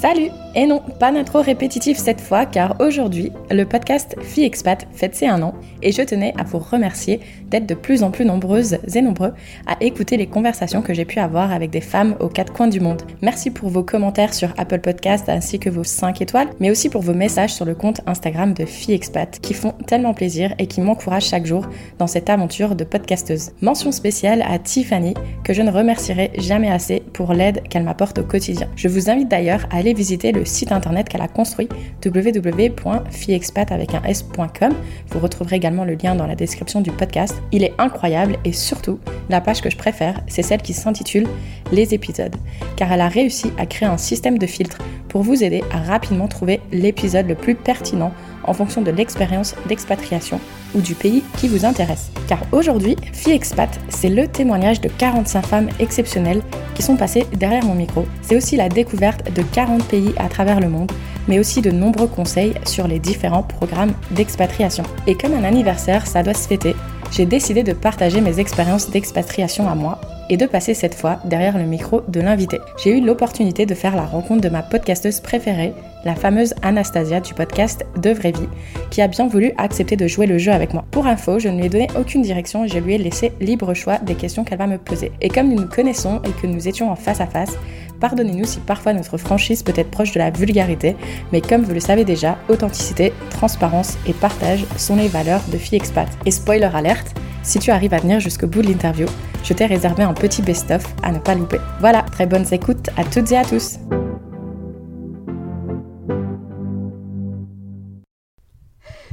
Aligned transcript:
Salut 0.00 0.47
Et 0.58 0.66
non, 0.66 0.82
pas 0.98 1.12
d'intro 1.12 1.40
répétitif 1.40 1.98
cette 1.98 2.20
fois, 2.20 2.44
car 2.44 2.74
aujourd'hui, 2.80 3.30
le 3.48 3.62
podcast 3.62 4.16
Fille 4.20 4.42
Expat 4.42 4.88
fête 4.92 5.14
ses 5.14 5.28
un 5.28 5.40
an, 5.40 5.54
et 5.84 5.92
je 5.92 6.02
tenais 6.02 6.34
à 6.36 6.42
vous 6.42 6.58
remercier 6.58 7.20
d'être 7.46 7.66
de 7.66 7.76
plus 7.76 8.02
en 8.02 8.10
plus 8.10 8.24
nombreuses 8.24 8.78
et 8.92 9.00
nombreux 9.00 9.34
à 9.68 9.76
écouter 9.80 10.16
les 10.16 10.26
conversations 10.26 10.82
que 10.82 10.94
j'ai 10.94 11.04
pu 11.04 11.20
avoir 11.20 11.52
avec 11.52 11.70
des 11.70 11.80
femmes 11.80 12.16
aux 12.18 12.28
quatre 12.28 12.52
coins 12.52 12.66
du 12.66 12.80
monde. 12.80 13.02
Merci 13.22 13.52
pour 13.52 13.68
vos 13.68 13.84
commentaires 13.84 14.34
sur 14.34 14.52
Apple 14.58 14.80
Podcast 14.80 15.28
ainsi 15.28 15.60
que 15.60 15.70
vos 15.70 15.84
5 15.84 16.20
étoiles, 16.22 16.48
mais 16.58 16.72
aussi 16.72 16.88
pour 16.88 17.02
vos 17.02 17.14
messages 17.14 17.54
sur 17.54 17.64
le 17.64 17.76
compte 17.76 18.00
Instagram 18.08 18.52
de 18.52 18.64
Fille 18.64 18.94
Expat, 18.94 19.38
qui 19.40 19.54
font 19.54 19.74
tellement 19.86 20.12
plaisir 20.12 20.56
et 20.58 20.66
qui 20.66 20.80
m'encouragent 20.80 21.28
chaque 21.28 21.46
jour 21.46 21.68
dans 22.00 22.08
cette 22.08 22.30
aventure 22.30 22.74
de 22.74 22.82
podcasteuse. 22.82 23.52
Mention 23.62 23.92
spéciale 23.92 24.42
à 24.42 24.58
Tiffany, 24.58 25.14
que 25.44 25.52
je 25.52 25.62
ne 25.62 25.70
remercierai 25.70 26.32
jamais 26.36 26.68
assez 26.68 27.04
pour 27.12 27.32
l'aide 27.32 27.62
qu'elle 27.68 27.84
m'apporte 27.84 28.18
au 28.18 28.24
quotidien. 28.24 28.66
Je 28.74 28.88
vous 28.88 29.08
invite 29.08 29.28
d'ailleurs 29.28 29.64
à 29.70 29.76
aller 29.76 29.94
visiter 29.94 30.32
le 30.32 30.47
site 30.48 30.72
internet 30.72 31.08
qu'elle 31.08 31.22
a 31.22 31.28
construit 31.28 31.68
www.fiexpat 32.04 33.70
avec 33.70 33.94
un 33.94 34.02
s.com. 34.02 34.72
Vous 35.10 35.18
retrouverez 35.20 35.56
également 35.56 35.84
le 35.84 35.94
lien 35.94 36.14
dans 36.14 36.26
la 36.26 36.34
description 36.34 36.80
du 36.80 36.90
podcast. 36.90 37.34
Il 37.52 37.62
est 37.62 37.74
incroyable 37.78 38.36
et 38.44 38.52
surtout, 38.52 38.98
la 39.28 39.40
page 39.40 39.60
que 39.60 39.70
je 39.70 39.76
préfère, 39.76 40.20
c'est 40.26 40.42
celle 40.42 40.62
qui 40.62 40.72
s'intitule 40.72 41.26
Les 41.72 41.94
épisodes, 41.94 42.34
car 42.76 42.92
elle 42.92 43.00
a 43.00 43.08
réussi 43.08 43.52
à 43.58 43.66
créer 43.66 43.88
un 43.88 43.98
système 43.98 44.38
de 44.38 44.46
filtres 44.46 44.78
pour 45.08 45.22
vous 45.22 45.44
aider 45.44 45.62
à 45.72 45.78
rapidement 45.78 46.28
trouver 46.28 46.60
l'épisode 46.72 47.28
le 47.28 47.34
plus 47.34 47.54
pertinent 47.54 48.12
en 48.48 48.54
fonction 48.54 48.82
de 48.82 48.90
l'expérience 48.90 49.54
d'expatriation 49.68 50.40
ou 50.74 50.80
du 50.80 50.94
pays 50.94 51.22
qui 51.38 51.48
vous 51.48 51.64
intéresse. 51.64 52.10
Car 52.28 52.40
aujourd'hui, 52.52 52.96
Fille 53.12 53.32
Expat, 53.32 53.78
c'est 53.88 54.08
le 54.08 54.28
témoignage 54.28 54.80
de 54.80 54.88
45 54.88 55.46
femmes 55.46 55.68
exceptionnelles 55.78 56.42
qui 56.74 56.82
sont 56.82 56.96
passées 56.96 57.26
derrière 57.36 57.64
mon 57.64 57.74
micro. 57.74 58.06
C'est 58.22 58.36
aussi 58.36 58.56
la 58.56 58.68
découverte 58.68 59.32
de 59.32 59.42
40 59.42 59.84
pays 59.84 60.12
à 60.18 60.28
travers 60.28 60.60
le 60.60 60.68
monde, 60.68 60.90
mais 61.26 61.38
aussi 61.38 61.60
de 61.60 61.70
nombreux 61.70 62.06
conseils 62.06 62.54
sur 62.64 62.88
les 62.88 62.98
différents 62.98 63.42
programmes 63.42 63.92
d'expatriation. 64.10 64.84
Et 65.06 65.14
comme 65.14 65.34
un 65.34 65.44
anniversaire, 65.44 66.06
ça 66.06 66.22
doit 66.22 66.34
se 66.34 66.48
fêter, 66.48 66.74
j'ai 67.10 67.26
décidé 67.26 67.62
de 67.62 67.72
partager 67.72 68.20
mes 68.20 68.38
expériences 68.38 68.90
d'expatriation 68.90 69.68
à 69.68 69.74
moi 69.74 70.00
et 70.30 70.36
de 70.36 70.46
passer 70.46 70.74
cette 70.74 70.94
fois 70.94 71.20
derrière 71.24 71.56
le 71.56 71.64
micro 71.64 72.02
de 72.08 72.20
l'invité. 72.20 72.58
J'ai 72.82 72.98
eu 72.98 73.04
l'opportunité 73.04 73.66
de 73.66 73.74
faire 73.74 73.96
la 73.96 74.04
rencontre 74.04 74.42
de 74.42 74.48
ma 74.48 74.62
podcasteuse 74.62 75.20
préférée, 75.20 75.72
la 76.04 76.14
fameuse 76.14 76.54
Anastasia 76.62 77.20
du 77.20 77.34
podcast 77.34 77.86
De 77.96 78.10
Vraie 78.10 78.32
Vie, 78.32 78.48
qui 78.90 79.00
a 79.00 79.08
bien 79.08 79.26
voulu 79.26 79.52
accepter 79.56 79.96
de 79.96 80.06
jouer 80.06 80.26
le 80.26 80.38
jeu 80.38 80.52
avec 80.52 80.74
moi. 80.74 80.84
Pour 80.90 81.06
info, 81.06 81.38
je 81.38 81.48
ne 81.48 81.58
lui 81.58 81.66
ai 81.66 81.68
donné 81.70 81.88
aucune 81.98 82.22
direction 82.22 82.64
et 82.64 82.68
je 82.68 82.78
lui 82.78 82.94
ai 82.94 82.98
laissé 82.98 83.32
libre 83.40 83.72
choix 83.74 83.98
des 83.98 84.14
questions 84.14 84.44
qu'elle 84.44 84.58
va 84.58 84.66
me 84.66 84.78
poser. 84.78 85.12
Et 85.20 85.28
comme 85.28 85.48
nous 85.48 85.60
nous 85.62 85.68
connaissons 85.68 86.20
et 86.24 86.30
que 86.40 86.46
nous 86.46 86.68
étions 86.68 86.90
en 86.90 86.96
face 86.96 87.20
à 87.20 87.26
face, 87.26 87.56
Pardonnez-nous 88.00 88.44
si 88.44 88.60
parfois 88.60 88.92
notre 88.92 89.16
franchise 89.16 89.62
peut 89.62 89.72
être 89.74 89.90
proche 89.90 90.12
de 90.12 90.18
la 90.18 90.30
vulgarité, 90.30 90.96
mais 91.32 91.40
comme 91.40 91.62
vous 91.62 91.74
le 91.74 91.80
savez 91.80 92.04
déjà, 92.04 92.38
authenticité, 92.48 93.12
transparence 93.30 93.98
et 94.06 94.12
partage 94.12 94.64
sont 94.76 94.96
les 94.96 95.08
valeurs 95.08 95.42
de 95.50 95.58
Fille 95.58 95.76
Expat. 95.78 96.08
Et 96.24 96.30
spoiler 96.30 96.70
alerte, 96.72 97.16
si 97.42 97.58
tu 97.58 97.70
arrives 97.70 97.94
à 97.94 97.98
venir 97.98 98.20
jusqu'au 98.20 98.46
bout 98.46 98.62
de 98.62 98.68
l'interview, 98.68 99.06
je 99.42 99.52
t'ai 99.52 99.66
réservé 99.66 100.02
un 100.02 100.14
petit 100.14 100.42
best-of 100.42 100.84
à 101.02 101.10
ne 101.10 101.18
pas 101.18 101.34
louper. 101.34 101.58
Voilà, 101.80 102.02
très 102.02 102.26
bonnes 102.26 102.46
écoutes 102.52 102.88
à 102.96 103.04
toutes 103.04 103.32
et 103.32 103.36
à 103.36 103.44
tous. 103.44 103.78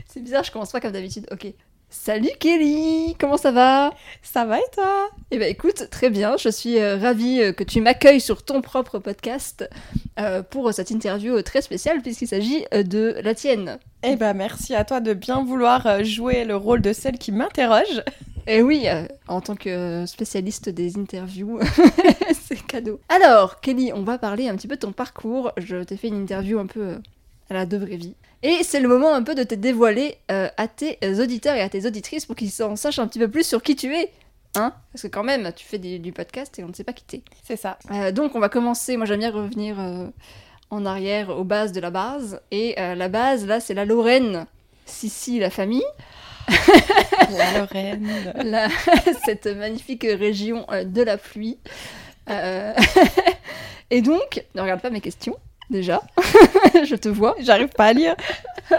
C'est 0.07 0.21
bizarre, 0.21 0.43
je 0.43 0.51
commence 0.51 0.71
pas 0.71 0.79
comme 0.79 0.91
d'habitude. 0.91 1.27
Ok. 1.31 1.53
Salut 1.97 2.29
Kelly, 2.39 3.15
comment 3.19 3.37
ça 3.37 3.51
va? 3.51 3.91
Ça 4.21 4.45
va 4.45 4.59
et 4.59 4.71
toi? 4.73 5.09
Eh 5.31 5.39
ben 5.39 5.49
écoute, 5.49 5.89
très 5.89 6.09
bien, 6.09 6.35
je 6.37 6.49
suis 6.49 6.77
euh, 6.77 6.97
ravie 6.97 7.41
euh, 7.41 7.51
que 7.51 7.63
tu 7.63 7.81
m'accueilles 7.81 8.21
sur 8.21 8.43
ton 8.43 8.61
propre 8.61 8.99
podcast 8.99 9.67
euh, 10.19 10.43
pour 10.43 10.71
cette 10.73 10.91
interview 10.91 11.41
très 11.41 11.61
spéciale 11.61 12.01
puisqu'il 12.01 12.27
s'agit 12.27 12.65
de 12.71 13.15
la 13.23 13.33
tienne. 13.33 13.79
Eh 14.03 14.17
ben 14.17 14.33
merci 14.33 14.75
à 14.75 14.83
toi 14.83 14.99
de 14.99 15.13
bien 15.13 15.43
vouloir 15.43 16.03
jouer 16.03 16.43
le 16.43 16.55
rôle 16.55 16.81
de 16.81 16.93
celle 16.93 17.17
qui 17.17 17.31
m'interroge. 17.31 18.03
Et 18.45 18.61
oui, 18.61 18.83
euh, 18.85 19.07
en 19.27 19.41
tant 19.41 19.55
que 19.55 20.05
spécialiste 20.05 20.69
des 20.69 20.97
interviews, 20.97 21.59
c'est 22.47 22.61
cadeau. 22.67 22.99
Alors, 23.09 23.61
Kelly, 23.61 23.91
on 23.93 24.03
va 24.03 24.19
parler 24.19 24.49
un 24.49 24.55
petit 24.55 24.67
peu 24.67 24.75
de 24.75 24.81
ton 24.81 24.91
parcours. 24.91 25.51
Je 25.57 25.77
t'ai 25.77 25.97
fait 25.97 26.09
une 26.09 26.21
interview 26.21 26.59
un 26.59 26.67
peu 26.67 26.97
à 27.49 27.53
la 27.55 27.65
de 27.65 27.77
vraie 27.77 27.95
vie. 27.95 28.15
Et 28.43 28.63
c'est 28.63 28.79
le 28.79 28.87
moment 28.87 29.13
un 29.13 29.23
peu 29.23 29.33
de 29.35 29.43
te 29.43 29.55
dévoiler 29.55 30.17
euh, 30.31 30.47
à 30.57 30.67
tes 30.67 30.97
auditeurs 31.19 31.55
et 31.55 31.61
à 31.61 31.69
tes 31.69 31.85
auditrices 31.85 32.25
pour 32.25 32.35
qu'ils 32.35 32.61
en 32.63 32.75
sachent 32.75 32.99
un 32.99 33.07
petit 33.07 33.19
peu 33.19 33.27
plus 33.29 33.45
sur 33.45 33.61
qui 33.63 33.75
tu 33.75 33.95
es. 33.95 34.11
Hein 34.55 34.73
Parce 34.93 35.01
que 35.03 35.07
quand 35.07 35.23
même, 35.23 35.51
tu 35.55 35.65
fais 35.65 35.77
des- 35.79 35.99
du 35.99 36.11
podcast 36.13 36.57
et 36.59 36.63
on 36.63 36.67
ne 36.69 36.73
sait 36.73 36.83
pas 36.83 36.93
qui 36.93 37.03
t'es. 37.03 37.21
C'est 37.43 37.57
ça. 37.57 37.77
Euh, 37.91 38.11
donc 38.11 38.35
on 38.35 38.39
va 38.39 38.47
commencer, 38.49 38.95
moi 38.97 39.05
j'aime 39.05 39.19
bien 39.19 39.31
revenir 39.31 39.79
euh, 39.79 40.07
en 40.69 40.85
arrière 40.85 41.29
aux 41.29 41.43
bases 41.43 41.71
de 41.73 41.79
la 41.81 41.89
base. 41.89 42.39
Et 42.51 42.75
euh, 42.79 42.95
la 42.95 43.09
base, 43.09 43.45
là, 43.45 43.59
c'est 43.59 43.73
la 43.73 43.83
Lorraine. 43.85 44.45
Sissi, 44.85 45.39
la 45.39 45.49
famille. 45.49 45.83
La 47.37 47.57
Lorraine. 47.59 48.07
La- 48.43 48.67
cette 49.25 49.47
magnifique 49.47 50.03
région 50.03 50.65
euh, 50.71 50.83
de 50.83 51.01
la 51.01 51.17
pluie. 51.17 51.57
Euh, 52.29 52.73
et 53.89 54.01
donc, 54.01 54.43
ne 54.53 54.61
regarde 54.61 54.81
pas 54.81 54.89
mes 54.91 55.01
questions, 55.01 55.35
déjà. 55.69 56.01
je 56.85 56.95
te 56.95 57.09
vois. 57.09 57.35
J'arrive 57.39 57.69
pas 57.69 57.85
à 57.85 57.93
lire. 57.93 58.15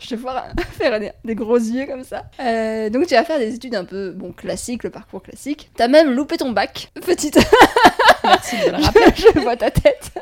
Je 0.00 0.14
te 0.14 0.20
vois 0.20 0.44
faire 0.78 0.98
des, 1.00 1.12
des 1.24 1.34
gros 1.34 1.56
yeux 1.58 1.84
comme 1.86 2.02
ça. 2.04 2.22
Euh, 2.40 2.88
donc 2.88 3.06
tu 3.06 3.14
vas 3.14 3.24
faire 3.24 3.38
des 3.38 3.54
études 3.54 3.74
un 3.74 3.84
peu 3.84 4.10
bon 4.12 4.32
classiques, 4.32 4.82
le 4.84 4.88
parcours 4.90 5.22
classique. 5.22 5.70
T'as 5.76 5.88
même 5.88 6.10
loupé 6.12 6.38
ton 6.38 6.52
bac, 6.52 6.90
petite. 7.06 7.38
Merci 8.24 8.56
de 8.64 8.70
le 8.70 8.82
rappeler. 8.82 9.04
je 9.16 9.38
vois 9.40 9.56
ta 9.56 9.70
tête. 9.70 10.12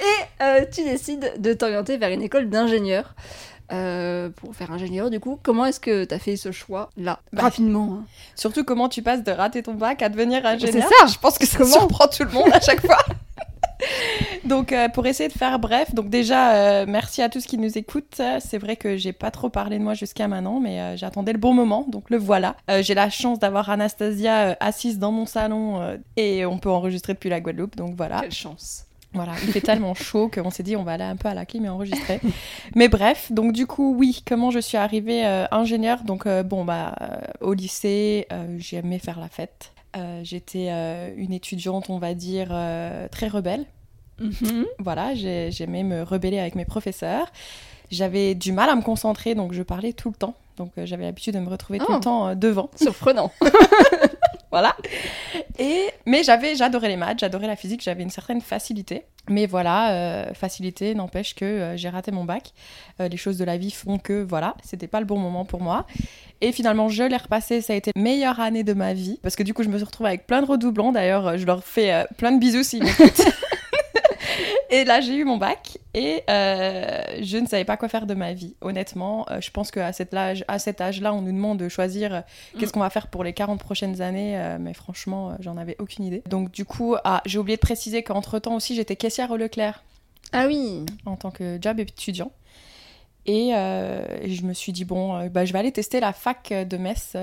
Et 0.00 0.42
euh, 0.42 0.64
tu 0.70 0.84
décides 0.84 1.32
de 1.38 1.52
t'orienter 1.54 1.96
vers 1.96 2.10
une 2.10 2.22
école 2.22 2.50
d'ingénieur. 2.50 3.14
Euh, 3.72 4.28
pour 4.28 4.54
faire 4.54 4.70
ingénieur, 4.70 5.08
du 5.08 5.18
coup, 5.18 5.38
comment 5.42 5.64
est-ce 5.64 5.80
que 5.80 6.04
t'as 6.04 6.18
fait 6.18 6.36
ce 6.36 6.52
choix 6.52 6.90
là 6.98 7.20
Bah, 7.32 7.42
Rapidement. 7.44 8.00
hein. 8.00 8.04
Surtout 8.34 8.64
comment 8.64 8.90
tu 8.90 9.00
passes 9.02 9.22
de 9.22 9.32
rater 9.32 9.62
ton 9.62 9.72
bac 9.72 10.02
à 10.02 10.10
devenir 10.10 10.44
ingénieur. 10.44 10.86
C'est 10.90 10.94
ça. 10.98 11.06
Je 11.06 11.18
pense 11.18 11.38
que 11.38 11.46
ça 11.46 11.56
Comment? 11.58 11.70
surprend 11.72 12.08
tout 12.08 12.24
le 12.24 12.30
monde 12.32 12.50
à 12.52 12.60
chaque 12.60 12.84
fois. 12.84 12.98
donc 14.44 14.72
euh, 14.72 14.88
pour 14.88 15.06
essayer 15.06 15.28
de 15.28 15.34
faire 15.34 15.58
bref, 15.58 15.94
donc 15.94 16.08
déjà 16.08 16.54
euh, 16.54 16.84
merci 16.88 17.22
à 17.22 17.28
tous 17.28 17.46
qui 17.46 17.58
nous 17.58 17.78
écoutent. 17.78 18.20
C'est 18.40 18.58
vrai 18.58 18.76
que 18.76 18.96
j'ai 18.96 19.12
pas 19.12 19.30
trop 19.30 19.48
parlé 19.48 19.78
de 19.78 19.84
moi 19.84 19.94
jusqu'à 19.94 20.28
maintenant, 20.28 20.60
mais 20.60 20.80
euh, 20.80 20.96
j'attendais 20.96 21.32
le 21.32 21.38
bon 21.38 21.54
moment, 21.54 21.86
donc 21.88 22.10
le 22.10 22.16
voilà. 22.16 22.56
J'ai 22.80 22.94
la 22.94 23.10
chance 23.10 23.38
d'avoir 23.38 23.70
Anastasia 23.70 24.56
assise 24.60 24.98
dans 24.98 25.12
mon 25.12 25.26
salon 25.26 25.98
et 26.16 26.46
on 26.46 26.58
peut 26.58 26.70
enregistrer 26.70 27.14
depuis 27.14 27.30
la 27.30 27.40
Guadeloupe, 27.40 27.76
donc 27.76 27.94
voilà. 27.96 28.20
Quelle 28.20 28.32
chance. 28.32 28.86
Voilà, 29.14 29.32
il 29.42 29.52
fait 29.52 29.60
tellement 29.60 29.94
chaud 29.94 30.30
qu'on 30.32 30.50
s'est 30.50 30.62
dit 30.62 30.74
on 30.74 30.84
va 30.84 30.92
aller 30.92 31.04
un 31.04 31.16
peu 31.16 31.28
à 31.28 31.34
la 31.34 31.44
clim 31.44 31.64
et 31.66 31.68
enregistrer. 31.68 32.20
Mais 32.74 32.88
bref, 32.88 33.30
donc 33.30 33.52
du 33.52 33.66
coup, 33.66 33.94
oui, 33.94 34.22
comment 34.26 34.50
je 34.50 34.58
suis 34.58 34.78
arrivée 34.78 35.26
euh, 35.26 35.44
ingénieure 35.50 36.02
Donc 36.04 36.26
euh, 36.26 36.42
bon, 36.42 36.64
bah 36.64 36.94
euh, 37.00 37.18
au 37.40 37.52
lycée, 37.52 38.26
j'aimais 38.56 38.98
faire 38.98 39.20
la 39.20 39.28
fête. 39.28 39.71
Euh, 39.96 40.20
J'étais 40.24 40.68
euh, 40.70 41.12
une 41.16 41.32
étudiante, 41.32 41.90
on 41.90 41.98
va 41.98 42.14
dire, 42.14 42.48
euh, 42.50 43.08
très 43.08 43.28
rebelle. 43.28 43.64
Mhm. 44.20 44.66
Voilà, 44.78 45.14
j'ai- 45.14 45.50
j'aimais 45.50 45.82
me 45.82 46.02
rebeller 46.02 46.38
avec 46.38 46.54
mes 46.54 46.64
professeurs. 46.64 47.26
J'avais 47.90 48.34
du 48.34 48.52
mal 48.52 48.70
à 48.70 48.76
me 48.76 48.82
concentrer, 48.82 49.34
donc 49.34 49.52
je 49.52 49.62
parlais 49.62 49.92
tout 49.92 50.08
le 50.08 50.14
temps. 50.14 50.34
Donc 50.56 50.70
euh, 50.78 50.86
j'avais 50.86 51.04
l'habitude 51.04 51.34
de 51.34 51.40
me 51.40 51.48
retrouver 51.48 51.78
tout 51.78 51.86
Oh. 51.88 51.94
le 51.94 52.00
temps 52.00 52.28
euh, 52.28 52.34
devant. 52.34 52.70
Surprenant. 52.76 53.32
Voilà. 54.52 54.76
Et 55.58 55.88
mais 56.06 56.22
j'avais, 56.22 56.54
j'adorais 56.54 56.88
les 56.88 56.96
maths, 56.96 57.18
j'adorais 57.20 57.46
la 57.46 57.56
physique, 57.56 57.82
j'avais 57.82 58.02
une 58.02 58.10
certaine 58.10 58.42
facilité. 58.42 59.04
Mais 59.30 59.46
voilà, 59.46 59.92
euh, 59.92 60.34
facilité 60.34 60.94
n'empêche 60.94 61.34
que 61.34 61.44
euh, 61.44 61.76
j'ai 61.76 61.88
raté 61.88 62.10
mon 62.10 62.24
bac. 62.24 62.52
Euh, 63.00 63.08
les 63.08 63.16
choses 63.16 63.38
de 63.38 63.44
la 63.44 63.56
vie 63.56 63.70
font 63.70 63.98
que 63.98 64.22
voilà, 64.22 64.54
c'était 64.62 64.88
pas 64.88 65.00
le 65.00 65.06
bon 65.06 65.18
moment 65.18 65.46
pour 65.46 65.62
moi. 65.62 65.86
Et 66.42 66.52
finalement, 66.52 66.88
je 66.88 67.04
l'ai 67.04 67.16
repassé. 67.16 67.62
Ça 67.62 67.72
a 67.72 67.76
été 67.76 67.92
meilleure 67.96 68.40
année 68.40 68.62
de 68.62 68.74
ma 68.74 68.92
vie 68.92 69.18
parce 69.22 69.36
que 69.36 69.42
du 69.42 69.54
coup, 69.54 69.62
je 69.62 69.68
me 69.68 69.76
suis 69.76 69.86
retrouvée 69.86 70.10
avec 70.10 70.26
plein 70.26 70.42
de 70.42 70.46
redoublants. 70.46 70.92
D'ailleurs, 70.92 71.38
je 71.38 71.46
leur 71.46 71.64
fais 71.64 72.04
plein 72.18 72.32
de 72.32 72.38
bisous 72.38 72.62
s'ils 72.62 72.84
m'écoutent. 72.84 73.22
Et 74.72 74.84
là, 74.84 75.02
j'ai 75.02 75.16
eu 75.16 75.24
mon 75.24 75.36
bac 75.36 75.76
et 75.92 76.22
euh, 76.30 77.02
je 77.20 77.36
ne 77.36 77.46
savais 77.46 77.66
pas 77.66 77.76
quoi 77.76 77.90
faire 77.90 78.06
de 78.06 78.14
ma 78.14 78.32
vie. 78.32 78.56
Honnêtement, 78.62 79.26
euh, 79.30 79.38
je 79.38 79.50
pense 79.50 79.70
qu'à 79.70 79.92
cet 79.92 80.14
âge, 80.14 80.46
à 80.48 80.58
cet 80.58 80.80
âge-là, 80.80 81.12
on 81.12 81.20
nous 81.20 81.30
demande 81.30 81.58
de 81.58 81.68
choisir 81.68 82.14
euh, 82.14 82.20
qu'est-ce 82.58 82.72
qu'on 82.72 82.80
va 82.80 82.88
faire 82.88 83.08
pour 83.08 83.22
les 83.22 83.34
40 83.34 83.60
prochaines 83.60 84.00
années. 84.00 84.56
mais 84.58 84.72
franchement, 84.72 85.36
j'en 85.40 85.58
avais 85.58 85.76
aucune 85.78 86.06
idée. 86.06 86.22
Donc 86.26 86.50
du 86.52 86.64
coup, 86.64 86.96
ah, 87.04 87.20
j'ai 87.26 87.38
oublié 87.38 87.56
de 87.56 87.60
préciser 87.60 88.02
qu'entre-temps 88.02 88.54
aussi, 88.54 88.74
j'étais 88.74 88.96
caissière 88.96 89.30
au 89.30 89.36
Leclerc 89.36 89.84
Ah 90.32 90.46
oui. 90.46 90.86
en 91.04 91.16
tant 91.16 91.30
que 91.30 91.58
job 91.60 91.78
étudiant. 91.78 92.32
Et 93.26 93.50
je 93.52 94.42
me 94.42 94.54
suis 94.54 94.72
dit, 94.72 94.86
bon, 94.86 95.28
bah, 95.28 95.44
je 95.44 95.52
vais 95.52 95.58
aller 95.58 95.72
tester 95.72 96.00
la 96.00 96.14
fac 96.14 96.50
de 96.50 96.76
Metz, 96.78 97.14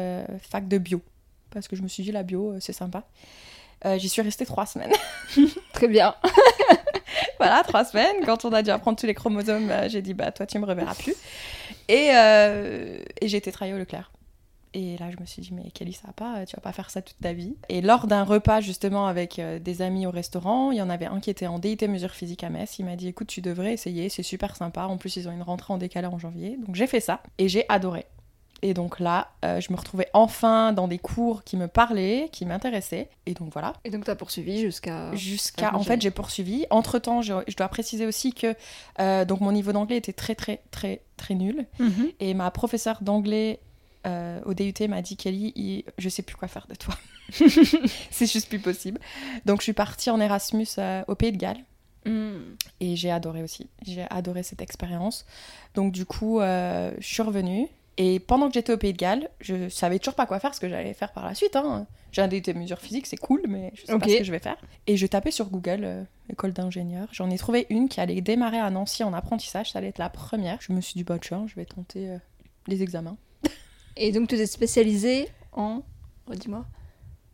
fac 0.51 0.67
de 0.67 0.77
bio. 0.77 1.01
Parce 1.49 1.67
que 1.67 1.75
je 1.75 1.81
me 1.81 1.87
suis 1.87 2.03
dit, 2.03 2.11
la 2.11 2.21
bio, 2.21 2.53
c'est 2.59 2.73
sympa. 2.73 3.05
Euh, 3.85 3.97
J'y 3.97 4.09
suis 4.09 4.21
restée 4.21 4.45
trois 4.45 4.65
semaines. 4.65 4.91
Très 5.73 5.87
bien. 5.87 6.15
voilà, 7.39 7.63
trois 7.63 7.85
semaines. 7.85 8.17
Quand 8.25 8.45
on 8.45 8.53
a 8.53 8.61
dû 8.61 8.69
apprendre 8.69 8.97
tous 8.97 9.05
les 9.05 9.13
chromosomes, 9.13 9.69
euh, 9.69 9.89
j'ai 9.89 10.01
dit, 10.01 10.13
bah 10.13 10.31
toi, 10.31 10.45
tu 10.45 10.59
me 10.59 10.65
reverras 10.65 10.95
plus. 10.95 11.15
Et, 11.87 12.11
euh, 12.13 12.99
et 13.21 13.27
j'ai 13.27 13.37
été 13.37 13.51
travailler 13.51 13.75
au 13.75 13.79
Leclerc. 13.79 14.11
Et 14.75 14.97
là, 14.97 15.09
je 15.09 15.19
me 15.19 15.25
suis 15.25 15.41
dit, 15.41 15.51
mais 15.51 15.71
Kelly, 15.71 15.93
ça 15.93 16.07
va 16.07 16.13
pas, 16.13 16.45
tu 16.45 16.55
vas 16.55 16.61
pas 16.61 16.71
faire 16.73 16.91
ça 16.91 17.01
toute 17.01 17.17
ta 17.19 17.33
vie. 17.33 17.55
Et 17.69 17.81
lors 17.81 18.05
d'un 18.05 18.23
repas, 18.23 18.61
justement, 18.61 19.07
avec 19.07 19.39
euh, 19.39 19.57
des 19.57 19.81
amis 19.81 20.05
au 20.05 20.11
restaurant, 20.11 20.71
il 20.71 20.77
y 20.77 20.81
en 20.81 20.91
avait 20.91 21.07
un 21.07 21.19
qui 21.19 21.31
était 21.31 21.47
en 21.47 21.57
DIT 21.57 21.87
mesure 21.87 22.11
physique 22.11 22.43
à 22.43 22.49
Metz. 22.49 22.77
Il 22.77 22.85
m'a 22.85 22.95
dit, 22.95 23.07
écoute, 23.07 23.27
tu 23.27 23.41
devrais 23.41 23.73
essayer, 23.73 24.09
c'est 24.09 24.23
super 24.23 24.55
sympa. 24.55 24.83
En 24.83 24.97
plus, 24.97 25.15
ils 25.15 25.27
ont 25.27 25.31
une 25.31 25.41
rentrée 25.41 25.73
en 25.73 25.77
décalé 25.77 26.07
en 26.07 26.19
janvier. 26.19 26.57
Donc, 26.65 26.75
j'ai 26.75 26.85
fait 26.85 26.99
ça 26.99 27.23
et 27.39 27.49
j'ai 27.49 27.65
adoré. 27.67 28.05
Et 28.61 28.73
donc 28.73 28.99
là, 28.99 29.31
euh, 29.45 29.61
je 29.61 29.71
me 29.71 29.77
retrouvais 29.77 30.07
enfin 30.13 30.73
dans 30.73 30.87
des 30.87 30.99
cours 30.99 31.43
qui 31.43 31.55
me 31.57 31.67
parlaient, 31.67 32.29
qui 32.31 32.45
m'intéressaient. 32.45 33.09
Et 33.25 33.33
donc 33.33 33.53
voilà. 33.53 33.73
Et 33.85 33.89
donc 33.89 34.05
tu 34.05 34.11
as 34.11 34.15
poursuivi 34.15 34.59
jusqu'à... 34.59 35.15
Jusqu'à... 35.15 35.73
En 35.75 35.83
fait, 35.83 36.01
j'ai 36.01 36.11
poursuivi. 36.11 36.65
Entre-temps, 36.69 37.21
je, 37.21 37.33
je 37.47 37.55
dois 37.55 37.69
préciser 37.69 38.05
aussi 38.05 38.33
que 38.33 38.53
euh, 38.99 39.23
donc 39.25 39.39
mon 39.41 39.51
niveau 39.53 39.71
d'anglais 39.71 39.97
était 39.97 40.13
très, 40.13 40.35
très, 40.35 40.61
très, 40.71 41.01
très 41.17 41.35
nul. 41.35 41.65
Mhm. 41.79 42.09
Et 42.19 42.33
ma 42.33 42.51
professeure 42.51 42.97
d'anglais 43.01 43.59
euh, 44.07 44.39
au 44.45 44.53
DUT 44.53 44.73
m'a 44.89 45.01
dit 45.01 45.15
Kelly, 45.17 45.53
il- 45.55 45.83
je 45.97 46.09
sais 46.09 46.21
plus 46.21 46.35
quoi 46.35 46.47
faire 46.47 46.67
de 46.67 46.75
toi. 46.75 46.95
c'est 48.11 48.31
juste 48.31 48.49
plus 48.49 48.59
possible. 48.59 48.99
Donc 49.45 49.59
je 49.59 49.63
suis 49.63 49.73
partie 49.73 50.09
en 50.09 50.19
Erasmus 50.19 50.67
au 51.07 51.15
Pays 51.15 51.31
de 51.31 51.37
Galles 51.37 51.63
Mm. 52.05 52.55
et 52.79 52.95
j'ai 52.95 53.11
adoré 53.11 53.43
aussi. 53.43 53.67
J'ai 53.85 54.05
adoré 54.09 54.41
cette 54.41 54.61
expérience. 54.61 55.25
Donc 55.75 55.91
du 55.91 56.05
coup, 56.05 56.39
je 56.39 56.91
suis 57.01 57.21
revenue 57.21 57.67
et 58.01 58.19
pendant 58.21 58.47
que 58.47 58.53
j'étais 58.53 58.71
au 58.71 58.77
Pays 58.77 58.93
de 58.93 58.97
Galles, 58.97 59.29
je 59.41 59.67
savais 59.67 59.99
toujours 59.99 60.15
pas 60.15 60.25
quoi 60.25 60.39
faire 60.39 60.55
ce 60.55 60.61
que 60.61 60.69
j'allais 60.69 60.93
faire 60.93 61.11
par 61.11 61.25
la 61.25 61.35
suite. 61.35 61.55
Hein. 61.57 61.85
J'ai 62.13 62.21
un 62.21 62.29
DUT 62.29 62.41
mesures 62.55 62.79
physiques, 62.79 63.05
c'est 63.07 63.17
cool, 63.17 63.41
mais 63.47 63.71
je 63.75 63.85
sais 63.85 63.93
Ok. 63.93 63.99
pas 64.03 64.09
ce 64.09 64.17
que 64.19 64.23
je 64.23 64.31
vais 64.31 64.39
faire. 64.39 64.55
Et 64.87 64.95
je 64.95 65.05
tapais 65.05 65.31
sur 65.31 65.49
Google 65.49 65.81
euh, 65.83 66.03
école 66.29 66.53
d'ingénieur. 66.53 67.09
J'en 67.11 67.29
ai 67.29 67.37
trouvé 67.37 67.67
une 67.69 67.89
qui 67.89 67.99
allait 67.99 68.21
démarrer 68.21 68.57
à 68.59 68.69
Nancy 68.69 69.03
en 69.03 69.11
apprentissage. 69.13 69.71
Ça 69.73 69.79
allait 69.79 69.89
être 69.89 69.97
la 69.97 70.09
première. 70.09 70.57
Je 70.61 70.71
me 70.71 70.79
suis 70.79 70.93
dit 70.93 71.03
bah 71.03 71.17
tiens, 71.19 71.45
je 71.47 71.55
vais 71.55 71.65
tenter 71.65 72.09
euh, 72.09 72.17
les 72.67 72.81
examens. 72.83 73.17
Et 73.97 74.13
donc 74.13 74.29
tu 74.29 74.37
t'es 74.37 74.45
spécialisée 74.45 75.27
en... 75.51 75.81
Redis-moi. 76.25 76.65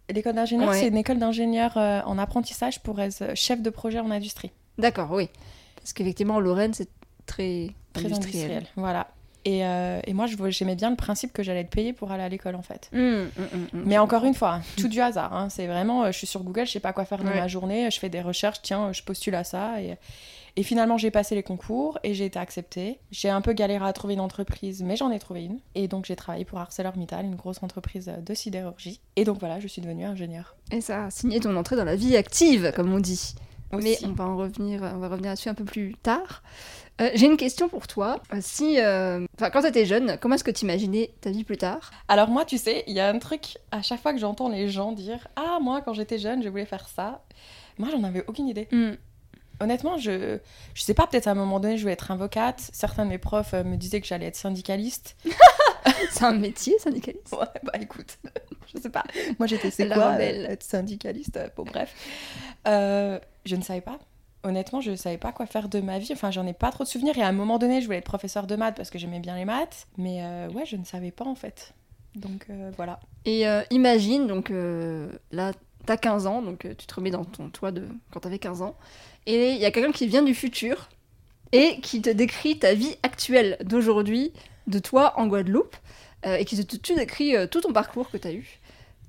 L'école 0.09 0.33
d'ingénieur, 0.33 0.69
Ouais. 0.69 0.79
c'est 0.79 0.88
une 0.88 0.97
école 0.97 1.19
d'ingénieur 1.19 1.77
euh, 1.77 2.01
en 2.06 2.17
apprentissage 2.17 2.81
pour 2.81 3.00
être 3.00 3.35
chef 3.35 3.62
de 3.62 3.69
projet 3.69 4.00
en 4.00 4.09
industrie. 4.09 4.51
D'accord, 4.79 5.12
oui. 5.12 5.29
Parce 5.75 5.94
qu'effectivement, 5.94 6.39
Lorraine, 6.39 6.73
c'est 6.73 6.89
très, 7.27 7.69
Très 7.94 8.06
industriel. 8.06 8.51
industriel. 8.51 8.65
Voilà. 8.75 9.07
Et, 9.45 9.63
euh, 9.63 10.00
et 10.07 10.13
moi, 10.13 10.25
j'aimais 10.50 10.75
bien 10.75 10.89
le 10.89 10.95
principe 10.95 11.31
que 11.31 11.44
j'allais 11.44 11.62
être 11.62 11.69
payée 11.69 11.94
pour 11.94 12.12
aller 12.12 12.24
à 12.24 12.30
l'école, 12.30 12.56
en 12.56 12.63
fait. 12.63 12.89
Mm, 12.92 12.97
mm, 12.97 13.25
mm. 13.74 13.83
Mais 13.86 13.97
encore 14.00 14.25
une 14.25 14.33
fois, 14.33 14.62
tout 14.77 14.88
du 14.88 15.00
hasard. 15.01 15.33
hein. 15.36 15.50
C'est 15.50 15.68
vraiment, 15.68 16.03
euh, 16.03 16.12
je 16.12 16.18
suis 16.18 16.25
sur 16.27 16.42
Google, 16.44 16.65
je 16.65 16.71
sais 16.71 16.80
pas 16.80 16.94
quoi 16.94 17.06
faire 17.06 17.19
de 17.24 17.27
Ouais. 17.30 17.36
ma 17.36 17.47
journée, 17.47 17.89
je 17.92 18.00
fais 18.00 18.09
des 18.09 18.21
recherches, 18.21 18.62
tiens, 18.63 18.92
je 18.92 19.03
postule 19.03 19.36
à 19.36 19.44
ça. 19.44 19.80
Et, 19.81 19.97
et 20.56 20.63
finalement, 20.63 20.97
j'ai 20.97 21.12
passé 21.12 21.36
les 21.36 21.44
concours 21.44 22.00
et 22.03 22.15
j'ai 22.15 22.25
été 22.25 22.39
acceptée. 22.39 22.97
J'ai 23.12 23.30
un 23.30 23.42
peu 23.42 23.53
galéré 23.53 23.86
à 23.86 23.94
trouver 23.94 24.15
une 24.15 24.19
entreprise, 24.21 24.81
mais 24.81 24.95
j'en 24.95 25.12
ai 25.12 25.19
trouvé 25.19 25.44
une. 25.45 25.59
Et 25.75 25.88
donc, 25.88 26.06
j'ai 26.06 26.15
travaillé 26.15 26.44
pour 26.45 26.57
ArcelorMittal, 26.57 27.24
une 27.25 27.36
grosse 27.36 27.62
entreprise 27.62 28.12
de 28.25 28.33
sidérurgie. 28.33 29.00
Et 29.15 29.25
donc, 29.25 29.38
voilà, 29.39 29.59
je 29.59 29.68
suis 29.68 29.81
devenue 29.83 30.06
ingénieure. 30.06 30.56
Et 30.71 30.81
ça 30.81 31.06
a 31.06 31.09
signé 31.12 31.39
ton 31.39 31.56
entrée 31.56 31.75
dans 31.75 31.83
la 31.86 31.95
vie 31.95 32.18
active, 32.18 32.71
comme 32.75 32.91
on 32.91 33.00
dit. 33.00 33.36
Mais 33.74 33.94
Aussi. 33.94 34.06
on 34.06 34.13
va 34.13 34.24
en 34.25 34.38
revenir, 34.38 34.81
on 34.95 35.00
va 35.00 35.09
revenir 35.09 35.31
là-dessus 35.31 35.50
un 35.50 35.53
peu 35.56 35.65
plus 35.65 35.95
tard. 36.01 36.41
Euh, 37.01 37.09
J'ai 37.13 37.25
une 37.25 37.38
question 37.38 37.68
pour 37.68 37.88
toi. 37.88 38.21
Euh, 38.33 38.38
Si, 38.42 38.80
euh, 38.80 39.25
quand 39.38 39.62
t'étais 39.62 39.86
jeune, 39.86 40.18
comment 40.21 40.36
est-ce 40.36 40.44
que 40.44 40.51
tu 40.51 40.63
imaginais 40.63 41.12
ta 41.21 41.30
vie 41.30 41.44
plus 41.44 41.57
tard? 41.57 41.92
Alors 42.07 42.30
moi, 42.30 42.45
tu 42.45 42.57
sais, 42.57 42.83
il 42.88 42.94
y 42.94 43.00
a 43.00 43.09
un 43.09 43.19
truc, 43.19 43.57
à 43.71 43.81
chaque 43.81 44.01
fois 44.01 44.13
que 44.13 44.19
j'entends 44.19 44.50
les 44.50 44.69
gens 44.69 44.92
dire 44.94 45.27
«Ah, 45.36 45.59
moi, 45.62 45.81
quand 45.81 45.94
j'étais 45.94 46.18
jeune, 46.19 46.42
je 46.42 46.50
voulais 46.50 46.65
faire 46.65 46.88
ça», 46.88 47.24
moi, 47.77 47.89
j'en 47.92 48.03
avais 48.03 48.24
aucune 48.27 48.47
idée. 48.47 48.69
Honnêtement, 49.62 49.97
je, 49.97 50.38
je 50.74 50.81
sais 50.81 50.94
pas, 50.94 51.07
peut-être 51.07 51.27
à 51.27 51.31
un 51.31 51.36
moment 51.36 51.59
donné, 51.62 51.77
je 51.77 51.81
voulais 51.81 51.94
être 51.94 52.12
avocate. 52.12 52.62
Certains 52.74 53.06
de 53.06 53.09
mes 53.09 53.18
profs 53.18 53.53
euh, 53.53 53.63
me 53.63 53.77
disaient 53.77 54.01
que 54.01 54.07
j'allais 54.07 54.25
être 54.25 54.36
syndicaliste. 54.36 55.15
C'est 56.12 56.24
un 56.25 56.33
métier, 56.33 56.77
syndicaliste? 56.80 57.31
Ouais, 57.31 57.45
bah 57.63 57.74
écoute, 57.80 58.18
je 58.74 58.81
sais 58.81 58.89
pas. 58.89 59.03
Moi, 59.39 59.48
j'étais 59.48 59.69
c'est 59.71 59.88
quoi 59.88 60.13
euh, 60.15 60.48
être 60.50 60.63
syndicaliste? 60.63 61.39
Bon, 61.56 61.63
bref. 61.63 61.94
Je 62.65 63.56
ne 63.56 63.62
savais 63.62 63.81
pas. 63.81 64.00
Honnêtement, 64.45 64.80
je 64.80 64.92
ne 64.92 64.95
savais 64.95 65.18
pas 65.18 65.31
quoi 65.31 65.47
faire 65.47 65.69
de 65.69 65.81
ma 65.81 65.97
vie. 65.97 66.13
Enfin, 66.13 66.30
j'en 66.30 66.45
ai 66.45 66.53
pas 66.53 66.71
trop 66.71 66.83
de 66.83 66.89
souvenirs. 66.89 67.18
Et 67.18 67.24
à 67.24 67.27
un 67.27 67.31
moment 67.31 67.57
donné, 67.57 67.81
je 67.81 67.88
voulais 67.88 67.97
être 67.97 68.06
professeur 68.06 68.45
de 68.45 68.56
maths 68.56 68.75
parce 68.77 68.92
que 68.92 69.00
j'aimais 69.00 69.19
bien 69.19 69.36
les 69.36 69.44
maths. 69.44 69.88
Mais 69.97 70.19
euh, 70.21 70.50
ouais, 70.50 70.68
je 70.68 70.75
ne 70.75 70.86
savais 70.86 71.09
pas 71.09 71.25
en 71.25 71.33
fait. 71.33 71.74
Donc 72.13 72.45
euh, 72.51 72.71
voilà. 72.77 73.00
Et 73.25 73.47
euh, 73.47 73.63
imagine, 73.71 74.27
donc 74.27 74.53
là, 75.31 75.51
t'as 75.88 75.97
15 75.97 76.27
ans, 76.27 76.44
donc 76.44 76.68
tu 76.77 76.86
te 76.86 76.94
remets 76.94 77.09
dans 77.09 77.25
ton 77.25 77.50
toit 77.50 77.71
de 77.71 77.88
quand 78.12 78.19
t'avais 78.19 78.38
15 78.38 78.62
ans, 78.62 78.75
et 79.25 79.53
il 79.53 79.57
y 79.57 79.65
a 79.65 79.71
quelqu'un 79.71 79.92
qui 79.92 80.06
vient 80.06 80.21
du 80.21 80.36
futur 80.36 80.89
et 81.51 81.80
qui 81.81 82.01
te 82.03 82.12
décrit 82.12 82.59
ta 82.59 82.75
vie 82.75 82.95
actuelle 83.01 83.57
d'aujourd'hui, 83.63 84.31
de 84.68 84.77
toi 84.77 85.19
en 85.19 85.25
Guadeloupe, 85.25 85.75
et 86.24 86.45
qui 86.45 86.63
te, 86.63 86.94
décrit 86.94 87.33
tout 87.50 87.62
ton 87.62 87.74
parcours 87.74 88.12
que 88.12 88.18
t'as 88.18 88.31
eu. 88.31 88.59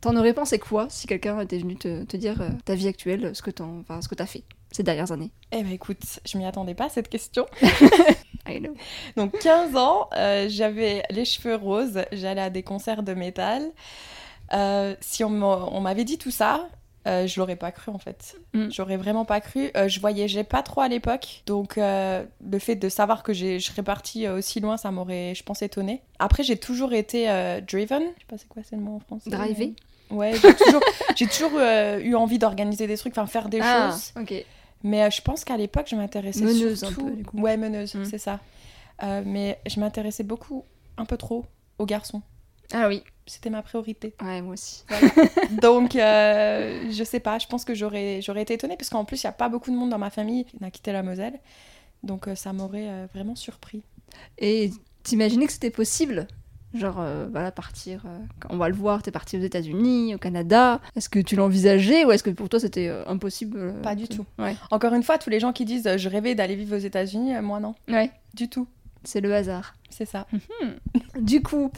T'en 0.00 0.16
aurais 0.16 0.34
pensé 0.34 0.58
quoi 0.58 0.86
si 0.88 1.06
quelqu'un 1.06 1.40
était 1.40 1.58
venu 1.58 1.76
te, 1.76 2.16
dire 2.16 2.36
ta 2.64 2.74
vie 2.74 2.88
actuelle, 2.88 3.34
ce 3.34 3.42
que 3.42 3.50
t'as 3.50 4.26
fait? 4.26 4.44
Ces 4.76 4.82
dernières 4.82 5.10
années 5.10 5.30
Eh 5.52 5.62
ben 5.62 5.72
écoute, 5.72 6.20
je 6.26 6.36
m'y 6.36 6.44
attendais 6.44 6.74
pas 6.74 6.84
à 6.84 6.88
cette 6.90 7.08
question. 7.08 7.46
I 8.48 8.60
know. 8.60 8.74
Donc 9.16 9.38
15 9.38 9.74
ans, 9.76 10.08
euh, 10.14 10.46
j'avais 10.48 11.02
les 11.10 11.24
cheveux 11.24 11.56
roses, 11.56 12.02
j'allais 12.12 12.42
à 12.42 12.50
des 12.50 12.62
concerts 12.62 13.02
de 13.02 13.14
métal. 13.14 13.62
Euh, 14.52 14.94
si 15.00 15.24
on 15.24 15.30
m'a- 15.30 15.68
on 15.72 15.80
m'avait 15.80 16.04
dit 16.04 16.18
tout 16.18 16.30
ça, 16.30 16.68
euh, 17.06 17.26
je 17.26 17.40
l'aurais 17.40 17.56
pas 17.56 17.72
cru 17.72 17.90
en 17.90 17.98
fait. 17.98 18.36
Mm. 18.52 18.68
J'aurais 18.70 18.98
vraiment 18.98 19.24
pas 19.24 19.40
cru. 19.40 19.70
Euh, 19.76 19.88
je 19.88 19.98
voyageais 19.98 20.44
pas 20.44 20.62
trop 20.62 20.82
à 20.82 20.88
l'époque, 20.88 21.42
donc 21.46 21.78
euh, 21.78 22.22
le 22.48 22.58
fait 22.58 22.76
de 22.76 22.88
savoir 22.90 23.22
que 23.22 23.32
je 23.32 23.58
serais 23.58 23.82
partie 23.82 24.28
aussi 24.28 24.60
loin, 24.60 24.76
ça 24.76 24.90
m'aurait, 24.90 25.34
je 25.34 25.42
pense, 25.42 25.62
étonné. 25.62 26.02
Après, 26.18 26.42
j'ai 26.42 26.58
toujours 26.58 26.92
été 26.92 27.26
driven. 27.66 28.02
Je 28.02 28.08
sais 28.20 28.26
pas 28.28 28.38
c'est 28.38 28.48
quoi 28.48 28.62
c'est 28.62 28.76
le 28.76 28.82
mot 28.82 28.96
en 28.96 29.00
français. 29.00 29.30
Driver 29.30 29.70
Ouais, 30.10 30.34
j'ai 31.16 31.26
toujours, 31.26 31.58
eu 32.04 32.14
envie 32.14 32.38
d'organiser 32.38 32.86
des 32.86 32.96
trucs, 32.96 33.16
enfin 33.16 33.26
faire 33.26 33.48
des 33.48 33.60
ah, 33.60 33.90
choses. 33.90 34.12
ok. 34.20 34.44
Mais 34.82 35.02
euh, 35.04 35.10
je 35.10 35.20
pense 35.22 35.44
qu'à 35.44 35.56
l'époque, 35.56 35.86
je 35.90 35.96
m'intéressais 35.96 36.44
Meneuse 36.44 36.84
un 36.84 36.88
surtout... 36.88 37.06
peu, 37.06 37.16
du 37.16 37.24
coup. 37.24 37.40
Ouais, 37.40 37.56
meneuse, 37.56 37.94
Mm. 37.94 38.04
c'est 38.04 38.18
ça. 38.18 38.40
Euh, 39.02 39.22
mais 39.24 39.58
je 39.66 39.80
m'intéressais 39.80 40.22
beaucoup, 40.24 40.64
un 40.96 41.04
peu 41.04 41.16
trop, 41.16 41.44
aux 41.78 41.86
garçons. 41.86 42.22
Ah 42.72 42.88
oui, 42.88 43.02
C'était 43.26 43.50
ma 43.50 43.62
priorité. 43.62 44.14
ouais, 44.22 44.42
moi 44.42 44.54
aussi. 44.54 44.84
Donc, 45.62 45.94
euh, 45.96 46.90
je 46.90 47.04
sais 47.04 47.20
pas, 47.20 47.38
je 47.38 47.46
pense 47.46 47.64
que 47.64 47.74
j'aurais, 47.74 48.20
j'aurais 48.22 48.42
été 48.42 48.54
étonnée, 48.54 48.76
parce 48.76 48.88
qu'en 48.90 49.04
plus, 49.04 49.22
il 49.22 49.26
n'y 49.26 49.30
a 49.30 49.32
pas 49.32 49.48
beaucoup 49.48 49.70
de 49.70 49.76
monde 49.76 49.90
dans 49.90 49.98
ma 49.98 50.10
famille 50.10 50.44
qui 50.44 50.56
n'a 50.60 50.70
quitté 50.70 50.92
la 50.92 51.02
Moselle. 51.02 51.38
Donc, 52.02 52.28
euh, 52.28 52.34
ça 52.34 52.52
m'aurait 52.52 52.88
euh, 52.88 53.06
vraiment 53.12 53.34
surpris. 53.36 53.82
Et 54.38 54.70
t'imaginais 55.02 55.46
que 55.46 55.52
c'était 55.52 55.70
possible 55.70 56.26
Genre, 56.78 56.96
euh, 56.98 57.26
voilà, 57.30 57.50
partir. 57.50 58.02
euh, 58.06 58.18
on 58.50 58.56
va 58.56 58.68
le 58.68 58.74
voir, 58.74 59.02
t'es 59.02 59.10
parti 59.10 59.36
aux 59.36 59.40
États-Unis, 59.40 60.14
au 60.14 60.18
Canada. 60.18 60.80
Est-ce 60.96 61.08
que 61.08 61.18
tu 61.18 61.36
l'envisageais 61.36 62.04
ou 62.04 62.12
est-ce 62.12 62.22
que 62.22 62.30
pour 62.30 62.48
toi 62.48 62.60
c'était 62.60 62.88
euh, 62.88 63.04
impossible 63.06 63.74
Pas 63.82 63.94
du 63.94 64.08
tout. 64.08 64.24
Ouais. 64.38 64.56
Encore 64.70 64.94
une 64.94 65.02
fois, 65.02 65.18
tous 65.18 65.30
les 65.30 65.40
gens 65.40 65.52
qui 65.52 65.64
disent 65.64 65.88
je 65.96 66.08
rêvais 66.08 66.34
d'aller 66.34 66.56
vivre 66.56 66.76
aux 66.76 66.80
États-Unis, 66.80 67.32
moi 67.42 67.60
non, 67.60 67.74
ouais, 67.88 68.10
du 68.34 68.48
tout. 68.48 68.66
C'est 69.04 69.20
le 69.20 69.34
hasard. 69.34 69.74
C'est 69.88 70.04
ça. 70.04 70.26
Du 71.18 71.42
coup, 71.42 71.70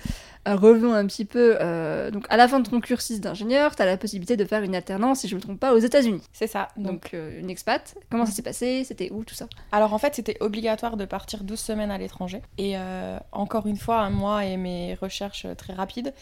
euh, 0.49 0.57
revenons 0.57 0.95
un 0.95 1.07
petit 1.07 1.27
peu. 1.27 1.57
euh, 1.61 2.11
donc, 2.11 2.25
à 2.31 2.37
la 2.39 2.49
fin 2.49 2.59
de 2.59 2.69
ton 2.69 2.81
cursus 2.81 3.21
d'ingénieur, 3.21 3.77
t'as 3.77 3.85
la 3.85 3.97
possibilité 3.99 4.37
de 4.37 4.45
faire 4.47 4.63
une 4.63 4.75
alternance, 4.75 5.21
si 5.21 5.29
je 5.29 5.37
me 5.37 5.41
trompe 5.41 5.61
pas, 5.61 5.75
aux 5.75 5.79
États-Unis. 5.79 6.23
C'est 6.33 6.47
ça. 6.47 6.69
Donc, 6.77 6.87
Donc, 6.87 7.11
euh, 7.15 7.39
une 7.39 7.51
expat. 7.51 7.95
Comment 8.11 8.25
ça 8.27 8.33
s'est 8.33 8.43
passé? 8.43 8.83
C'était 8.85 9.11
où 9.13 9.25
tout 9.25 9.35
ça? 9.35 9.47
Alors 9.73 9.93
en 9.93 9.99
fait, 9.99 10.15
c'était 10.15 10.37
obligatoire 10.41 10.97
de 10.97 11.05
partir 11.05 11.45
12 11.45 11.61
semaines 11.61 11.91
à 11.91 11.99
l'étranger. 11.99 12.41
Et 12.57 12.73
euh, 12.77 13.19
encore 13.31 13.67
une 13.67 13.77
fois, 13.77 14.01
hein, 14.01 14.11
moi 14.11 14.47
et 14.47 14.57
mes 14.57 14.95
recherches 14.95 15.47
très 15.59 15.75
rapides, 15.75 16.15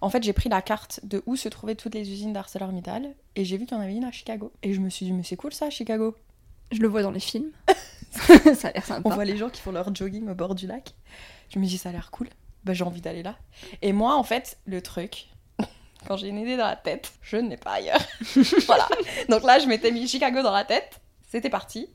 en 0.00 0.08
fait, 0.10 0.22
j'ai 0.22 0.32
pris 0.32 0.48
la 0.48 0.62
carte 0.62 1.00
de 1.04 1.22
où 1.26 1.36
se 1.36 1.48
trouvaient 1.50 1.74
toutes 1.76 1.94
les 1.94 2.10
usines 2.10 2.32
d'ArcelorMittal 2.32 3.14
et 3.36 3.44
j'ai 3.44 3.58
vu 3.58 3.66
qu'il 3.66 3.76
y 3.76 3.80
en 3.80 3.82
avait 3.82 3.94
une 3.94 4.04
à 4.04 4.10
Chicago. 4.12 4.50
Et 4.62 4.72
je 4.72 4.80
me 4.80 4.88
suis 4.88 5.06
dit, 5.06 5.12
mais 5.12 5.22
c'est 5.24 5.36
cool 5.36 5.52
ça, 5.52 5.68
Chicago. 5.70 6.16
Je 6.72 6.80
le 6.80 6.88
vois 6.88 7.02
dans 7.02 7.10
les 7.10 7.20
films. 7.20 7.50
ça 8.54 8.68
a 8.68 8.72
l'air 8.72 8.82
On 8.84 8.94
sympa. 8.94 9.14
voit 9.14 9.24
les 9.24 9.36
gens 9.36 9.50
qui 9.50 9.60
font 9.60 9.72
leur 9.72 9.94
jogging 9.94 10.28
au 10.28 10.34
bord 10.34 10.54
du 10.54 10.66
lac. 10.66 10.94
Je 11.52 11.58
me 11.58 11.66
dis, 11.66 11.78
ça 11.78 11.88
a 11.90 11.92
l'air 11.92 12.10
cool. 12.10 12.28
Bah, 12.64 12.72
j'ai 12.72 12.84
envie 12.84 13.00
d'aller 13.00 13.22
là. 13.22 13.36
Et 13.82 13.92
moi, 13.92 14.16
en 14.16 14.22
fait, 14.24 14.58
le 14.66 14.80
truc, 14.80 15.28
quand 16.08 16.16
j'ai 16.16 16.28
une 16.28 16.38
idée 16.38 16.56
dans 16.56 16.66
la 16.66 16.76
tête, 16.76 17.12
je 17.22 17.36
n'ai 17.36 17.56
pas 17.56 17.72
ailleurs. 17.72 18.00
voilà. 18.66 18.88
Donc 19.28 19.42
là, 19.42 19.58
je 19.58 19.66
m'étais 19.66 19.90
mis 19.90 20.08
Chicago 20.08 20.42
dans 20.42 20.52
la 20.52 20.64
tête. 20.64 21.00
C'était 21.28 21.50
parti. 21.50 21.88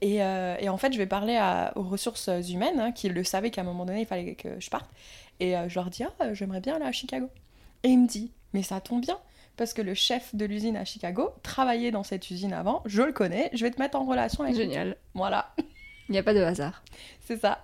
Et, 0.00 0.22
euh, 0.22 0.56
et 0.58 0.68
en 0.68 0.76
fait, 0.76 0.92
je 0.92 0.98
vais 0.98 1.06
parler 1.06 1.36
à- 1.36 1.72
aux 1.76 1.82
ressources 1.84 2.28
humaines 2.48 2.80
hein, 2.80 2.90
qui 2.92 3.08
le 3.08 3.22
savaient 3.22 3.50
qu'à 3.52 3.60
un 3.60 3.64
moment 3.64 3.84
donné, 3.86 4.00
il 4.00 4.06
fallait 4.06 4.34
que 4.34 4.58
je 4.58 4.68
parte. 4.68 4.90
Et 5.38 5.56
euh, 5.56 5.68
je 5.68 5.76
leur 5.76 5.90
dis, 5.90 6.02
ah, 6.02 6.34
j'aimerais 6.34 6.60
bien 6.60 6.74
aller 6.76 6.84
à 6.86 6.92
Chicago. 6.92 7.28
Et 7.84 7.88
il 7.88 7.98
me 8.00 8.08
dit, 8.08 8.32
mais 8.52 8.62
ça 8.64 8.80
tombe 8.80 9.00
bien. 9.00 9.16
Parce 9.60 9.74
que 9.74 9.82
le 9.82 9.92
chef 9.92 10.34
de 10.34 10.46
l'usine 10.46 10.74
à 10.78 10.86
Chicago 10.86 11.34
travaillait 11.42 11.90
dans 11.90 12.02
cette 12.02 12.30
usine 12.30 12.54
avant, 12.54 12.80
je 12.86 13.02
le 13.02 13.12
connais, 13.12 13.50
je 13.52 13.62
vais 13.62 13.70
te 13.70 13.78
mettre 13.78 13.98
en 14.00 14.06
relation 14.06 14.42
avec 14.42 14.56
lui. 14.56 14.62
Génial. 14.62 14.96
Voilà. 15.12 15.54
Il 16.08 16.12
n'y 16.12 16.18
a 16.18 16.22
pas 16.22 16.32
de 16.32 16.40
hasard. 16.40 16.82
C'est 17.26 17.38
ça. 17.38 17.62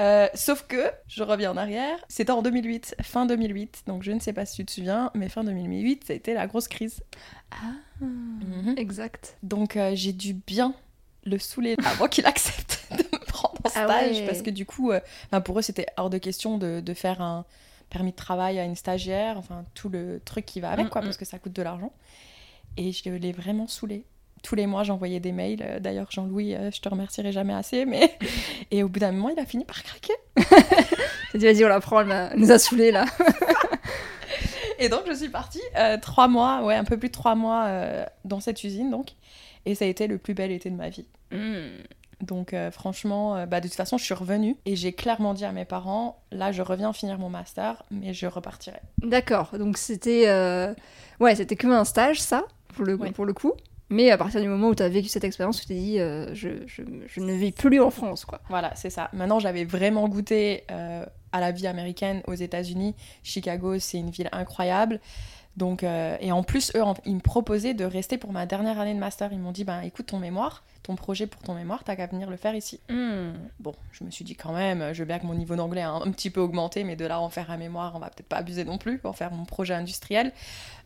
Euh, 0.00 0.26
sauf 0.34 0.64
que, 0.66 0.90
je 1.06 1.22
reviens 1.22 1.52
en 1.52 1.56
arrière, 1.56 1.96
c'était 2.08 2.32
en 2.32 2.42
2008, 2.42 2.96
fin 3.02 3.24
2008, 3.24 3.84
donc 3.86 4.02
je 4.02 4.10
ne 4.10 4.18
sais 4.18 4.32
pas 4.32 4.46
si 4.46 4.56
tu 4.56 4.64
te 4.64 4.72
souviens, 4.72 5.12
mais 5.14 5.28
fin 5.28 5.44
2008, 5.44 6.04
ça 6.08 6.12
a 6.12 6.16
été 6.16 6.34
la 6.34 6.48
grosse 6.48 6.66
crise. 6.66 7.02
Ah, 7.52 7.72
Mhm. 8.00 8.74
exact. 8.76 9.36
Donc 9.44 9.76
euh, 9.76 9.92
j'ai 9.94 10.12
dû 10.12 10.34
bien 10.34 10.74
le 11.24 11.38
saouler 11.38 11.76
avant 11.86 12.08
qu'il 12.08 12.26
accepte 12.26 12.84
de 12.90 12.96
me 13.16 13.24
prendre 13.26 13.54
en 13.64 13.66
Ah 13.66 13.70
stage, 13.70 14.16
ouais. 14.18 14.26
parce 14.26 14.42
que 14.42 14.50
du 14.50 14.66
coup, 14.66 14.90
euh, 14.90 15.00
pour 15.44 15.60
eux, 15.60 15.62
c'était 15.62 15.86
hors 15.98 16.10
de 16.10 16.18
question 16.18 16.58
de, 16.58 16.80
de 16.80 16.94
faire 16.94 17.20
un... 17.22 17.44
permis 17.90 18.10
de 18.10 18.16
travail 18.16 18.58
à 18.58 18.64
une 18.64 18.76
stagiaire, 18.76 19.38
enfin 19.38 19.64
tout 19.74 19.88
le 19.88 20.20
truc 20.24 20.44
qui 20.44 20.60
va 20.60 20.70
avec, 20.70 20.86
Mm, 20.86 20.90
quoi, 20.90 21.00
mm. 21.00 21.04
parce 21.04 21.16
que 21.16 21.24
ça 21.24 21.38
coûte 21.38 21.52
de 21.52 21.62
l'argent. 21.62 21.92
Et 22.76 22.92
je 22.92 23.10
l'ai 23.10 23.32
vraiment 23.32 23.66
saoulé. 23.66 24.04
Tous 24.42 24.54
les 24.54 24.66
mois, 24.66 24.84
j'envoyais 24.84 25.18
des 25.18 25.32
mails. 25.32 25.62
Euh, 25.62 25.80
D'ailleurs, 25.80 26.10
Jean-Louis, 26.10 26.54
euh, 26.54 26.70
je 26.70 26.80
te 26.80 26.88
remercierai 26.88 27.32
jamais 27.32 27.54
assez, 27.54 27.84
mais. 27.84 28.16
Et 28.70 28.82
au 28.84 28.88
bout 28.88 29.00
d'un 29.00 29.10
moment, 29.10 29.30
il 29.30 29.38
a 29.40 29.46
fini 29.46 29.64
par 29.64 29.82
craquer. 29.82 30.12
T'as 30.36 31.38
dit, 31.38 31.44
vas-y, 31.44 31.64
on 31.64 31.68
la 31.68 31.80
prend, 31.80 32.00
elle, 32.00 32.38
nous 32.38 32.52
a 32.52 32.58
saoulés 32.58 32.92
là. 32.92 33.04
Et 34.78 34.88
donc, 34.88 35.02
je 35.08 35.12
suis 35.14 35.28
partie 35.28 35.60
euh, 35.76 35.98
trois 36.00 36.28
mois, 36.28 36.62
ouais, 36.62 36.76
un 36.76 36.84
peu 36.84 36.96
plus 36.96 37.08
de 37.08 37.12
trois 37.12 37.34
mois 37.34 37.64
euh, 37.66 38.04
dans 38.24 38.40
cette 38.40 38.62
usine, 38.62 38.90
donc. 38.90 39.10
Et 39.66 39.74
ça 39.74 39.84
a 39.84 39.88
été 39.88 40.06
le 40.06 40.18
plus 40.18 40.34
bel 40.34 40.52
été 40.52 40.70
de 40.70 40.76
ma 40.76 40.88
vie. 40.88 41.06
Donc 42.20 42.52
euh, 42.52 42.70
franchement, 42.70 43.36
euh, 43.36 43.46
bah, 43.46 43.60
de 43.60 43.68
toute 43.68 43.76
façon, 43.76 43.96
je 43.96 44.04
suis 44.04 44.14
revenue 44.14 44.56
et 44.66 44.74
j'ai 44.74 44.92
clairement 44.92 45.34
dit 45.34 45.44
à 45.44 45.52
mes 45.52 45.64
parents, 45.64 46.20
là, 46.32 46.50
je 46.52 46.62
reviens 46.62 46.92
finir 46.92 47.18
mon 47.18 47.28
master, 47.30 47.82
mais 47.90 48.12
je 48.12 48.26
repartirai. 48.26 48.80
D'accord, 49.02 49.50
donc 49.58 49.78
c'était. 49.78 50.24
euh, 50.28 50.74
Ouais, 51.20 51.34
c'était 51.34 51.56
que 51.56 51.66
un 51.68 51.84
stage, 51.84 52.20
ça, 52.20 52.44
pour 52.74 52.84
le, 52.84 52.94
Ouais. 52.94 53.10
pour 53.12 53.24
le 53.24 53.32
coup. 53.32 53.52
Mais 53.90 54.10
à 54.10 54.18
partir 54.18 54.40
du 54.42 54.48
moment 54.48 54.68
où 54.68 54.74
tu 54.74 54.82
as 54.82 54.88
vécu 54.88 55.08
cette 55.08 55.24
expérience, 55.24 55.60
tu 55.60 55.66
t'es 55.66 55.74
dit, 55.74 55.98
euh, 55.98 56.34
je, 56.34 56.48
je, 56.66 56.82
je 57.06 57.20
ne 57.20 57.32
vis 57.32 57.52
plus 57.52 57.80
en 57.80 57.90
France, 57.90 58.24
quoi. 58.24 58.40
Voilà, 58.50 58.72
c'est 58.76 58.90
ça. 58.90 59.08
Maintenant, 59.14 59.38
j'avais 59.38 59.64
vraiment 59.64 60.08
goûté 60.08 60.64
à 60.68 61.40
la 61.40 61.52
vie 61.52 61.66
américaine 61.66 62.22
aux 62.26 62.34
États-Unis. 62.34 62.94
Chicago, 63.22 63.78
c'est 63.78 63.98
une 63.98 64.10
ville 64.10 64.28
incroyable. 64.32 65.00
Donc, 65.58 65.82
euh, 65.82 66.16
et 66.20 66.30
en 66.30 66.44
plus, 66.44 66.70
eux, 66.76 66.82
ils 67.04 67.16
me 67.16 67.20
proposaient 67.20 67.74
de 67.74 67.84
rester 67.84 68.16
pour 68.16 68.30
ma 68.32 68.46
dernière 68.46 68.78
année 68.78 68.94
de 68.94 68.98
master. 69.00 69.32
Ils 69.32 69.40
m'ont 69.40 69.50
dit, 69.50 69.64
ben, 69.64 69.80
écoute, 69.80 70.06
ton 70.06 70.20
mémoire, 70.20 70.62
ton 70.84 70.94
projet 70.94 71.26
pour 71.26 71.42
ton 71.42 71.54
mémoire, 71.54 71.82
t'as 71.82 71.96
qu'à 71.96 72.06
venir 72.06 72.30
le 72.30 72.36
faire 72.36 72.54
ici. 72.54 72.78
Bon, 73.58 73.74
je 73.90 74.04
me 74.04 74.10
suis 74.12 74.24
dit 74.24 74.36
quand 74.36 74.52
même, 74.52 74.92
je 74.94 75.00
veux 75.00 75.04
bien 75.04 75.18
que 75.18 75.26
mon 75.26 75.34
niveau 75.34 75.56
d'anglais 75.56 75.82
a 75.82 75.90
un 75.90 76.10
petit 76.12 76.30
peu 76.30 76.40
augmenté, 76.40 76.84
mais 76.84 76.94
de 76.94 77.04
là 77.04 77.20
en 77.20 77.28
faire 77.28 77.50
un 77.50 77.56
mémoire, 77.56 77.92
on 77.96 77.98
va 77.98 78.06
peut-être 78.08 78.28
pas 78.28 78.36
abuser 78.36 78.64
non 78.64 78.78
plus, 78.78 79.00
en 79.02 79.12
faire 79.12 79.32
mon 79.32 79.44
projet 79.44 79.74
industriel. 79.74 80.30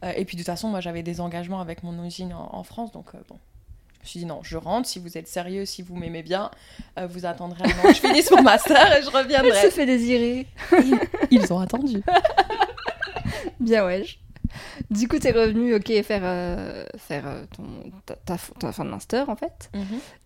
Euh, 0.04 0.12
et 0.16 0.24
puis 0.24 0.36
de 0.38 0.40
toute 0.42 0.46
façon, 0.46 0.68
moi 0.68 0.80
j'avais 0.80 1.02
des 1.02 1.20
engagements 1.20 1.60
avec 1.60 1.82
mon 1.82 2.02
usine 2.02 2.32
en, 2.32 2.48
en 2.56 2.62
France, 2.64 2.92
donc 2.92 3.14
euh, 3.14 3.18
bon. 3.28 3.36
Je 3.98 4.06
me 4.06 4.08
suis 4.08 4.18
dit 4.20 4.26
non, 4.26 4.40
je 4.42 4.56
rentre, 4.56 4.88
si 4.88 4.98
vous 4.98 5.16
êtes 5.18 5.28
sérieux, 5.28 5.64
si 5.66 5.82
vous 5.82 5.94
m'aimez 5.96 6.22
bien, 6.22 6.50
euh, 6.98 7.06
vous 7.06 7.24
attendrez 7.26 7.62
un 7.62 7.78
an 7.78 7.82
que 7.82 7.94
je 7.94 8.00
finisse 8.00 8.30
mon 8.32 8.42
master 8.42 8.86
et 8.86 8.90
je 8.90 8.96
Elle 8.96 9.04
se 9.04 9.10
reviendrai. 9.10 9.70
fait 9.70 9.86
désirer. 9.86 10.46
Ils 11.30 11.52
ont 11.52 11.60
attendu. 11.60 12.02
Bien, 13.60 13.84
ouais. 13.86 14.04
Du 14.90 15.08
coup, 15.08 15.18
t'es 15.18 15.30
revenu, 15.32 15.74
ok, 15.74 16.02
faire, 16.02 16.22
euh, 16.24 16.84
faire 16.96 17.26
euh, 17.26 17.44
ton, 17.56 17.64
ta, 18.06 18.16
ta, 18.16 18.36
ta 18.58 18.72
fin 18.72 18.84
de 18.84 18.90
master, 18.90 19.28
en 19.28 19.36
fait. 19.36 19.70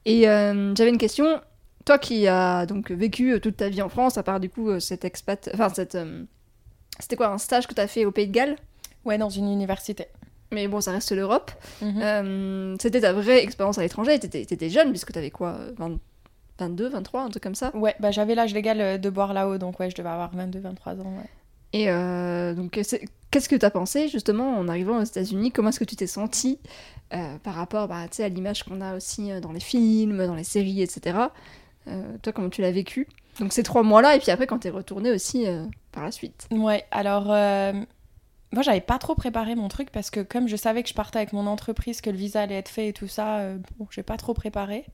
Et 0.04 0.28
euh, 0.28 0.74
j'avais 0.74 0.90
une 0.90 0.98
question. 0.98 1.40
Toi 1.84 1.98
qui 1.98 2.26
as 2.26 2.66
donc 2.66 2.90
vécu 2.90 3.40
toute 3.40 3.56
ta 3.58 3.68
vie 3.68 3.80
en 3.82 3.88
France, 3.88 4.18
à 4.18 4.22
part 4.24 4.40
du 4.40 4.48
coup 4.50 4.80
cet 4.80 5.04
expat. 5.04 5.48
Enfin, 5.54 5.68
cette. 5.68 5.96
C'était 6.98 7.16
quoi, 7.16 7.28
un 7.28 7.38
stage 7.38 7.66
que 7.66 7.74
t'as 7.74 7.86
fait 7.86 8.04
au 8.04 8.10
Pays 8.10 8.26
de 8.26 8.32
Galles? 8.32 8.56
Ouais, 9.04 9.18
dans 9.18 9.28
une 9.30 9.48
université. 9.52 10.06
Mais 10.52 10.66
bon, 10.68 10.80
ça 10.80 10.90
reste 10.92 11.12
l'Europe. 11.12 11.50
Mhm. 11.82 12.76
C'était 12.80 13.00
ta 13.02 13.12
vraie 13.12 13.42
expérience 13.42 13.78
à 13.78 13.82
l'étranger. 13.82 14.18
T'étais 14.18 14.42
étais 14.42 14.70
jeune, 14.70 14.90
puisque 14.90 15.12
t'avais 15.12 15.30
quoi 15.30 15.56
euh, 15.60 15.72
20 15.78 15.98
22, 16.58 16.88
23, 16.88 17.22
un 17.22 17.28
truc 17.28 17.42
comme 17.42 17.54
ça? 17.54 17.70
Ouais, 17.76 17.94
bah 18.00 18.10
j'avais 18.10 18.34
l'âge 18.34 18.54
légal 18.54 18.98
de 18.98 19.10
boire 19.10 19.34
là-haut, 19.34 19.58
donc 19.58 19.78
ouais, 19.78 19.90
je 19.90 19.94
devais 19.94 20.08
avoir 20.08 20.34
22, 20.34 20.58
23 20.60 20.94
ans. 20.94 20.96
Ouais. 21.18 21.28
Et 21.74 21.90
euh, 21.90 22.54
donc, 22.54 22.80
c'est- 22.82 23.04
qu'est-ce 23.36 23.50
que 23.50 23.56
t'as 23.56 23.68
pensé 23.68 24.08
justement 24.08 24.56
en 24.58 24.66
arrivant 24.66 24.98
aux 24.98 25.04
États-Unis? 25.04 25.52
Comment 25.52 25.68
est-ce 25.68 25.78
que 25.78 25.84
tu 25.84 25.94
t'es 25.94 26.06
senti 26.06 26.58
euh, 27.12 27.36
par 27.42 27.52
rapport 27.52 27.86
bah, 27.86 28.08
tu 28.10 28.22
à 28.22 28.30
l'image 28.30 28.62
qu'on 28.64 28.80
a 28.80 28.96
aussi 28.96 29.30
euh, 29.30 29.40
dans 29.40 29.52
les 29.52 29.60
films, 29.60 30.26
dans 30.26 30.34
les 30.34 30.42
séries, 30.42 30.80
etc. 30.80 31.18
Euh, 31.86 32.16
toi, 32.22 32.32
comment 32.32 32.48
tu 32.48 32.62
l'as 32.62 32.70
vécu? 32.70 33.06
Donc, 33.38 33.52
ces 33.52 33.62
trois 33.62 33.82
mois-là, 33.82 34.16
et 34.16 34.20
puis 34.20 34.30
après, 34.30 34.46
quand 34.46 34.60
t'es 34.60 34.70
retourné 34.70 35.10
aussi 35.10 35.44
par 35.92 36.02
la 36.02 36.12
suite. 36.12 36.48
Ouais, 36.50 36.86
alors 36.90 37.26
moi 38.56 38.62
j'avais 38.62 38.80
pas 38.80 38.98
trop 38.98 39.14
préparé 39.14 39.54
mon 39.54 39.68
truc 39.68 39.90
parce 39.92 40.10
que 40.10 40.20
comme 40.20 40.48
je 40.48 40.56
savais 40.56 40.82
que 40.82 40.88
je 40.88 40.94
partais 40.94 41.18
avec 41.18 41.32
mon 41.32 41.46
entreprise, 41.46 42.00
que 42.00 42.10
le 42.10 42.16
visa 42.16 42.40
allait 42.42 42.56
être 42.56 42.68
fait 42.68 42.88
et 42.88 42.92
tout 42.92 43.06
ça, 43.06 43.38
euh, 43.38 43.58
bon, 43.78 43.86
j'ai 43.90 44.02
pas 44.02 44.16
trop 44.16 44.34
préparé. 44.34 44.84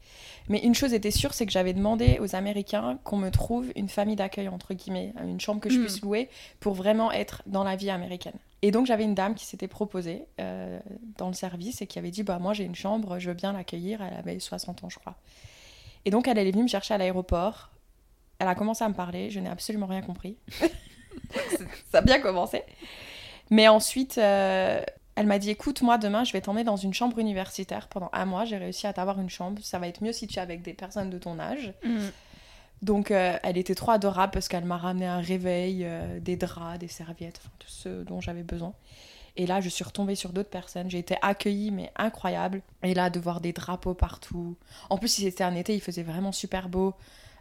Mais 0.49 0.59
une 0.59 0.75
chose 0.75 0.93
était 0.93 1.11
sûre, 1.11 1.33
c'est 1.33 1.47
que 1.47 1.53
j'avais 1.53 1.73
demandé 1.73 2.19
aux 2.21 2.35
Américains 2.37 2.99
qu'on 3.05 3.17
me 3.17 3.31
trouve 3.31 3.73
une 3.77 3.89
famille 3.89 4.17
d'accueil 4.17 4.49
entre 4.49 4.75
guillemets, 4.75 5.15
une 5.23 5.41
chambre 5.41 5.61
que 5.61 5.71
je 5.71 5.79
Mm. 5.79 5.85
puisse 5.85 6.03
louer 6.03 6.29
pour 6.61 6.75
vraiment 6.75 7.11
être 7.13 7.43
dans 7.47 7.65
la 7.65 7.77
vie 7.77 7.89
américaine. 7.91 8.35
Et 8.63 8.71
donc 8.71 8.87
j'avais 8.87 9.05
une 9.05 9.15
dame 9.15 9.35
qui 9.35 9.47
s'était 9.47 9.69
proposée 9.69 10.27
euh, 10.41 10.79
dans 11.17 11.29
le 11.29 11.35
service 11.35 11.83
et 11.83 11.87
qui 11.87 11.99
avait 11.99 12.11
dit 12.11 12.23
bah 12.25 12.39
moi 12.39 12.53
j'ai 12.53 12.65
une 12.65 12.75
chambre, 12.75 13.19
je 13.19 13.29
veux 13.31 13.35
bien 13.35 13.53
l'accueillir. 13.53 14.03
Elle 14.03 14.15
avait 14.19 14.39
60 14.39 14.85
ans 14.85 14.89
je 14.89 14.99
crois. 14.99 15.17
Et 16.05 16.11
donc 16.11 16.27
elle 16.29 16.37
est 16.39 16.51
venue 16.51 16.65
me 16.65 16.69
chercher 16.69 16.95
à 16.95 16.99
l'aéroport. 16.99 17.71
Elle 18.41 18.49
a 18.49 18.57
commencé 18.57 18.83
à 18.83 18.89
me 18.89 18.95
parler, 18.95 19.31
je 19.31 19.39
n'ai 19.39 19.49
absolument 19.49 19.87
rien 19.87 20.03
compris. 20.03 20.37
ça 21.93 21.99
a 21.99 22.01
bien 22.01 22.21
commencé. 22.21 22.63
Mais 23.51 23.69
ensuite, 23.69 24.19
euh, 24.19 24.83
elle 25.15 25.27
m'a 25.27 25.39
dit 25.39 25.51
écoute, 25.51 25.83
moi 25.83 25.99
demain, 25.99 26.25
je 26.25 26.33
vais 26.33 26.41
t'emmener 26.41 26.65
dans 26.65 26.77
une 26.77 26.95
chambre 26.95 27.19
universitaire 27.19 27.89
pendant 27.89 28.11
un 28.13 28.25
mois. 28.25 28.45
J'ai 28.45 28.57
réussi 28.57 28.87
à 28.87 28.93
t'avoir 28.93 29.21
une 29.21 29.31
chambre. 29.31 29.61
Ça 29.63 29.79
va 29.79 29.89
être 29.89 30.03
mieux 30.03 30.13
si 30.13 30.27
tu 30.27 30.39
es 30.39 30.43
avec 30.43 30.63
des 30.63 30.75
personnes 30.75 31.11
de 31.11 31.19
ton 31.19 31.39
âge. 31.39 31.73
Donc, 32.83 33.13
euh, 33.13 33.39
elle 33.45 33.59
était 33.59 33.77
trop 33.77 33.93
adorable 33.93 34.33
parce 34.33 34.49
qu'elle 34.49 34.65
m'a 34.65 34.77
ramené 34.77 35.07
un 35.07 35.21
réveil, 35.21 35.85
euh, 35.85 36.19
des 36.19 36.37
draps, 36.37 36.81
des 36.81 36.89
serviettes, 36.89 37.41
enfin, 37.41 37.53
tout 37.61 37.69
ce 37.69 38.03
dont 38.03 38.21
j'avais 38.21 38.43
besoin. 38.43 38.75
Et 39.37 39.47
là, 39.47 39.61
je 39.61 39.69
suis 39.69 39.85
retombée 39.85 40.15
sur 40.15 40.33
d'autres 40.33 40.51
personnes. 40.51 40.91
J'ai 40.91 40.99
été 40.99 41.17
accueillie, 41.23 41.71
mais 41.71 41.91
incroyable. 41.97 42.61
Et 42.83 42.93
là, 42.93 43.09
de 43.09 43.21
voir 43.21 43.41
des 43.41 43.53
drapeaux 43.53 43.95
partout. 43.95 44.57
En 44.91 44.99
plus, 44.99 45.09
si 45.09 45.23
c'était 45.23 45.45
un 45.45 45.55
été, 45.55 45.75
il 45.75 45.81
faisait 45.81 46.03
vraiment 46.03 46.33
super 46.33 46.69
beau. 46.69 46.95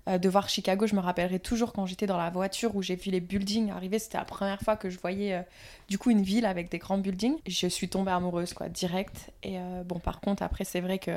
Euh, 0.08 0.17
de 0.17 0.29
voir 0.29 0.50
Chicago, 0.50 0.88
je 0.88 0.96
me 0.96 1.00
rappellerai 1.00 1.38
toujours 1.39 1.74
quand 1.74 1.86
j'étais 1.86 2.08
dans 2.08 2.17
la 2.17 2.31
voiture 2.31 2.75
où 2.75 2.81
j'ai 2.81 2.96
vu 2.96 3.12
les 3.12 3.20
buildings 3.20 3.70
arriver. 3.70 4.00
C'était 4.00 4.17
la 4.17 4.25
première 4.25 4.60
fois 4.62 4.75
que 4.75 4.89
je 4.89 4.98
voyais 5.00 5.34
euh, 5.36 5.41
du 5.89 6.00
coup 6.00 6.10
une 6.10 6.24
ville 6.24 6.46
avec 6.48 6.72
des 6.72 6.79
grands 6.79 6.98
buildings. 6.98 7.38
Je 7.48 7.67
suis 7.67 7.88
tombée 7.88 8.12
amoureuse, 8.12 8.53
quoi, 8.53 8.67
direct. 8.67 9.29
Et 9.43 9.60
euh, 9.60 9.84
bon, 9.86 10.00
par 10.00 10.20
contre, 10.20 10.41
après, 10.41 10.63
c'est 10.63 10.81
vrai 10.81 10.98
que 10.98 11.12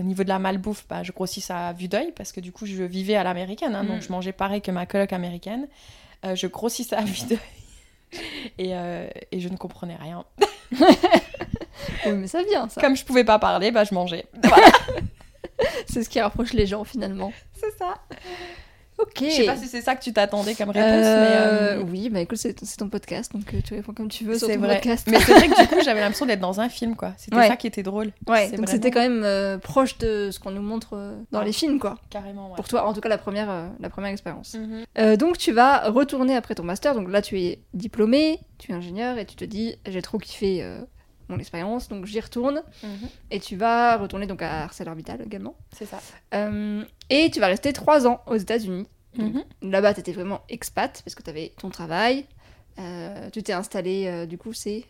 au 0.00 0.02
niveau 0.02 0.24
de 0.24 0.28
la 0.28 0.40
malbouffe, 0.40 0.86
bah, 0.88 1.04
je 1.04 1.12
grossissais 1.12 1.52
à 1.52 1.72
vue 1.72 1.86
d'œil 1.86 2.10
parce 2.16 2.32
que 2.32 2.40
du 2.40 2.50
coup, 2.50 2.66
je 2.66 2.82
vivais 2.82 3.14
à 3.14 3.22
l'américaine. 3.22 3.76
hein, 3.76 3.84
Mm. 3.84 3.86
Donc, 3.88 4.02
je 4.02 4.10
mangeais 4.10 4.32
pareil 4.32 4.60
que 4.60 4.72
ma 4.72 4.86
coloc 4.86 5.12
américaine. 5.12 5.68
Je 6.24 6.46
grossissais 6.48 6.96
à 6.96 7.02
vue 7.02 7.26
d'œil. 7.28 7.38
Et, 8.58 8.70
et 9.32 9.40
je 9.40 9.48
ne 9.48 9.56
comprenais 9.56 9.96
rien. 9.96 10.24
Oui, 12.06 12.12
mais 12.12 12.26
ça 12.28 12.42
vient, 12.42 12.68
ça. 12.68 12.80
Comme 12.80 12.96
je 12.96 13.04
pouvais 13.04 13.24
pas 13.24 13.38
parler, 13.38 13.70
bah, 13.70 13.84
je 13.84 13.94
mangeais. 13.94 14.24
C'est 15.86 16.02
ce 16.02 16.08
qui 16.08 16.20
rapproche 16.20 16.52
les 16.52 16.66
gens 16.66 16.84
finalement. 16.84 17.32
C'est 17.54 17.76
ça. 17.78 17.94
Ok. 18.96 19.24
Je 19.24 19.28
sais 19.30 19.44
pas 19.46 19.56
si 19.56 19.66
c'est 19.66 19.80
ça 19.80 19.96
que 19.96 20.04
tu 20.04 20.12
t'attendais 20.12 20.54
comme 20.54 20.70
réponse, 20.70 20.88
Euh, 21.04 21.76
mais. 21.76 21.80
euh, 21.80 21.82
Oui, 21.90 22.10
bah 22.10 22.20
écoute, 22.20 22.38
c'est 22.38 22.56
c'est 22.64 22.76
ton 22.76 22.88
podcast, 22.88 23.32
donc 23.32 23.52
euh, 23.52 23.58
tu 23.64 23.74
réponds 23.74 23.92
comme 23.92 24.08
tu 24.08 24.22
veux 24.24 24.38
sur 24.38 24.46
ton 24.46 24.56
vrai. 24.58 24.74
podcast. 24.76 25.08
Mais 25.10 25.18
c'est 25.18 25.32
vrai 25.34 25.48
que 25.48 25.60
du 25.62 25.66
coup, 25.66 25.80
j'avais 25.84 25.98
l'impression 26.00 26.26
d'être 26.26 26.38
dans 26.38 26.60
un 26.60 26.68
film, 26.68 26.94
quoi. 26.94 27.12
C'était 27.16 27.34
Ouais. 27.34 27.48
ça 27.48 27.56
qui 27.56 27.66
était 27.66 27.82
drôle. 27.82 28.12
Ouais, 28.28 28.44
C'est 28.44 28.50
donc 28.56 28.66
vraiment- 28.66 28.66
c'était 28.68 28.92
quand 28.92 29.00
même 29.00 29.22
euh, 29.24 29.58
proche 29.58 29.98
de 29.98 30.30
ce 30.30 30.38
qu'on 30.38 30.52
nous 30.52 30.62
montre 30.62 30.90
euh, 30.92 31.18
dans 31.32 31.40
Ouais. 31.40 31.46
les 31.46 31.52
films, 31.52 31.80
quoi. 31.80 31.98
Carrément, 32.08 32.50
ouais. 32.50 32.54
Pour 32.56 32.68
toi, 32.68 32.86
en 32.86 32.92
tout 32.92 33.00
cas, 33.00 33.08
la 33.08 33.18
première, 33.18 33.50
euh, 33.50 33.66
la 33.80 33.90
première 33.90 34.12
expérience. 34.12 34.54
Mhm. 34.54 34.84
Euh, 34.98 35.16
donc 35.16 35.38
tu 35.38 35.50
vas 35.50 35.90
retourner 35.90 36.36
après 36.36 36.54
ton 36.54 36.62
master, 36.62 36.94
donc 36.94 37.10
là 37.10 37.20
tu 37.20 37.40
es 37.40 37.58
diplômé, 37.74 38.38
tu 38.58 38.70
es 38.70 38.74
ingénieur 38.76 39.18
et 39.18 39.26
tu 39.26 39.34
te 39.34 39.44
dis 39.44 39.74
j'ai 39.88 40.02
trop 40.02 40.18
kiffé 40.18 40.62
euh, 40.62 40.78
mon 41.28 41.38
expérience, 41.38 41.88
donc 41.88 42.06
j'y 42.06 42.20
retourne 42.20 42.62
Mhm. 42.82 43.08
et 43.30 43.40
tu 43.40 43.56
vas 43.56 43.96
retourner 43.96 44.26
donc 44.26 44.42
à 44.42 44.64
ArcelorMittal 44.64 45.22
également. 45.22 45.54
C'est 45.76 45.86
ça. 45.86 46.00
Euh, 46.34 46.82
et 47.10 47.30
tu 47.30 47.40
vas 47.40 47.46
rester 47.46 47.72
trois 47.72 48.06
ans 48.06 48.20
aux 48.26 48.36
États-Unis. 48.36 48.86
Mhm. 49.16 49.44
Là-bas 49.62 49.94
tu 49.94 50.00
étais 50.00 50.12
vraiment 50.12 50.40
expat 50.48 51.00
parce 51.04 51.14
que 51.14 51.22
tu 51.22 51.30
avais 51.30 51.52
ton 51.58 51.70
travail, 51.70 52.26
euh, 52.78 53.30
tu 53.30 53.42
t'es 53.42 53.52
installé 53.52 54.06
euh, 54.06 54.26
du 54.26 54.38
coup 54.38 54.52
c'est 54.52 54.84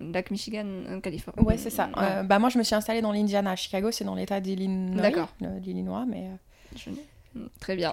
lac 0.00 0.30
Michigan 0.30 0.66
en 0.88 1.00
Californie. 1.00 1.44
Ouais, 1.44 1.58
c'est 1.58 1.70
ça. 1.70 1.90
Ouais. 1.96 2.22
Bah, 2.22 2.38
moi, 2.38 2.50
je 2.50 2.56
me 2.58 2.62
suis 2.62 2.76
installée 2.76 3.00
dans 3.02 3.10
l'Indiana. 3.10 3.56
Chicago, 3.56 3.90
c'est 3.90 4.04
dans 4.04 4.14
l'état 4.14 4.38
d'Illinois. 4.38 5.02
D'accord. 5.02 5.28
L'Illinois, 5.40 6.04
mais. 6.06 6.30
Je- 6.76 6.90
Très 7.58 7.74
bien. 7.74 7.92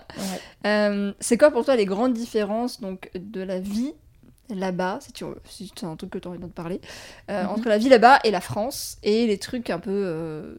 ouais. 0.64 1.14
C'est 1.20 1.36
quoi 1.40 1.50
pour 1.50 1.66
toi 1.66 1.76
les 1.76 1.86
grandes 1.86 2.14
différences 2.14 2.80
donc 2.80 3.10
de 3.16 3.42
la 3.42 3.60
vie 3.60 3.94
là-bas, 4.54 5.00
si, 5.02 5.12
tu, 5.14 5.26
si 5.46 5.72
c'est 5.76 5.86
un 5.86 5.96
truc 5.96 6.12
que 6.12 6.18
tu 6.20 6.28
as 6.28 6.32
envie 6.32 6.40
de 6.40 6.46
parler, 6.48 6.82
euh, 7.30 7.44
Mhm. 7.44 7.50
entre 7.50 7.70
la 7.70 7.78
vie 7.78 7.90
là-bas 7.90 8.20
et 8.24 8.32
la 8.32 8.42
France, 8.42 8.98
et 9.04 9.28
les 9.28 9.38
trucs 9.38 9.70
un 9.70 9.80
peu 9.80 9.92
euh, 9.92 10.56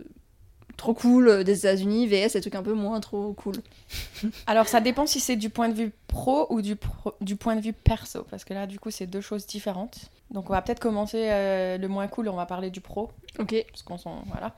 trop 0.76 0.94
cool 0.94 1.28
euh, 1.28 1.44
des 1.44 1.58
États-Unis, 1.60 2.06
VS 2.06 2.34
les 2.34 2.40
trucs 2.40 2.54
un 2.54 2.62
peu 2.62 2.74
moins 2.74 3.00
trop 3.00 3.32
cool. 3.34 3.56
Alors, 4.46 4.68
ça 4.68 4.80
dépend 4.80 5.06
si 5.06 5.20
c'est 5.20 5.36
du 5.36 5.50
point 5.50 5.68
de 5.68 5.74
vue 5.74 5.92
pro 6.08 6.46
ou 6.50 6.62
du, 6.62 6.76
pro- 6.76 7.14
du 7.20 7.36
point 7.36 7.56
de 7.56 7.60
vue 7.60 7.72
perso. 7.72 8.24
Parce 8.30 8.44
que 8.44 8.54
là, 8.54 8.66
du 8.66 8.78
coup, 8.78 8.90
c'est 8.90 9.06
deux 9.06 9.20
choses 9.20 9.46
différentes. 9.46 10.10
Donc, 10.30 10.48
on 10.50 10.52
va 10.52 10.62
peut-être 10.62 10.80
commencer 10.80 11.28
euh, 11.30 11.78
le 11.78 11.86
moins 11.88 12.08
cool. 12.08 12.28
On 12.28 12.36
va 12.36 12.46
parler 12.46 12.70
du 12.70 12.80
pro. 12.80 13.10
Ok. 13.38 13.54
Parce 13.70 13.82
qu'on 13.82 13.98
s'en. 13.98 14.22
Voilà. 14.26 14.54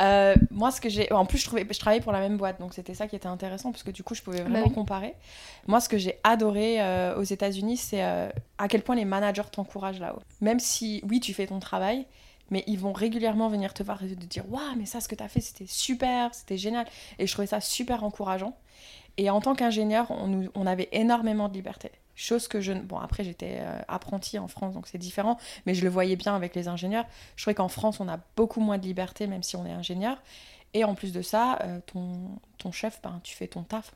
Euh, 0.00 0.34
moi, 0.50 0.70
ce 0.70 0.80
que 0.80 0.88
j'ai. 0.88 1.10
En 1.12 1.24
plus, 1.24 1.38
je, 1.38 1.44
trouvais... 1.46 1.66
je 1.70 1.78
travaillais 1.78 2.02
pour 2.02 2.12
la 2.12 2.20
même 2.20 2.36
boîte. 2.36 2.60
Donc, 2.60 2.74
c'était 2.74 2.94
ça 2.94 3.06
qui 3.06 3.16
était 3.16 3.26
intéressant. 3.28 3.70
Parce 3.72 3.82
que 3.82 3.90
du 3.90 4.02
coup, 4.02 4.14
je 4.14 4.22
pouvais 4.22 4.40
vraiment 4.42 4.58
Bah 4.60 4.64
oui. 4.68 4.74
comparer. 4.74 5.14
Moi, 5.66 5.80
ce 5.80 5.88
que 5.88 5.96
j'ai 5.98 6.18
adoré 6.24 6.80
euh, 6.82 7.16
aux 7.16 7.22
États-Unis, 7.22 7.76
c'est 7.76 8.02
à 8.02 8.68
quel 8.68 8.82
point 8.82 8.96
les 8.96 9.04
managers 9.04 9.42
t'encouragent 9.50 10.00
là-haut. 10.00 10.20
Même 10.40 10.60
si, 10.60 11.02
oui, 11.08 11.20
tu 11.20 11.32
fais 11.34 11.46
ton 11.46 11.60
travail. 11.60 12.06
Mais 12.50 12.62
ils 12.66 12.78
vont 12.78 12.92
régulièrement 12.92 13.48
venir 13.48 13.74
te 13.74 13.82
voir 13.82 14.02
et 14.04 14.08
te 14.08 14.24
dire 14.24 14.44
Waouh, 14.50 14.76
mais 14.76 14.86
ça, 14.86 15.00
ce 15.00 15.08
que 15.08 15.14
tu 15.14 15.22
as 15.22 15.28
fait, 15.28 15.40
c'était 15.40 15.66
super, 15.66 16.34
c'était 16.34 16.56
génial. 16.58 16.86
Et 17.18 17.26
je 17.26 17.32
trouvais 17.32 17.46
ça 17.46 17.60
super 17.60 18.04
encourageant. 18.04 18.56
Et 19.16 19.30
en 19.30 19.40
tant 19.40 19.54
qu'ingénieur, 19.54 20.10
on, 20.10 20.48
on 20.54 20.66
avait 20.66 20.88
énormément 20.92 21.48
de 21.48 21.54
liberté. 21.54 21.90
Chose 22.14 22.48
que 22.48 22.60
je... 22.60 22.72
Bon, 22.72 22.98
après, 22.98 23.24
j'étais 23.24 23.58
euh, 23.60 23.78
apprentie 23.88 24.38
en 24.38 24.48
France, 24.48 24.74
donc 24.74 24.86
c'est 24.86 24.98
différent, 24.98 25.38
mais 25.66 25.74
je 25.74 25.82
le 25.82 25.90
voyais 25.90 26.16
bien 26.16 26.34
avec 26.36 26.54
les 26.54 26.68
ingénieurs. 26.68 27.04
Je 27.34 27.42
trouvais 27.42 27.54
qu'en 27.54 27.68
France, 27.68 28.00
on 28.00 28.08
a 28.08 28.18
beaucoup 28.36 28.60
moins 28.60 28.78
de 28.78 28.84
liberté, 28.86 29.26
même 29.26 29.42
si 29.42 29.56
on 29.56 29.66
est 29.66 29.72
ingénieur. 29.72 30.22
Et 30.74 30.84
en 30.84 30.94
plus 30.94 31.12
de 31.12 31.22
ça, 31.22 31.58
euh, 31.62 31.80
ton, 31.86 32.38
ton 32.58 32.72
chef, 32.72 33.00
ben, 33.02 33.20
tu 33.22 33.34
fais 33.34 33.46
ton 33.48 33.62
taf. 33.62 33.92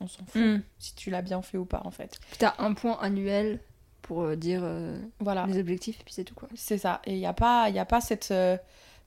On 0.00 0.06
s'en 0.08 0.24
fout 0.24 0.40
Mm. 0.40 0.62
si 0.78 0.94
tu 0.94 1.10
l'as 1.10 1.22
bien 1.22 1.42
fait 1.42 1.58
ou 1.58 1.64
pas, 1.64 1.82
en 1.84 1.90
fait. 1.90 2.18
Puis 2.30 2.38
t'as 2.38 2.54
un 2.58 2.72
point 2.74 2.98
annuel 3.02 3.60
pour 4.02 4.22
euh, 4.22 4.36
dire 4.36 4.60
euh, 4.62 4.98
Voilà. 5.20 5.46
les 5.48 5.58
objectifs, 5.58 6.00
et 6.00 6.04
puis 6.04 6.14
c'est 6.14 6.24
tout 6.24 6.34
quoi. 6.34 6.48
C'est 6.54 6.78
ça. 6.78 7.00
Et 7.04 7.12
il 7.14 7.18
n'y 7.18 7.26
a, 7.26 7.32
pas- 7.32 7.68
y 7.70 7.78
a 7.78 7.84
pas 7.84 8.00
cette. 8.00 8.30
euh, 8.30 8.56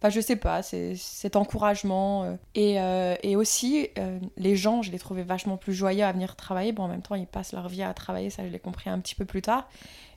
Enfin, 0.02 0.10
je 0.10 0.20
sais 0.20 0.36
pas, 0.36 0.62
c'est 0.62 0.96
cet 0.98 1.38
encouragement. 1.38 2.38
Et, 2.56 2.78
euh, 2.82 3.16
et 3.24 3.38
aussi, 3.38 3.88
euh, 3.98 4.20
les 4.36 4.58
gens, 4.58 4.82
je 4.82 4.92
les 4.92 5.00
trouvais 5.00 5.24
vachement 5.24 5.56
plus 5.56 5.74
joyeux 5.74 6.04
à 6.04 6.12
venir 6.12 6.36
travailler. 6.36 6.74
Bon, 6.74 6.84
en 6.84 6.88
même 6.90 7.02
temps, 7.02 7.16
ils 7.16 7.26
passent 7.26 7.54
leur 7.54 7.70
vie 7.70 7.84
à 7.84 7.94
travailler, 7.94 8.30
ça, 8.30 8.44
je 8.46 8.50
l'ai 8.52 8.60
compris 8.60 8.90
un 8.90 9.00
petit 9.00 9.16
peu 9.16 9.24
plus 9.24 9.42
tard. 9.42 9.70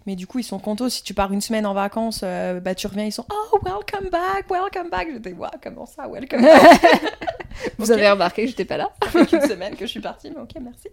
Mais 0.04 0.16
du 0.16 0.26
coup, 0.26 0.40
ils 0.40 0.44
sont 0.44 0.58
contents. 0.58 0.88
Si 0.88 1.04
tu 1.04 1.14
pars 1.14 1.32
une 1.32 1.40
semaine 1.40 1.66
en 1.66 1.72
vacances, 1.72 2.22
euh, 2.24 2.58
bah, 2.58 2.74
tu 2.74 2.88
reviens, 2.88 3.04
ils 3.04 3.12
sont 3.12 3.26
Oh, 3.32 3.58
welcome 3.64 4.08
back, 4.10 4.50
welcome 4.50 4.90
back. 4.90 5.06
J'étais, 5.12 5.32
waouh, 5.32 5.50
comment 5.62 5.86
ça, 5.86 6.08
welcome 6.08 6.42
back? 6.42 6.82
Vous 7.78 7.92
avez 7.92 8.10
remarqué 8.10 8.42
que 8.42 8.48
j'étais 8.48 8.64
pas 8.64 8.78
là 8.78 8.90
Ça 9.04 9.08
fait 9.10 9.26
qu'une 9.26 9.40
semaine 9.42 9.76
que 9.76 9.86
je 9.86 9.90
suis 9.92 10.00
partie, 10.00 10.32
mais 10.32 10.40
ok, 10.40 10.50
merci. 10.60 10.88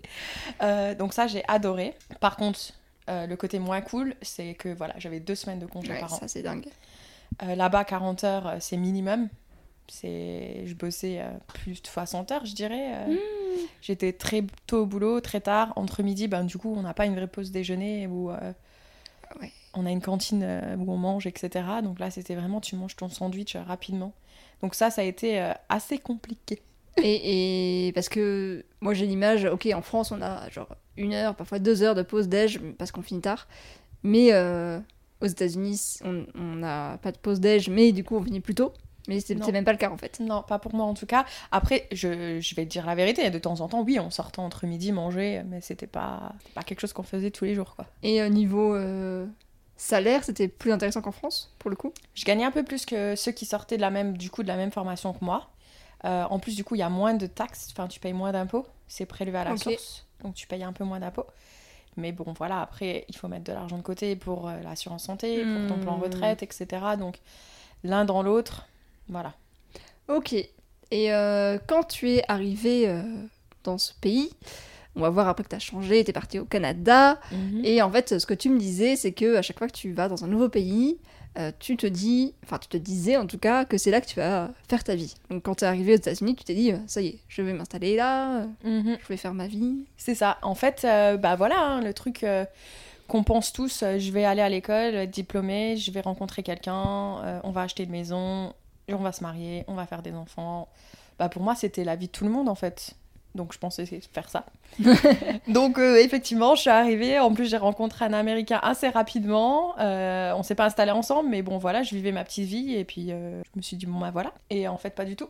Donc, 1.00 1.14
ça, 1.14 1.26
j'ai 1.26 1.44
adoré. 1.48 1.96
Par 2.20 2.38
contre, 2.38 2.60
euh, 3.10 3.28
le 3.28 3.36
côté 3.36 3.60
moins 3.60 3.82
cool, 3.82 4.16
c'est 4.22 4.54
que 4.54 4.70
voilà, 4.70 4.94
j'avais 4.98 5.20
deux 5.20 5.36
semaines 5.36 5.60
de 5.60 5.66
congé 5.66 5.92
Ouais, 5.92 6.00
par 6.00 6.14
an. 6.14 6.18
ça 6.18 6.28
c'est 6.28 6.42
dingue. 6.42 6.66
Euh, 7.44 7.56
Là-bas, 7.56 7.84
40 7.84 8.24
heures, 8.24 8.48
euh, 8.48 8.58
c'est 8.60 8.78
minimum. 8.78 9.28
Je 10.02 10.74
bossais 10.74 11.20
euh, 11.20 11.30
plus 11.48 11.82
de 11.82 11.88
60 11.88 12.32
heures, 12.32 12.46
je 12.46 12.54
dirais. 12.56 12.94
euh. 13.10 13.16
J'étais 13.82 14.14
très 14.14 14.44
tôt 14.68 14.84
au 14.84 14.86
boulot, 14.86 15.20
très 15.22 15.42
tard. 15.42 15.74
Entre 15.76 16.02
midi, 16.04 16.28
ben, 16.28 16.44
du 16.44 16.58
coup, 16.58 16.74
on 16.76 16.82
n'a 16.82 16.94
pas 16.94 17.06
une 17.06 17.16
vraie 17.16 17.28
pause 17.28 17.52
déjeuner 17.52 18.08
où 18.08 18.32
euh, 18.32 18.54
Ouais. 19.42 19.52
on 19.74 19.86
a 19.88 19.92
une 19.92 20.02
cantine 20.02 20.44
où 20.78 20.92
on 20.92 20.98
mange, 20.98 21.26
etc. 21.26 21.66
Donc 21.84 22.00
là, 22.00 22.12
c'était 22.12 22.36
vraiment, 22.36 22.62
tu 22.62 22.76
manges 22.76 22.96
ton 22.96 23.10
sandwich 23.10 23.56
rapidement. 23.56 24.14
Donc 24.62 24.76
ça, 24.76 24.92
ça 24.92 25.02
a 25.02 25.06
été 25.06 25.52
assez 25.70 25.98
compliqué. 25.98 26.62
Et, 27.02 27.88
et 27.88 27.92
parce 27.94 28.10
que 28.10 28.66
moi 28.82 28.94
j'ai 28.94 29.06
l'image, 29.06 29.46
ok, 29.46 29.68
en 29.74 29.82
France 29.82 30.12
on 30.12 30.22
a 30.22 30.50
genre 30.50 30.76
une 30.96 31.14
heure, 31.14 31.36
parfois 31.36 31.60
deux 31.60 31.82
heures 31.82 31.96
de 31.96 32.04
pause 32.04 32.28
déj 32.28 32.60
parce 32.78 32.92
qu'on 32.92 33.02
finit 33.02 33.22
tard. 33.22 33.48
Mais 34.04 34.34
euh, 34.34 34.80
aux 35.22 35.26
États-Unis, 35.26 36.00
on 36.04 36.56
n'a 36.56 37.00
pas 37.02 37.12
de 37.12 37.18
pause 37.18 37.40
déj, 37.40 37.70
mais 37.70 37.92
du 37.92 38.04
coup 38.04 38.16
on 38.16 38.24
finit 38.24 38.42
plus 38.42 38.56
tôt. 38.56 38.74
Mais 39.10 39.20
c'est 39.20 39.36
même 39.52 39.66
pas 39.66 39.74
le 39.74 39.78
cas 39.78 39.90
en 39.90 39.98
fait. 39.98 40.22
Non, 40.22 40.44
pas 40.44 40.60
pour 40.60 40.74
moi 40.76 40.86
en 40.86 40.94
tout 40.94 41.06
cas. 41.06 41.26
Après, 41.52 41.88
je, 41.92 42.40
je 42.40 42.56
vais 42.56 42.64
te 42.64 42.70
dire 42.70 42.86
la 42.86 42.96
vérité. 42.96 43.30
De 43.30 43.40
temps 43.40 43.60
en 43.60 43.68
temps, 43.68 43.82
oui, 43.82 44.00
on 44.00 44.10
sortait 44.10 44.40
entre 44.40 44.66
midi 44.66 44.94
manger, 44.94 45.42
mais 45.50 45.60
c'était 45.60 45.88
pas, 45.88 46.32
pas 46.54 46.64
quelque 46.64 46.80
chose 46.80 46.94
qu'on 46.94 47.04
faisait 47.04 47.32
tous 47.32 47.44
les 47.44 47.54
jours, 47.54 47.76
quoi. 47.76 47.86
Et 48.02 48.24
au 48.24 48.30
niveau 48.30 48.74
euh, 48.76 49.26
salaire, 49.76 50.24
c'était 50.24 50.48
plus 50.48 50.72
intéressant 50.72 51.02
qu'en 51.02 51.12
France 51.12 51.54
pour 51.60 51.70
le 51.70 51.76
coup? 51.76 51.92
Je 52.14 52.24
gagnais 52.24 52.46
un 52.46 52.52
peu 52.52 52.64
plus 52.64 52.86
que 52.86 53.16
ceux 53.18 53.34
qui 53.34 53.46
sortaient 53.46 53.76
de 53.76 53.82
la 53.82 53.90
même, 53.90 54.18
du 54.18 54.30
coup, 54.30 54.42
de 54.42 54.48
la 54.48 54.56
même 54.56 54.72
formation 54.72 55.12
que 55.12 55.26
moi. 55.26 55.50
Euh, 56.06 56.24
en 56.30 56.40
plus, 56.40 56.56
du 56.56 56.64
coup, 56.64 56.76
il 56.76 56.80
y 56.80 56.84
a 56.84 56.90
moins 56.90 57.14
de 57.14 57.26
taxes, 57.28 57.70
enfin, 57.72 57.88
tu 57.88 58.00
payes 58.00 58.14
moins 58.14 58.32
d'impôts. 58.32 58.66
C'est 58.88 59.06
prélevé 59.06 59.38
à 59.38 59.44
la 59.46 59.52
source, 59.78 60.06
donc 60.24 60.36
tu 60.36 60.48
payes 60.48 60.64
un 60.64 60.74
peu 60.74 60.84
moins 60.84 61.00
d'impôts. 61.00 61.26
Mais 61.96 62.12
bon, 62.12 62.34
voilà, 62.38 62.62
après, 62.62 63.06
il 63.08 63.16
faut 63.16 63.28
mettre 63.28 63.44
de 63.46 63.54
l'argent 63.54 63.78
de 63.78 63.84
côté 63.84 64.16
pour 64.16 64.50
euh, 64.50 64.60
l'assurance 64.64 65.04
santé, 65.04 65.44
pour 65.44 65.68
ton 65.68 65.80
plan 65.82 65.98
Hmm. 65.98 66.02
retraite, 66.04 66.44
etc. 66.44 66.68
Donc, 67.00 67.20
l'un 67.84 68.04
dans 68.06 68.24
l'autre, 68.24 68.66
voilà. 69.10 69.34
Ok. 70.10 70.34
Et 70.34 71.14
euh, 71.14 71.58
quand 71.68 71.84
tu 71.86 72.12
es 72.12 72.24
arrivé 72.28 72.88
euh, 72.90 73.02
dans 73.64 73.78
ce 73.78 73.94
pays, 73.94 74.32
on 74.96 75.02
va 75.02 75.10
voir 75.10 75.28
après 75.28 75.44
que 75.44 75.50
tu 75.50 75.56
as 75.56 75.60
changé, 75.60 76.04
tu 76.04 76.10
es 76.10 76.14
parti 76.14 76.38
au 76.40 76.46
Canada. 76.46 77.20
Et 77.64 77.76
Et 77.76 77.82
en 77.82 77.90
fait, 77.92 78.20
ce 78.20 78.26
que 78.26 78.34
tu 78.34 78.50
me 78.50 78.60
disais, 78.60 78.96
c'est 78.96 79.12
que 79.14 79.38
à 79.38 79.42
chaque 79.42 79.58
fois 79.58 79.68
que 79.68 79.74
tu 79.74 79.94
vas 79.94 80.08
dans 80.10 80.24
un 80.24 80.28
nouveau 80.28 80.50
pays, 80.50 81.00
euh, 81.38 81.52
tu 81.60 81.78
te 81.78 81.88
dis, 81.88 82.34
enfin 82.44 82.58
tu 82.60 82.68
te 82.68 82.78
disais 82.78 83.18
en 83.18 83.26
tout 83.28 83.38
cas, 83.38 83.66
que 83.66 83.78
c'est 83.78 83.92
là 83.92 84.02
que 84.02 84.08
tu 84.08 84.16
vas 84.18 84.52
faire 84.70 84.84
ta 84.84 84.96
vie. 84.96 85.14
Donc 85.30 85.44
quand 85.44 85.56
tu 85.56 85.64
es 85.64 85.68
arrivé 85.68 85.94
aux 85.94 85.98
États-Unis, 85.98 86.36
tu 86.36 86.44
t'es 86.44 86.54
dit, 86.56 86.72
ça 86.88 87.02
y 87.02 87.08
est, 87.08 87.20
je 87.28 87.42
vais 87.42 87.54
m'installer 87.54 87.96
là, 87.96 88.46
Mhm. 88.64 88.98
je 89.02 89.08
vais 89.08 89.18
faire 89.18 89.34
ma 89.34 89.48
vie. 89.48 89.86
C'est 89.98 90.16
ça. 90.16 90.38
En 90.42 90.56
fait, 90.56 90.84
euh, 90.86 91.18
bah 91.18 91.36
voilà, 91.36 91.60
hein, 91.60 91.82
le 91.82 91.94
truc 91.94 92.24
euh, 92.24 92.46
qu'on 93.08 93.24
pense 93.24 93.52
tous, 93.54 93.84
je 93.98 94.12
vais 94.12 94.26
aller 94.26 94.42
à 94.42 94.50
l'école, 94.50 94.96
être 94.96 95.12
diplômée, 95.12 95.76
je 95.78 95.92
vais 95.92 96.02
rencontrer 96.02 96.44
quelqu'un, 96.44 97.42
on 97.44 97.52
va 97.52 97.62
acheter 97.62 97.84
une 97.84 97.92
maison, 97.92 98.54
on 98.90 98.96
va 98.98 99.12
se 99.12 99.22
marier, 99.24 99.64
on 99.68 99.74
va 99.76 99.86
faire 99.86 100.02
des 100.02 100.14
enfants. 100.14 100.68
Bah 101.20 101.30
pour 101.30 101.42
moi, 101.44 101.54
c'était 101.56 101.84
la 101.84 101.96
vie 101.96 102.08
de 102.08 102.12
tout 102.12 102.24
le 102.24 102.32
monde 102.32 102.48
en 102.50 102.56
fait. 102.56 102.94
Donc 103.36 103.52
je 103.54 103.58
pensais 103.58 103.86
faire 103.86 104.30
ça. 104.30 104.46
Donc 105.48 105.80
euh, 105.80 105.98
effectivement, 105.98 106.54
je 106.56 106.62
suis 106.62 106.70
arrivée. 106.70 107.18
En 107.20 107.34
plus, 107.34 107.50
j'ai 107.50 107.58
rencontré 107.58 108.06
un 108.06 108.14
Américain 108.14 108.60
assez 108.62 108.90
rapidement. 108.90 109.74
Euh, 109.80 110.34
on 110.36 110.44
s'est 110.44 110.56
pas 110.56 110.66
installé 110.66 110.92
ensemble, 110.92 111.30
mais 111.30 111.42
bon 111.42 111.58
voilà, 111.58 111.82
je 111.84 111.96
vivais 111.96 112.12
ma 112.12 112.24
petite 112.24 112.46
vie 112.48 112.76
et 112.76 112.86
puis 112.86 113.08
euh, 113.12 113.42
je 113.44 113.50
me 113.58 113.62
suis 113.64 113.76
dit 113.78 113.86
bon 113.88 114.00
bah 114.00 114.12
voilà. 114.12 114.34
Et 114.50 114.68
en 114.68 114.78
fait, 114.78 114.92
pas 114.92 115.06
du 115.06 115.16
tout. 115.16 115.30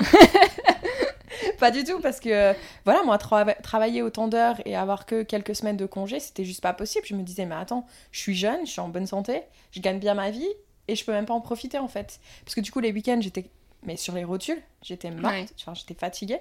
pas 1.58 1.70
du 1.70 1.84
tout 1.84 2.00
parce 2.00 2.20
que 2.20 2.54
voilà, 2.84 3.02
moi 3.04 3.16
trava- 3.18 3.60
travailler 3.62 4.02
autant 4.02 4.28
d'heures 4.28 4.56
et 4.64 4.76
avoir 4.76 5.06
que 5.06 5.22
quelques 5.22 5.54
semaines 5.54 5.76
de 5.76 5.86
congé, 5.86 6.20
c'était 6.20 6.44
juste 6.44 6.60
pas 6.60 6.72
possible. 6.72 7.06
Je 7.06 7.14
me 7.14 7.22
disais 7.22 7.46
mais 7.46 7.54
attends, 7.54 7.86
je 8.12 8.20
suis 8.20 8.34
jeune, 8.34 8.66
je 8.66 8.70
suis 8.72 8.80
en 8.80 8.88
bonne 8.88 9.06
santé, 9.06 9.42
je 9.72 9.80
gagne 9.80 9.98
bien 9.98 10.14
ma 10.14 10.30
vie 10.30 10.48
et 10.88 10.96
je 10.96 11.04
peux 11.04 11.12
même 11.12 11.26
pas 11.26 11.34
en 11.34 11.40
profiter 11.40 11.78
en 11.78 11.88
fait. 11.88 12.20
Parce 12.44 12.54
que 12.54 12.60
du 12.60 12.70
coup 12.70 12.80
les 12.80 12.92
week-ends 12.92 13.18
j'étais 13.20 13.46
mais 13.86 13.96
sur 13.96 14.14
les 14.14 14.24
rotules, 14.24 14.62
j'étais 14.82 15.10
morte, 15.10 15.34
Ouais. 15.34 15.46
j'étais 15.74 15.94
fatiguée. 15.94 16.40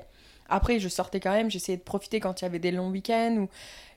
Après, 0.49 0.79
je 0.79 0.89
sortais 0.89 1.19
quand 1.19 1.31
même, 1.31 1.49
j'essayais 1.51 1.77
de 1.77 1.83
profiter 1.83 2.19
quand 2.19 2.41
il 2.41 2.45
y 2.45 2.47
avait 2.47 2.59
des 2.59 2.71
longs 2.71 2.89
week-ends. 2.89 3.35
Ou... 3.39 3.49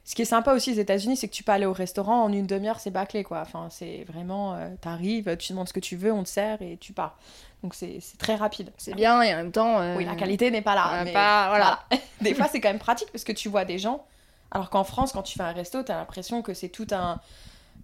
Ce 0.04 0.14
qui 0.14 0.22
est 0.22 0.26
sympa 0.26 0.52
aussi 0.54 0.70
aux 0.70 0.76
États-Unis, 0.76 1.16
c'est 1.16 1.26
que 1.28 1.32
tu 1.35 1.42
peux 1.42 1.50
aller 1.52 1.66
au 1.66 1.72
restaurant 1.72 2.22
en 2.22 2.32
une 2.32 2.46
demi-heure, 2.46 2.78
c'est 2.78 2.92
bâclé 2.92 3.24
quoi. 3.24 3.40
Enfin, 3.40 3.66
c'est 3.70 4.04
vraiment, 4.09 4.54
euh, 4.54 4.68
t'arrives, 4.80 5.37
tu 5.37 5.52
demandes 5.52 5.66
ce 5.68 5.72
que 5.72 5.80
tu 5.80 5.96
veux, 5.96 6.12
on 6.12 6.22
te 6.22 6.28
sert 6.28 6.62
et 6.62 6.76
tu 6.80 6.92
pars. 6.92 7.18
Donc 7.64 7.74
c'est 7.74 7.98
c'est 8.00 8.16
très 8.16 8.37
rapide. 8.37 8.70
C'est 8.76 8.94
bien 8.94 9.20
et 9.22 9.35
en 9.35 9.38
même 9.38 9.50
temps. 9.50 9.80
euh, 9.80 9.96
Oui, 9.96 10.04
la 10.04 10.14
qualité 10.14 10.50
n'est 10.52 10.62
pas 10.62 10.76
là. 10.76 11.00
euh, 11.00 11.04
mais 11.04 11.12
pas- 11.12 11.48
voilà. 11.48 11.80
Des 12.20 12.35
fois, 12.35 12.46
c'est 12.50 12.61
quand 12.61 12.68
même 12.68 12.78
pratique 12.78 13.11
parce 13.11 13.24
que 13.24 13.32
tu 13.32 13.48
vois 13.48 13.64
des 13.64 13.78
gens. 13.80 14.04
Alors 14.52 14.70
qu'en 14.70 14.85
France, 14.85 15.11
quand 15.12 15.22
tu 15.22 15.37
fais 15.37 15.42
un 15.44 15.50
resto, 15.52 15.82
t'as 15.82 15.96
l'impression 15.96 16.40
que 16.40 16.54
c'est 16.54 16.68
tout 16.68 16.87
un 16.92 17.18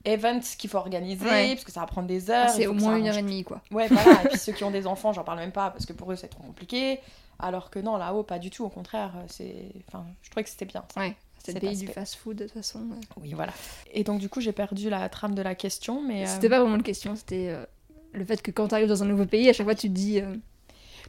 event 0.04 0.38
qu'il 0.58 0.70
faut 0.70 0.78
organiser, 0.78 1.24
Ouais. 1.26 1.48
parce 1.54 1.64
que 1.64 1.72
ça 1.72 1.80
va 1.80 1.86
prendre 1.86 2.06
des 2.06 2.30
heures. 2.30 2.44
Ah, 2.46 2.52
c'est 2.52 2.62
il 2.62 2.64
faut 2.66 2.70
au 2.70 2.74
moins 2.74 2.96
une 2.96 3.08
heure 3.08 3.18
et 3.18 3.22
demie 3.22 3.42
quoi. 3.42 3.60
Ouais, 3.72 3.88
voilà. 3.88 4.22
et 4.24 4.28
puis 4.28 4.38
ceux 4.38 4.52
qui 4.52 4.62
ont 4.62 4.70
des 4.70 4.86
enfants, 4.86 5.12
j'en 5.12 5.24
parle 5.24 5.38
même 5.38 5.52
pas 5.52 5.70
parce 5.70 5.86
que 5.86 5.92
pour 5.92 6.12
eux 6.12 6.16
c'est 6.16 6.28
trop 6.28 6.42
compliqué. 6.44 7.00
Alors 7.38 7.70
que 7.70 7.78
non, 7.78 7.96
là-haut, 7.96 8.22
pas 8.22 8.38
du 8.38 8.50
tout. 8.50 8.64
Au 8.64 8.68
contraire, 8.68 9.12
c'est. 9.28 9.72
Enfin, 9.88 10.04
je 10.22 10.30
trouvais 10.30 10.44
que 10.44 10.50
c'était 10.50 10.64
bien. 10.64 10.84
ça. 10.94 11.00
Ouais. 11.00 11.14
C'est 11.44 11.52
le 11.54 11.60
pays 11.60 11.76
du 11.76 11.88
fast-food 11.88 12.36
de 12.36 12.44
toute 12.44 12.52
façon. 12.54 12.78
ouais. 12.80 13.00
Oui, 13.20 13.32
voilà. 13.34 13.52
Et 13.92 14.04
donc, 14.04 14.20
du 14.20 14.28
coup, 14.28 14.40
j'ai 14.40 14.52
perdu 14.52 14.88
la 14.90 15.08
trame 15.08 15.34
de 15.34 15.42
la 15.42 15.54
question, 15.56 16.00
mais. 16.02 16.22
euh, 16.24 16.26
C'était 16.32 16.48
pas 16.48 16.60
vraiment 16.60 16.76
une 16.76 16.84
question, 16.84 17.16
c'était 17.16 17.48
euh, 17.48 17.64
le 18.12 18.24
fait 18.24 18.40
que 18.42 18.52
quand 18.52 18.68
tu 18.68 18.74
arrives 18.74 18.86
dans 18.88 19.02
un 19.02 19.06
nouveau 19.06 19.26
pays, 19.26 19.48
à 19.48 19.52
chaque 19.52 19.66
fois 19.66 19.74
tu 19.74 19.88
te 19.88 19.92
dis. 19.94 20.20
euh, 20.20 20.36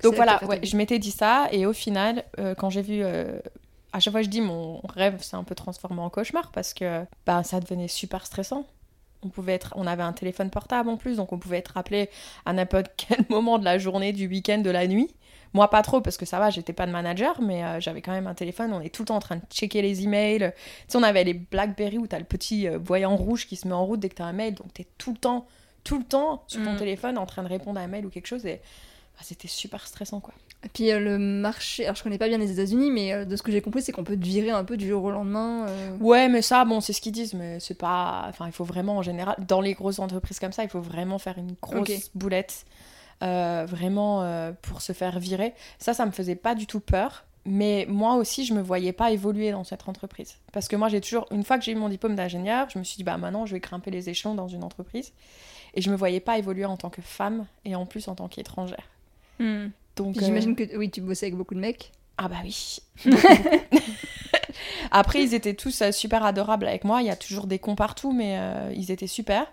Donc 0.01 0.15
voilà, 0.15 0.43
ouais, 0.45 0.59
je 0.63 0.75
m'étais 0.75 0.97
dit 0.97 1.11
ça, 1.11 1.47
et 1.51 1.65
au 1.67 1.73
final, 1.73 2.23
euh, 2.39 2.55
quand 2.55 2.71
j'ai 2.71 2.81
vu. 2.81 3.01
euh, 3.03 3.39
À 3.91 3.99
chaque 3.99 4.11
fois, 4.11 4.23
je 4.23 4.29
dis 4.29 4.41
mon 4.41 4.81
rêve 4.89 5.21
s'est 5.21 5.35
un 5.35 5.43
peu 5.43 5.53
transformé 5.53 6.01
en 6.01 6.09
cauchemar 6.09 6.49
parce 6.51 6.73
que 6.73 7.05
bah, 7.27 7.43
ça 7.43 7.59
devenait 7.59 7.87
super 7.87 8.25
stressant. 8.25 8.65
On, 9.21 9.29
pouvait 9.29 9.53
être, 9.53 9.71
on 9.77 9.85
avait 9.85 10.01
un 10.03 10.13
téléphone 10.13 10.49
portable 10.49 10.89
en 10.89 10.97
plus, 10.97 11.17
donc 11.17 11.31
on 11.31 11.37
pouvait 11.37 11.59
être 11.59 11.77
appelé 11.77 12.09
à 12.45 12.53
n'importe 12.53 12.87
quel 12.97 13.23
moment 13.29 13.59
de 13.59 13.65
la 13.65 13.77
journée, 13.77 14.13
du 14.13 14.27
week-end, 14.27 14.57
de 14.57 14.71
la 14.71 14.87
nuit. 14.87 15.13
Moi, 15.53 15.69
pas 15.69 15.81
trop, 15.83 16.01
parce 16.01 16.17
que 16.17 16.25
ça 16.25 16.39
va, 16.39 16.49
j'étais 16.49 16.73
pas 16.73 16.85
de 16.87 16.91
manager, 16.91 17.39
mais 17.41 17.63
euh, 17.63 17.79
j'avais 17.79 18.01
quand 18.01 18.11
même 18.11 18.27
un 18.27 18.33
téléphone. 18.33 18.73
On 18.73 18.81
est 18.81 18.89
tout 18.89 19.03
le 19.03 19.07
temps 19.07 19.15
en 19.17 19.19
train 19.19 19.35
de 19.35 19.41
checker 19.51 19.81
les 19.81 20.03
emails. 20.03 20.51
Tu 20.55 20.83
sais, 20.87 20.97
on 20.97 21.03
avait 21.03 21.23
les 21.23 21.33
Blackberry 21.35 21.97
où 21.99 22.07
t'as 22.07 22.19
le 22.19 22.25
petit 22.25 22.67
euh, 22.67 22.79
voyant 22.83 23.15
rouge 23.15 23.45
qui 23.47 23.55
se 23.55 23.67
met 23.67 23.73
en 23.73 23.85
route 23.85 23.99
dès 23.99 24.09
que 24.09 24.15
t'as 24.15 24.25
un 24.25 24.33
mail. 24.33 24.55
Donc 24.55 24.73
t'es 24.73 24.87
tout 24.97 25.11
le 25.11 25.17
temps, 25.17 25.45
tout 25.83 25.97
le 25.99 26.03
temps 26.05 26.43
sur 26.47 26.63
ton 26.63 26.73
Mm. 26.73 26.77
téléphone 26.77 27.17
en 27.17 27.25
train 27.25 27.43
de 27.43 27.49
répondre 27.49 27.79
à 27.79 27.83
un 27.83 27.87
mail 27.87 28.05
ou 28.05 28.09
quelque 28.09 28.25
chose. 28.27 28.45
Et 28.47 28.55
bah, 29.15 29.19
c'était 29.21 29.47
super 29.47 29.85
stressant, 29.85 30.19
quoi. 30.19 30.33
Et 30.65 30.69
puis 30.69 30.91
euh, 30.91 30.99
le 30.99 31.17
marché, 31.19 31.83
alors 31.83 31.95
je 31.97 32.03
connais 32.03 32.17
pas 32.17 32.29
bien 32.29 32.37
les 32.37 32.49
États-Unis, 32.51 32.89
mais 32.89 33.11
euh, 33.13 33.25
de 33.25 33.35
ce 33.35 33.43
que 33.43 33.51
j'ai 33.51 33.61
compris, 33.61 33.81
c'est 33.81 33.91
qu'on 33.91 34.05
peut 34.05 34.15
te 34.15 34.23
virer 34.25 34.49
un 34.51 34.63
peu 34.63 34.77
du 34.77 34.87
jour 34.87 35.03
au 35.03 35.11
lendemain. 35.11 35.67
euh. 35.67 35.97
Ouais, 35.99 36.29
mais 36.29 36.41
ça, 36.41 36.63
bon, 36.65 36.79
c'est 36.79 36.93
ce 36.93 37.01
qu'ils 37.01 37.11
disent, 37.11 37.33
mais 37.33 37.59
c'est 37.59 37.77
pas. 37.77 38.25
Enfin, 38.29 38.45
il 38.47 38.53
faut 38.53 38.63
vraiment, 38.63 38.95
en 38.97 39.01
général, 39.01 39.35
dans 39.45 39.59
les 39.61 39.73
grosses 39.73 39.99
entreprises 39.99 40.39
comme 40.39 40.53
ça, 40.53 40.63
il 40.63 40.69
faut 40.69 40.79
vraiment 40.81 41.19
faire 41.19 41.37
une 41.37 41.53
grosse 41.61 42.09
boulette, 42.15 42.65
euh, 43.21 43.65
vraiment 43.67 44.23
euh, 44.23 44.51
pour 44.61 44.81
se 44.81 44.93
faire 44.93 45.19
virer. 45.19 45.53
Ça, 45.79 45.93
ça 45.93 46.05
me 46.05 46.11
faisait 46.11 46.35
pas 46.35 46.55
du 46.55 46.67
tout 46.67 46.79
peur. 46.79 47.25
Mais 47.45 47.85
moi 47.89 48.15
aussi, 48.15 48.45
je 48.45 48.53
me 48.53 48.61
voyais 48.61 48.93
pas 48.93 49.11
évoluer 49.11 49.51
dans 49.51 49.65
cette 49.65 49.89
entreprise. 49.89 50.37
Parce 50.53 50.69
que 50.69 50.77
moi, 50.77 50.87
j'ai 50.87 51.01
toujours, 51.01 51.25
une 51.29 51.43
fois 51.43 51.57
que 51.57 51.65
j'ai 51.65 51.73
eu 51.73 51.75
mon 51.75 51.89
diplôme 51.89 52.15
d'ingénieur, 52.15 52.69
je 52.69 52.79
me 52.79 52.85
suis 52.85 52.95
dit, 52.95 53.03
bah 53.03 53.17
maintenant, 53.17 53.45
je 53.45 53.53
vais 53.53 53.59
grimper 53.59 53.91
les 53.91 54.09
échelons 54.09 54.33
dans 54.33 54.47
une 54.47 54.63
entreprise. 54.63 55.11
Et 55.73 55.81
je 55.81 55.89
me 55.89 55.95
voyais 55.97 56.21
pas 56.21 56.37
évoluer 56.37 56.63
en 56.65 56.77
tant 56.77 56.89
que 56.89 57.01
femme 57.01 57.45
et 57.65 57.75
en 57.75 57.85
plus 57.85 58.07
en 58.07 58.15
tant 58.15 58.29
qu'étrangère. 58.29 58.87
Donc, 59.95 60.15
Puis 60.15 60.23
euh, 60.23 60.27
j'imagine 60.27 60.55
que 60.55 60.77
oui, 60.77 60.89
tu 60.89 61.01
bossais 61.01 61.27
avec 61.27 61.35
beaucoup 61.35 61.55
de 61.55 61.59
mecs. 61.59 61.91
ah 62.17 62.27
bah 62.27 62.37
oui. 62.43 62.79
Après, 64.91 65.23
ils 65.23 65.33
étaient 65.33 65.55
tous 65.55 65.83
super 65.91 66.23
adorables 66.23 66.67
avec 66.67 66.83
moi. 66.83 67.01
Il 67.01 67.07
y 67.07 67.11
a 67.11 67.15
toujours 67.15 67.47
des 67.47 67.59
cons 67.59 67.75
partout, 67.75 68.11
mais 68.11 68.37
euh, 68.37 68.71
ils 68.75 68.91
étaient 68.91 69.07
super. 69.07 69.51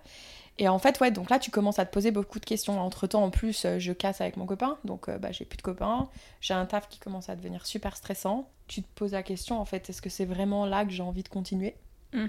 Et 0.60 0.68
en 0.68 0.78
fait, 0.78 1.00
ouais, 1.00 1.10
donc 1.10 1.30
là, 1.30 1.38
tu 1.38 1.50
commences 1.50 1.78
à 1.78 1.86
te 1.86 1.92
poser 1.92 2.10
beaucoup 2.10 2.38
de 2.38 2.44
questions. 2.44 2.78
Entre-temps, 2.80 3.24
en 3.24 3.30
plus, 3.30 3.64
euh, 3.64 3.78
je 3.78 3.92
casse 3.92 4.20
avec 4.20 4.36
mon 4.36 4.44
copain. 4.46 4.76
Donc, 4.84 5.08
euh, 5.08 5.16
bah, 5.18 5.32
j'ai 5.32 5.44
plus 5.46 5.56
de 5.56 5.62
copains. 5.62 6.08
J'ai 6.42 6.52
un 6.54 6.66
taf 6.66 6.88
qui 6.88 6.98
commence 6.98 7.28
à 7.30 7.34
devenir 7.34 7.64
super 7.66 7.96
stressant. 7.96 8.48
Tu 8.68 8.82
te 8.82 8.88
poses 8.94 9.12
la 9.12 9.22
question, 9.22 9.58
en 9.58 9.64
fait, 9.64 9.88
est-ce 9.90 10.02
que 10.02 10.10
c'est 10.10 10.26
vraiment 10.26 10.66
là 10.66 10.84
que 10.84 10.90
j'ai 10.92 11.02
envie 11.02 11.22
de 11.22 11.28
continuer? 11.30 11.74
Mhm. 12.12 12.28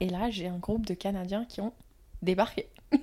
Et 0.00 0.08
là, 0.10 0.28
j'ai 0.30 0.46
un 0.48 0.58
groupe 0.58 0.84
de 0.86 0.94
Canadiens 0.94 1.44
qui 1.46 1.60
ont 1.60 1.72
débarqué. 2.20 2.68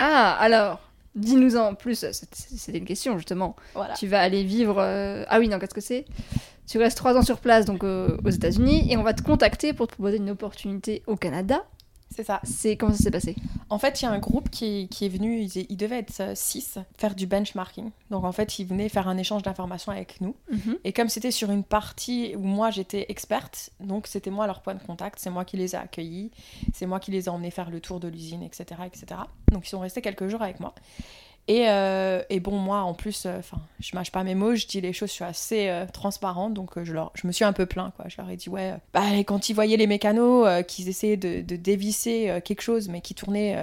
Ah, 0.00 0.36
alors, 0.38 0.80
dis-nous 1.16 1.56
en 1.56 1.74
plus, 1.74 1.98
c'est- 1.98 2.34
c'était 2.34 2.78
une 2.78 2.84
question 2.84 3.16
justement. 3.18 3.56
Voilà. 3.74 3.94
Tu 3.94 4.06
vas 4.06 4.20
aller 4.20 4.44
vivre. 4.44 4.78
euh, 4.78 5.24
Ah 5.28 5.40
oui, 5.40 5.48
non, 5.48 5.58
qu'est-ce 5.58 5.74
que 5.74 5.80
c'est? 5.80 6.04
Tu 6.68 6.78
restes 6.78 6.96
trois 6.96 7.16
ans 7.16 7.22
sur 7.22 7.40
place, 7.40 7.64
donc 7.64 7.82
euh, 7.82 8.16
aux 8.24 8.30
États-Unis, 8.30 8.92
et 8.92 8.96
on 8.96 9.02
va 9.02 9.12
te 9.12 9.22
contacter 9.22 9.72
pour 9.72 9.88
te 9.88 9.94
proposer 9.94 10.18
une 10.18 10.30
opportunité 10.30 11.02
au 11.08 11.16
Canada. 11.16 11.64
C'est 12.14 12.24
ça. 12.24 12.40
C'est 12.42 12.76
comment 12.76 12.92
ça 12.92 13.02
s'est 13.04 13.10
passé? 13.10 13.36
En 13.70 13.78
fait, 13.78 14.00
il 14.00 14.06
y 14.06 14.08
a 14.08 14.10
un 14.10 14.18
groupe 14.18 14.50
qui, 14.50 14.88
qui 14.88 15.04
est 15.04 15.08
venu, 15.08 15.40
ils, 15.40 15.66
ils 15.68 15.76
devaient 15.76 15.98
être 15.98 16.36
6, 16.36 16.78
faire 16.96 17.14
du 17.14 17.26
benchmarking. 17.26 17.90
Donc 18.10 18.24
en 18.24 18.32
fait, 18.32 18.58
ils 18.58 18.66
venaient 18.66 18.88
faire 18.88 19.08
un 19.08 19.18
échange 19.18 19.42
d'informations 19.42 19.92
avec 19.92 20.20
nous. 20.20 20.34
Et 20.84 20.92
comme 20.92 21.08
c'était 21.08 21.30
sur 21.30 21.50
une 21.50 21.64
partie 21.64 22.34
où 22.36 22.40
moi 22.40 22.70
j'étais 22.70 23.06
experte, 23.08 23.70
donc 23.80 24.06
c'était 24.06 24.30
moi 24.30 24.46
leur 24.46 24.62
point 24.62 24.74
de 24.74 24.82
contact, 24.82 25.18
c'est 25.18 25.30
moi 25.30 25.44
qui 25.44 25.56
les 25.56 25.74
ai 25.74 25.78
accueillis, 25.78 26.30
c'est 26.72 26.86
moi 26.86 26.98
qui 26.98 27.10
les 27.10 27.26
ai 27.26 27.28
emmenés 27.28 27.50
faire 27.50 27.70
le 27.70 27.80
tour 27.80 28.00
de 28.00 28.08
l'usine, 28.08 28.42
etc., 28.42 28.80
etc. 28.86 29.20
Donc 29.52 29.66
ils 29.66 29.70
sont 29.70 29.80
restés 29.80 30.00
quelques 30.00 30.28
jours 30.28 30.42
avec 30.42 30.60
moi. 30.60 30.74
Et, 31.48 31.64
euh, 31.66 32.22
et 32.28 32.40
bon, 32.40 32.58
moi 32.58 32.80
en 32.80 32.92
plus, 32.92 33.24
euh, 33.24 33.40
je 33.80 33.96
mâche 33.96 34.12
pas 34.12 34.22
mes 34.22 34.34
mots, 34.34 34.54
je 34.54 34.66
dis 34.66 34.82
les 34.82 34.92
choses, 34.92 35.08
je 35.08 35.14
suis 35.14 35.24
assez 35.24 35.68
euh, 35.70 35.86
transparente, 35.90 36.52
donc 36.52 36.82
je, 36.84 36.92
leur, 36.92 37.10
me 37.24 37.32
suis 37.32 37.44
un 37.44 37.54
peu 37.54 37.64
plaint, 37.64 37.90
quoi. 37.96 38.04
Je 38.08 38.18
leur 38.18 38.28
ai 38.28 38.36
dit, 38.36 38.50
ouais, 38.50 38.74
bah, 38.92 39.00
quand 39.26 39.48
ils 39.48 39.54
voyaient 39.54 39.78
les 39.78 39.86
mécanos, 39.86 40.46
qu'ils 40.66 40.90
essayaient 40.90 41.16
de, 41.16 41.40
de 41.40 41.56
dévisser 41.56 42.40
quelque 42.44 42.60
chose, 42.60 42.88
mais 42.88 43.00
qui 43.00 43.14
tournait. 43.14 43.56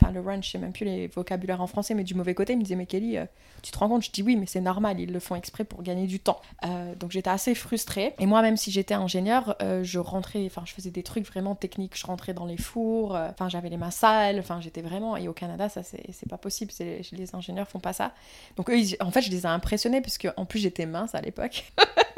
Enfin, 0.00 0.12
le 0.12 0.20
run, 0.20 0.42
je 0.42 0.50
sais 0.50 0.58
même 0.58 0.72
plus 0.72 0.84
les 0.84 1.06
vocabulaires 1.06 1.60
en 1.60 1.66
français, 1.66 1.94
mais 1.94 2.04
du 2.04 2.14
mauvais 2.14 2.34
côté, 2.34 2.54
il 2.54 2.56
me 2.56 2.62
disait, 2.62 2.76
mais 2.76 2.86
Kelly, 2.86 3.16
euh, 3.16 3.26
tu 3.62 3.70
te 3.70 3.78
rends 3.78 3.88
compte? 3.88 4.04
Je 4.04 4.10
dis 4.10 4.22
oui, 4.22 4.36
mais 4.36 4.46
c'est 4.46 4.60
normal, 4.60 4.98
ils 4.98 5.12
le 5.12 5.20
font 5.20 5.36
exprès 5.36 5.64
pour 5.64 5.82
gagner 5.82 6.06
du 6.06 6.18
temps. 6.18 6.40
Euh, 6.64 6.94
donc 6.96 7.12
j'étais 7.12 7.30
assez 7.30 7.54
frustrée. 7.54 8.14
Et 8.18 8.26
moi, 8.26 8.42
même 8.42 8.56
si 8.56 8.70
j'étais 8.70 8.94
ingénieure, 8.94 9.56
euh, 9.62 9.84
je 9.84 9.98
rentrais, 9.98 10.44
enfin, 10.46 10.62
je 10.64 10.72
faisais 10.72 10.90
des 10.90 11.02
trucs 11.02 11.26
vraiment 11.26 11.54
techniques. 11.54 11.96
Je 11.96 12.06
rentrais 12.06 12.34
dans 12.34 12.46
les 12.46 12.56
fours, 12.56 13.12
enfin, 13.14 13.48
j'avais 13.48 13.68
les 13.68 13.76
mains 13.76 13.90
sales, 13.90 14.38
enfin, 14.38 14.60
j'étais 14.60 14.82
vraiment. 14.82 15.16
Et 15.16 15.28
au 15.28 15.32
Canada, 15.32 15.68
ça, 15.68 15.82
c'est 15.82 16.28
pas 16.28 16.38
possible, 16.38 16.72
les 16.78 17.34
ingénieurs 17.34 17.68
font 17.68 17.80
pas 17.80 17.92
ça. 17.92 18.12
Donc 18.56 18.70
eux, 18.70 18.80
en 19.00 19.10
fait, 19.10 19.22
je 19.22 19.30
les 19.30 19.42
ai 19.42 19.46
impressionnés, 19.46 20.00
parce 20.00 20.18
en 20.36 20.44
plus, 20.44 20.60
j'étais 20.60 20.86
mince 20.86 21.14
à 21.14 21.20
l'époque. 21.20 21.72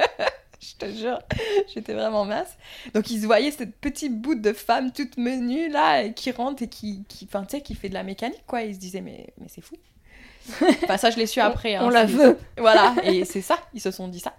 Je 0.60 0.74
te 0.76 0.90
jure, 0.92 1.18
j'étais 1.74 1.92
vraiment 1.94 2.24
mince. 2.24 2.56
Donc 2.94 3.10
ils 3.10 3.20
se 3.20 3.26
voyaient 3.26 3.50
cette 3.50 3.76
petite 3.76 4.18
bout 4.20 4.34
de 4.34 4.52
femme 4.52 4.92
toute 4.92 5.16
menue 5.16 5.68
là, 5.68 6.08
qui 6.08 6.30
rentre 6.32 6.62
et 6.62 6.68
qui, 6.68 7.04
qui, 7.08 7.26
enfin, 7.26 7.44
tu 7.44 7.56
sais, 7.56 7.62
qui 7.62 7.74
fait 7.74 7.88
de 7.88 7.94
la 7.94 8.02
mécanique 8.02 8.44
quoi. 8.46 8.62
Ils 8.62 8.74
se 8.74 8.80
disaient 8.80 9.00
mais, 9.02 9.32
mais 9.38 9.46
c'est 9.48 9.60
fou. 9.62 9.76
Enfin 10.84 10.96
ça 10.96 11.10
je 11.10 11.16
l'ai 11.16 11.26
su 11.26 11.40
après. 11.40 11.76
On 11.78 11.88
hein, 11.88 11.90
la 11.90 12.06
c'est- 12.06 12.12
veut 12.14 12.38
Voilà, 12.56 12.94
et 13.02 13.24
c'est 13.24 13.40
ça, 13.42 13.58
ils 13.74 13.80
se 13.80 13.90
sont 13.90 14.06
dit 14.08 14.20
ça. 14.20 14.32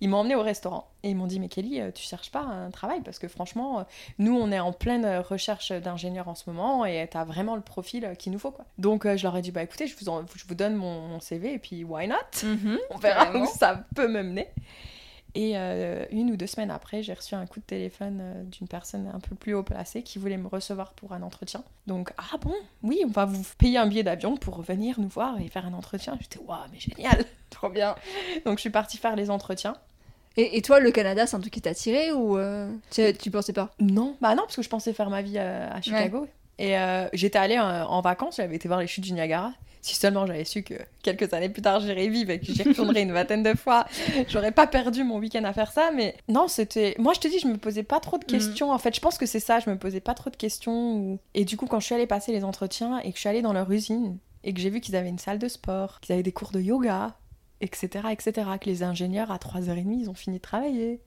Ils 0.00 0.08
m'ont 0.10 0.18
emmené 0.18 0.34
au 0.34 0.42
restaurant 0.42 0.88
et 1.02 1.10
ils 1.10 1.16
m'ont 1.16 1.26
dit 1.26 1.40
Mais 1.40 1.48
Kelly, 1.48 1.80
euh, 1.80 1.90
tu 1.90 2.02
cherches 2.02 2.30
pas 2.30 2.40
un 2.40 2.70
travail? 2.70 3.00
Parce 3.02 3.18
que 3.18 3.28
franchement, 3.28 3.78
euh, 3.78 3.82
nous, 4.18 4.36
on 4.36 4.50
est 4.52 4.58
en 4.60 4.72
pleine 4.72 5.04
euh, 5.06 5.22
recherche 5.22 5.72
d'ingénieurs 5.72 6.28
en 6.28 6.34
ce 6.34 6.50
moment 6.50 6.84
et 6.84 7.08
t'as 7.10 7.24
vraiment 7.24 7.54
le 7.56 7.62
profil 7.62 8.12
qu'il 8.18 8.32
nous 8.32 8.38
faut. 8.38 8.50
quoi. 8.50 8.66
Donc 8.76 9.06
je 9.06 9.22
leur 9.22 9.36
ai 9.36 9.40
dit 9.40 9.52
Bah 9.52 9.62
écoutez, 9.62 9.86
je 9.86 9.96
vous, 9.98 10.08
en- 10.10 10.26
je 10.34 10.44
vous 10.46 10.54
donne 10.54 10.74
mon, 10.74 11.00
mon 11.08 11.20
CV 11.20 11.54
et 11.54 11.58
puis 11.58 11.82
why 11.84 12.08
not? 12.08 12.16
On 12.90 12.98
verra 12.98 13.34
où 13.34 13.46
ça 13.46 13.84
peut 13.94 14.08
me 14.08 14.22
mener. 14.22 14.48
Et 15.34 15.52
euh, 15.56 16.04
une 16.10 16.30
ou 16.30 16.36
deux 16.36 16.46
semaines 16.46 16.70
après, 16.70 17.02
j'ai 17.02 17.12
reçu 17.12 17.34
un 17.34 17.44
coup 17.46 17.58
de 17.58 17.64
téléphone 17.64 18.20
euh, 18.22 18.44
d'une 18.44 18.68
personne 18.68 19.10
un 19.12 19.18
peu 19.18 19.34
plus 19.34 19.54
haut 19.54 19.64
placée 19.64 20.02
qui 20.02 20.18
voulait 20.18 20.36
me 20.36 20.46
recevoir 20.46 20.92
pour 20.92 21.12
un 21.12 21.22
entretien. 21.22 21.64
Donc, 21.86 22.12
ah 22.18 22.36
bon, 22.40 22.54
oui, 22.82 23.00
on 23.04 23.10
va 23.10 23.24
vous 23.24 23.42
payer 23.58 23.78
un 23.78 23.86
billet 23.86 24.04
d'avion 24.04 24.36
pour 24.36 24.62
venir 24.62 25.00
nous 25.00 25.08
voir 25.08 25.40
et 25.40 25.48
faire 25.48 25.66
un 25.66 25.74
entretien. 25.74 26.16
J'étais, 26.20 26.38
waouh, 26.38 26.58
mais 26.72 26.78
génial 26.78 27.24
Trop 27.50 27.68
bien. 27.68 27.96
Donc, 28.44 28.58
je 28.58 28.60
suis 28.60 28.70
partie 28.70 28.96
faire 28.96 29.16
les 29.16 29.30
entretiens. 29.30 29.74
Et, 30.36 30.56
et 30.56 30.62
toi, 30.62 30.80
le 30.80 30.90
Canada, 30.90 31.26
c'est 31.26 31.36
un 31.36 31.40
truc 31.40 31.52
qui 31.52 31.60
t'a 31.60 31.70
attiré 31.70 32.12
ou 32.12 32.38
euh, 32.38 32.72
tu, 32.90 33.02
tu 33.14 33.30
pensais 33.30 33.52
pas? 33.52 33.70
Non, 33.80 34.16
bah 34.20 34.34
non, 34.34 34.42
parce 34.42 34.56
que 34.56 34.62
je 34.62 34.68
pensais 34.68 34.92
faire 34.92 35.10
ma 35.10 35.22
vie 35.22 35.38
à 35.38 35.80
Chicago. 35.80 36.28
Et 36.58 36.78
euh, 36.78 37.08
j'étais 37.12 37.38
allée 37.38 37.56
euh, 37.56 37.84
en 37.84 38.00
vacances, 38.00 38.36
j'avais 38.36 38.56
été 38.56 38.68
voir 38.68 38.80
les 38.80 38.86
chutes 38.86 39.04
du 39.04 39.12
Niagara. 39.12 39.52
Si 39.84 39.96
seulement 39.96 40.26
j'avais 40.26 40.46
su 40.46 40.62
que 40.62 40.72
quelques 41.02 41.34
années 41.34 41.50
plus 41.50 41.60
tard 41.60 41.78
j'irais 41.78 42.08
vivre 42.08 42.30
et 42.30 42.40
que 42.40 42.46
j'y 42.46 42.62
retournerais 42.62 43.02
une 43.02 43.12
vingtaine 43.12 43.42
de 43.42 43.52
fois, 43.52 43.84
j'aurais 44.28 44.50
pas 44.50 44.66
perdu 44.66 45.04
mon 45.04 45.18
week-end 45.18 45.44
à 45.44 45.52
faire 45.52 45.72
ça. 45.72 45.90
Mais 45.94 46.16
non, 46.26 46.48
c'était. 46.48 46.94
Moi, 46.98 47.12
je 47.12 47.20
te 47.20 47.28
dis, 47.28 47.38
je 47.38 47.46
me 47.46 47.58
posais 47.58 47.82
pas 47.82 48.00
trop 48.00 48.16
de 48.16 48.24
questions. 48.24 48.72
En 48.72 48.78
fait, 48.78 48.96
je 48.96 49.00
pense 49.02 49.18
que 49.18 49.26
c'est 49.26 49.40
ça, 49.40 49.60
je 49.60 49.68
me 49.68 49.76
posais 49.76 50.00
pas 50.00 50.14
trop 50.14 50.30
de 50.30 50.36
questions. 50.36 51.18
Et 51.34 51.44
du 51.44 51.58
coup, 51.58 51.66
quand 51.66 51.80
je 51.80 51.84
suis 51.84 51.94
allée 51.94 52.06
passer 52.06 52.32
les 52.32 52.44
entretiens 52.44 52.98
et 53.00 53.10
que 53.10 53.16
je 53.16 53.20
suis 53.20 53.28
allée 53.28 53.42
dans 53.42 53.52
leur 53.52 53.70
usine 53.70 54.16
et 54.42 54.54
que 54.54 54.60
j'ai 54.60 54.70
vu 54.70 54.80
qu'ils 54.80 54.96
avaient 54.96 55.10
une 55.10 55.18
salle 55.18 55.38
de 55.38 55.48
sport, 55.48 56.00
qu'ils 56.00 56.14
avaient 56.14 56.22
des 56.22 56.32
cours 56.32 56.52
de 56.52 56.62
yoga, 56.62 57.18
etc., 57.60 58.08
etc., 58.10 58.32
que 58.58 58.70
les 58.70 58.84
ingénieurs 58.84 59.30
à 59.30 59.36
3h30 59.36 60.00
ils 60.00 60.08
ont 60.08 60.14
fini 60.14 60.38
de 60.38 60.42
travailler, 60.42 61.02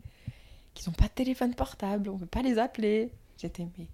qu'ils 0.76 0.88
ont 0.88 0.94
pas 0.94 1.06
de 1.06 1.14
téléphone 1.16 1.56
portable, 1.56 2.12
on 2.12 2.20
peut 2.20 2.28
pas 2.28 2.44
les 2.44 2.60
appeler. 2.60 3.10
J'étais, 3.40 3.66
mais 3.80 3.88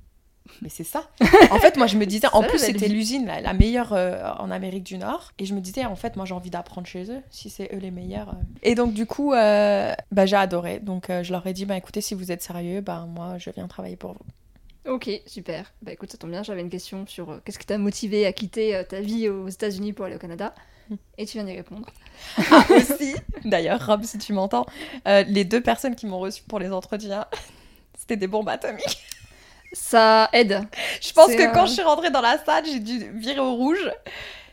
mais 0.61 0.69
c'est 0.69 0.83
ça. 0.83 1.09
En 1.51 1.59
fait, 1.59 1.77
moi, 1.77 1.87
je 1.87 1.97
me 1.97 2.05
disais, 2.05 2.27
en 2.33 2.41
Ça, 2.41 2.47
plus, 2.47 2.59
c'était 2.59 2.87
l'usine 2.87 3.25
la, 3.25 3.41
la 3.41 3.53
meilleure 3.53 3.93
euh, 3.93 4.21
en 4.39 4.51
Amérique 4.51 4.83
du 4.83 4.97
Nord. 4.97 5.31
Et 5.39 5.45
je 5.45 5.53
me 5.53 5.61
disais, 5.61 5.85
en 5.85 5.95
fait, 5.95 6.15
moi, 6.15 6.25
j'ai 6.25 6.33
envie 6.33 6.49
d'apprendre 6.49 6.85
chez 6.87 7.09
eux, 7.11 7.21
si 7.29 7.49
c'est 7.49 7.73
eux 7.73 7.77
les 7.79 7.91
meilleurs. 7.91 8.29
euh. 8.29 8.41
Et 8.61 8.75
donc, 8.75 8.93
du 8.93 9.05
coup, 9.05 9.33
euh, 9.33 9.93
bah, 10.11 10.25
j'ai 10.25 10.35
adoré. 10.35 10.79
Donc, 10.79 11.05
je 11.09 11.31
leur 11.31 11.45
ai 11.47 11.53
dit, 11.53 11.65
bah, 11.65 11.77
écoutez, 11.77 12.01
si 12.01 12.13
vous 12.13 12.31
êtes 12.31 12.41
sérieux, 12.43 12.81
bah, 12.81 13.05
moi, 13.07 13.37
je 13.37 13.49
viens 13.51 13.67
travailler 13.67 13.95
pour 13.95 14.13
vous. 14.13 14.91
Ok, 14.93 15.09
super. 15.25 15.71
Bah 15.81 15.93
écoute, 15.93 16.11
ça 16.11 16.17
tombe 16.17 16.31
bien, 16.31 16.43
j'avais 16.43 16.59
une 16.59 16.69
question 16.69 17.07
sur 17.07 17.41
qu'est-ce 17.45 17.57
qui 17.57 17.65
t'a 17.65 17.77
motivé 17.77 18.25
à 18.25 18.33
quitter 18.33 18.83
ta 18.89 18.99
vie 18.99 19.29
aux 19.29 19.47
États-Unis 19.47 19.93
pour 19.93 20.03
aller 20.03 20.17
au 20.17 20.19
Canada? 20.19 20.53
Hmm. 20.89 20.95
Et 21.17 21.25
tu 21.25 21.37
viens 21.37 21.45
d'y 21.45 21.53
répondre. 21.55 21.87
Ah, 22.51 22.65
aussi, 22.69 23.15
d'ailleurs, 23.45 23.85
Rob, 23.85 24.03
si 24.03 24.17
tu 24.17 24.33
m'entends, 24.33 24.65
les 25.05 25.45
deux 25.45 25.61
personnes 25.61 25.95
qui 25.95 26.05
m'ont 26.05 26.19
reçu 26.19 26.43
pour 26.43 26.59
les 26.59 26.69
entretiens, 26.69 27.27
c'était 27.97 28.17
des 28.17 28.27
bombes 28.27 28.49
atomiques. 28.49 28.99
Ça 29.73 30.29
aide. 30.33 30.61
Je 31.01 31.11
pense 31.11 31.29
que 31.29 31.53
quand 31.53 31.63
euh, 31.63 31.67
je 31.67 31.73
suis 31.73 31.81
rentrée 31.81 32.11
dans 32.11 32.21
la 32.21 32.37
salle, 32.43 32.63
j'ai 32.65 32.79
dû 32.79 33.11
virer 33.15 33.39
au 33.39 33.53
rouge. 33.55 33.91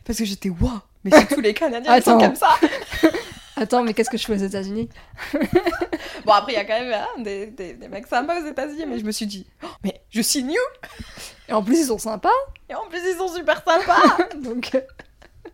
Parce 0.04 0.18
que 0.18 0.24
j'étais, 0.24 0.48
waouh, 0.48 0.80
mais 1.04 1.10
c'est 1.10 1.26
tous 1.34 1.40
les 1.40 1.54
Canadiens 1.54 1.98
qui 1.98 2.04
sont 2.04 2.18
comme 2.18 2.34
ça. 2.36 2.48
Attends, 3.56 3.82
mais 3.82 3.92
qu'est-ce 3.92 4.08
que 4.08 4.16
je 4.16 4.24
fais 4.24 4.32
aux 4.32 4.36
États-Unis? 4.36 4.88
Bon, 6.26 6.32
après, 6.32 6.52
il 6.52 6.56
y 6.56 6.58
a 6.58 6.64
quand 6.66 6.78
même 6.78 6.92
hein, 6.92 7.22
des, 7.22 7.46
des, 7.46 7.72
des 7.72 7.88
mecs 7.88 8.06
sympas 8.06 8.42
aux 8.42 8.46
États-Unis, 8.46 8.84
mais 8.86 8.98
je 8.98 9.04
me 9.04 9.10
suis 9.10 9.26
dit, 9.26 9.46
oh, 9.64 9.68
mais 9.82 10.02
je 10.10 10.20
suis 10.20 10.42
new 10.42 10.60
Et 11.48 11.52
en 11.52 11.62
plus, 11.62 11.78
ils 11.80 11.86
sont 11.86 11.98
sympas. 11.98 12.28
et 12.68 12.74
en 12.74 12.86
plus, 12.90 13.00
ils 13.10 13.16
sont 13.16 13.28
super 13.28 13.62
sympas 13.66 14.18
Donc, 14.36 14.74
euh, 14.74 14.80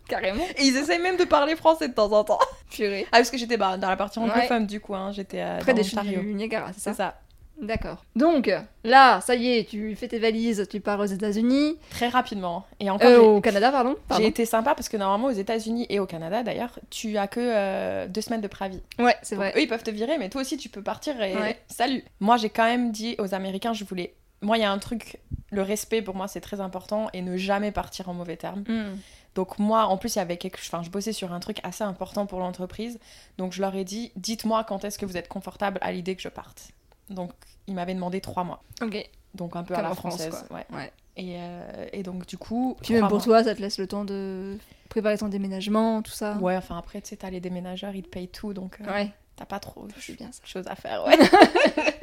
carrément. 0.09 0.43
Et 0.57 0.63
ils 0.63 0.75
essayent 0.75 0.99
même 1.01 1.15
de 1.15 1.23
parler 1.23 1.55
français 1.55 1.87
de 1.87 1.93
temps 1.93 2.11
en 2.11 2.23
temps. 2.25 2.39
Purée. 2.69 3.05
Ah, 3.13 3.17
parce 3.17 3.29
que 3.29 3.37
j'étais 3.37 3.55
bah, 3.55 3.77
dans 3.77 3.89
la 3.89 3.95
partie 3.95 4.19
anglophone, 4.19 4.65
du 4.65 4.81
coup, 4.81 4.93
hein, 4.93 5.11
j'étais 5.13 5.41
euh, 5.41 5.59
Près 5.59 5.73
dans 5.73 5.81
des 5.81 5.87
chutes 5.87 6.01
du 6.01 6.33
Niagara, 6.33 6.71
c'est 6.77 6.93
ça. 6.93 7.17
D'accord. 7.61 8.05
Donc, 8.15 8.51
là, 8.83 9.19
ça 9.21 9.35
y 9.35 9.57
est, 9.57 9.67
tu 9.69 9.95
fais 9.95 10.07
tes 10.07 10.19
valises, 10.19 10.67
tu 10.69 10.79
pars 10.79 10.99
aux 10.99 11.05
États-Unis. 11.05 11.77
Très 11.89 12.07
rapidement. 12.07 12.65
Et 12.79 12.89
encore, 12.89 13.09
Euh, 13.09 13.19
au 13.19 13.41
Canada, 13.41 13.71
pardon. 13.71 13.95
Pardon. 14.07 14.23
j'ai 14.23 14.29
été 14.29 14.45
sympa 14.45 14.75
parce 14.75 14.89
que 14.89 14.97
normalement, 14.97 15.27
aux 15.27 15.31
États-Unis 15.37 15.87
et 15.89 15.99
au 15.99 16.05
Canada, 16.05 16.43
d'ailleurs, 16.43 16.77
tu 16.89 17.17
as 17.17 17.27
que 17.27 17.39
euh, 17.41 18.07
deux 18.07 18.21
semaines 18.21 18.41
de 18.41 18.47
préavis. 18.47 18.81
Ouais, 18.99 19.15
c'est 19.23 19.35
vrai. 19.35 19.53
eux, 19.55 19.61
ils 19.61 19.67
peuvent 19.67 19.83
te 19.83 19.89
virer, 19.91 20.17
mais 20.19 20.29
toi 20.29 20.41
aussi, 20.41 20.57
tu 20.57 20.69
peux 20.69 20.83
partir 20.83 21.19
et 21.21 21.35
Ouais. 21.35 21.59
salut. 21.67 22.03
Moi, 22.19 22.37
j'ai 22.37 22.49
quand 22.49 22.65
même 22.65 22.91
dit 22.91 23.15
aux 23.17 23.33
Américains, 23.33 23.73
je 23.73 23.83
voulais. 23.85 24.13
Moi, 24.43 24.57
il 24.57 24.61
y 24.61 24.65
a 24.65 24.71
un 24.71 24.77
truc, 24.77 25.17
le 25.49 25.63
respect 25.63 26.03
pour 26.03 26.13
moi, 26.15 26.27
c'est 26.27 26.41
très 26.41 26.61
important 26.61 27.07
et 27.13 27.23
ne 27.23 27.37
jamais 27.37 27.71
partir 27.71 28.07
en 28.07 28.13
mauvais 28.13 28.37
termes. 28.37 28.63
Hmm. 28.67 28.97
Donc, 29.33 29.57
moi, 29.57 29.85
en 29.85 29.97
plus, 29.97 30.15
il 30.15 30.19
y 30.19 30.21
avait 30.21 30.37
quelque 30.37 30.57
Enfin, 30.59 30.83
je 30.83 30.89
bossais 30.91 31.11
sur 31.13 31.33
un 31.33 31.39
truc 31.39 31.57
assez 31.63 31.83
important 31.83 32.27
pour 32.27 32.39
l'entreprise. 32.39 32.99
Donc, 33.39 33.53
je 33.53 33.61
leur 33.61 33.75
ai 33.75 33.83
dit, 33.83 34.11
dites-moi 34.15 34.63
quand 34.63 34.83
est-ce 34.85 34.99
que 34.99 35.05
vous 35.07 35.17
êtes 35.17 35.27
confortable 35.27 35.79
à 35.81 35.91
l'idée 35.91 36.15
que 36.15 36.21
je 36.21 36.29
parte. 36.29 36.69
Donc, 37.09 37.31
ils 37.67 37.73
m'avaient 37.73 37.93
demandé 37.95 38.21
trois 38.21 38.43
mois. 38.43 38.63
Ok. 38.81 39.09
Donc, 39.33 39.55
un 39.55 39.63
peu 39.63 39.75
Comme 39.75 39.85
à 39.85 39.89
la 39.89 39.95
France, 39.95 40.15
française. 40.17 40.45
ouais. 40.51 40.65
Ouais. 40.75 40.91
Et, 41.15 41.35
euh, 41.37 41.87
et 41.93 42.03
donc, 42.03 42.25
du 42.27 42.37
coup. 42.37 42.77
Puis 42.81 42.93
même 42.93 43.03
pour 43.07 43.17
mois. 43.17 43.23
toi, 43.23 43.43
ça 43.43 43.55
te 43.55 43.61
laisse 43.61 43.77
le 43.77 43.87
temps 43.87 44.05
de 44.05 44.57
préparer 44.89 45.17
ton 45.17 45.27
déménagement, 45.27 46.01
tout 46.01 46.11
ça. 46.11 46.33
Ouais, 46.37 46.55
enfin, 46.55 46.77
après, 46.77 47.01
tu 47.01 47.09
sais, 47.09 47.17
t'as 47.17 47.29
les 47.29 47.39
déménageurs, 47.39 47.95
ils 47.95 48.03
te 48.03 48.09
payent 48.09 48.27
tout. 48.29 48.53
Donc, 48.53 48.77
euh, 48.81 48.91
Ouais. 48.91 49.11
t'as 49.35 49.45
pas 49.45 49.59
trop 49.59 49.85
de 49.87 49.93
Je 49.95 50.01
suis 50.01 50.13
bien 50.13 50.31
ça. 50.31 50.41
choses 50.45 50.67
à 50.67 50.75
faire. 50.75 51.05
Ouais. 51.05 51.17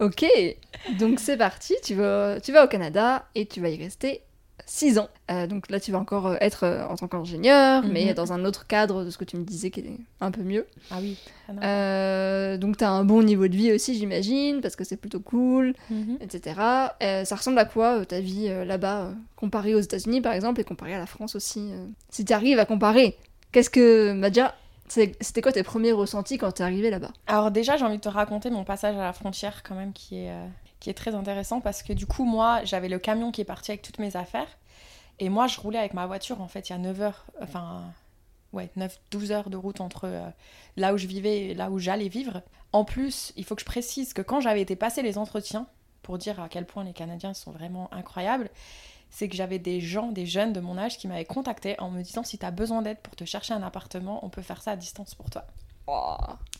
Ok, 0.00 0.24
donc 0.98 1.20
c'est 1.20 1.36
parti, 1.36 1.74
tu 1.84 1.94
vas, 1.94 2.40
tu 2.40 2.50
vas 2.50 2.64
au 2.64 2.68
Canada 2.68 3.26
et 3.36 3.46
tu 3.46 3.60
vas 3.60 3.68
y 3.68 3.76
rester 3.76 4.22
6 4.66 4.98
ans. 4.98 5.08
Euh, 5.30 5.46
donc 5.46 5.70
là, 5.70 5.78
tu 5.80 5.92
vas 5.92 5.98
encore 5.98 6.26
euh, 6.28 6.36
être 6.40 6.64
euh, 6.64 6.86
en 6.86 6.96
tant 6.96 7.08
qu'ingénieur, 7.08 7.84
mais 7.84 8.06
Mhm. 8.06 8.14
dans 8.14 8.32
un 8.32 8.44
autre 8.44 8.66
cadre 8.66 9.04
de 9.04 9.10
ce 9.10 9.18
que 9.18 9.24
tu 9.24 9.36
me 9.36 9.44
disais 9.44 9.70
qui 9.70 9.80
est 9.80 9.98
un 10.20 10.30
peu 10.30 10.42
mieux. 10.42 10.66
ah 10.90 10.98
oui. 11.00 11.16
Ah. 11.48 11.52
Euh, 11.64 12.56
donc 12.56 12.76
tu 12.78 12.84
as 12.84 12.90
un 12.90 13.04
bon 13.04 13.22
niveau 13.22 13.48
de 13.48 13.56
vie 13.56 13.72
aussi, 13.72 13.94
j'imagine, 13.96 14.60
parce 14.60 14.76
que 14.76 14.84
c'est 14.84 14.96
plutôt 14.96 15.20
cool, 15.20 15.74
Mhm. 15.90 16.18
etc. 16.20 16.60
Euh, 17.02 17.24
ça 17.24 17.36
ressemble 17.36 17.58
à 17.58 17.64
quoi 17.64 18.04
ta 18.06 18.20
vie 18.20 18.46
euh, 18.48 18.64
là-bas, 18.64 19.02
euh, 19.06 19.12
comparée 19.36 19.74
aux 19.74 19.80
États-Unis 19.80 20.20
par 20.20 20.32
exemple, 20.32 20.60
et 20.60 20.64
comparée 20.64 20.94
à 20.94 20.98
la 20.98 21.06
France 21.06 21.34
aussi 21.34 21.70
euh 21.72 21.86
Si 22.10 22.24
tu 22.24 22.32
arrives 22.32 22.58
à 22.58 22.64
comparer, 22.64 23.16
qu'est-ce 23.52 23.70
que. 23.70 24.18
Bah, 24.20 24.30
déjà, 24.30 24.54
c'est- 24.88 25.16
c'était 25.20 25.40
quoi 25.42 25.52
tes 25.52 25.62
premiers 25.62 25.92
ressentis 25.92 26.38
quand 26.38 26.52
t'es 26.52 26.62
arrivé 26.62 26.90
là-bas? 26.90 27.10
Alors 27.26 27.50
déjà, 27.50 27.76
j'ai 27.76 27.84
envie 27.84 27.96
de 27.96 28.02
te 28.02 28.08
raconter 28.08 28.50
mon 28.50 28.64
passage 28.64 28.96
à 28.96 29.02
la 29.02 29.12
frontière 29.12 29.62
quand 29.62 29.74
même 29.74 29.92
qui 29.92 30.16
est, 30.18 30.30
euh, 30.30 30.46
qui 30.82 30.90
est 30.90 30.94
très 30.94 31.14
intéressant 31.14 31.60
parce 31.60 31.84
que 31.84 31.92
du 31.92 32.06
coup, 32.06 32.24
moi, 32.24 32.64
j'avais 32.64 32.88
le 32.88 32.98
camion 32.98 33.30
qui 33.30 33.40
est 33.40 33.44
parti 33.44 33.70
avec 33.70 33.82
toutes 33.82 34.00
mes 34.00 34.16
affaires 34.16 34.48
et 35.20 35.28
moi, 35.28 35.46
je 35.46 35.60
roulais 35.60 35.78
avec 35.78 35.94
ma 35.94 36.06
voiture 36.06 36.40
en 36.40 36.48
fait 36.48 36.68
il 36.68 36.72
y 36.72 36.74
a 36.74 36.78
9 36.78 37.00
heures, 37.02 37.24
enfin 37.40 37.84
ouais, 38.52 38.68
9-12 38.76 39.30
heures 39.30 39.48
de 39.48 39.56
route 39.56 39.80
entre 39.80 40.08
euh, 40.08 40.28
là 40.76 40.92
où 40.92 40.98
je 40.98 41.06
vivais 41.06 41.46
et 41.46 41.54
là 41.54 41.70
où 41.70 41.78
j'allais 41.78 42.08
vivre. 42.08 42.42
En 42.72 42.84
plus, 42.84 43.32
il 43.36 43.44
faut 43.44 43.54
que 43.54 43.60
je 43.60 43.66
précise 43.66 44.12
que 44.12 44.22
quand 44.22 44.40
j'avais 44.40 44.60
été 44.60 44.74
passer 44.74 45.02
les 45.02 45.18
entretiens 45.18 45.68
pour 46.02 46.18
dire 46.18 46.40
à 46.40 46.48
quel 46.48 46.66
point 46.66 46.82
les 46.82 46.92
Canadiens 46.92 47.32
sont 47.32 47.52
vraiment 47.52 47.88
incroyables, 47.94 48.50
c'est 49.10 49.28
que 49.28 49.36
j'avais 49.36 49.60
des 49.60 49.80
gens, 49.80 50.10
des 50.10 50.26
jeunes 50.26 50.52
de 50.52 50.58
mon 50.58 50.76
âge 50.78 50.98
qui 50.98 51.06
m'avaient 51.06 51.24
contacté 51.24 51.78
en 51.78 51.92
me 51.92 52.02
disant 52.02 52.24
si 52.24 52.38
tu 52.38 52.44
as 52.44 52.50
besoin 52.50 52.82
d'aide 52.82 52.98
pour 52.98 53.14
te 53.14 53.24
chercher 53.24 53.54
un 53.54 53.62
appartement, 53.62 54.24
on 54.24 54.30
peut 54.30 54.42
faire 54.42 54.60
ça 54.60 54.72
à 54.72 54.76
distance 54.76 55.14
pour 55.14 55.30
toi. 55.30 55.46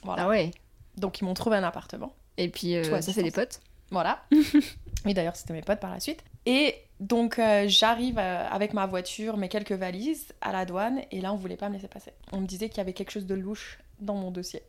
Voilà. 0.05 0.23
Ah 0.23 0.29
ouais. 0.29 0.53
Donc 0.97 1.21
ils 1.21 1.25
m'ont 1.25 1.35
trouvé 1.35 1.57
un 1.57 1.65
appartement. 1.65 2.13
Et 2.37 2.49
puis 2.49 2.77
euh, 2.77 3.01
ça 3.01 3.13
fait 3.13 3.25
des 3.25 3.33
potes. 3.33 3.61
Voilà. 3.93 4.25
Et 5.07 5.15
d'ailleurs 5.15 5.37
c'était 5.37 5.53
mes 5.53 5.63
potes 5.63 5.81
par 5.81 5.91
la 5.91 6.01
suite. 6.01 6.25
Et 6.47 6.75
donc 6.99 7.39
euh, 7.39 7.65
j'arrive 7.69 8.19
euh, 8.19 8.47
avec 8.49 8.73
ma 8.73 8.87
voiture, 8.87 9.37
mes 9.37 9.49
quelques 9.49 9.73
valises 9.73 10.33
à 10.41 10.53
la 10.53 10.65
douane 10.65 11.03
et 11.11 11.21
là 11.21 11.33
on 11.33 11.37
voulait 11.37 11.57
pas 11.57 11.69
me 11.69 11.75
laisser 11.75 11.89
passer. 11.89 12.13
On 12.33 12.41
me 12.41 12.47
disait 12.47 12.69
qu'il 12.69 12.79
y 12.79 12.81
avait 12.81 12.93
quelque 12.93 13.11
chose 13.11 13.27
de 13.27 13.35
louche 13.35 13.79
dans 14.01 14.15
mon 14.15 14.31
dossier. 14.31 14.63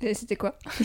Et 0.00 0.14
c'était 0.14 0.36
quoi 0.36 0.58
Je 0.78 0.84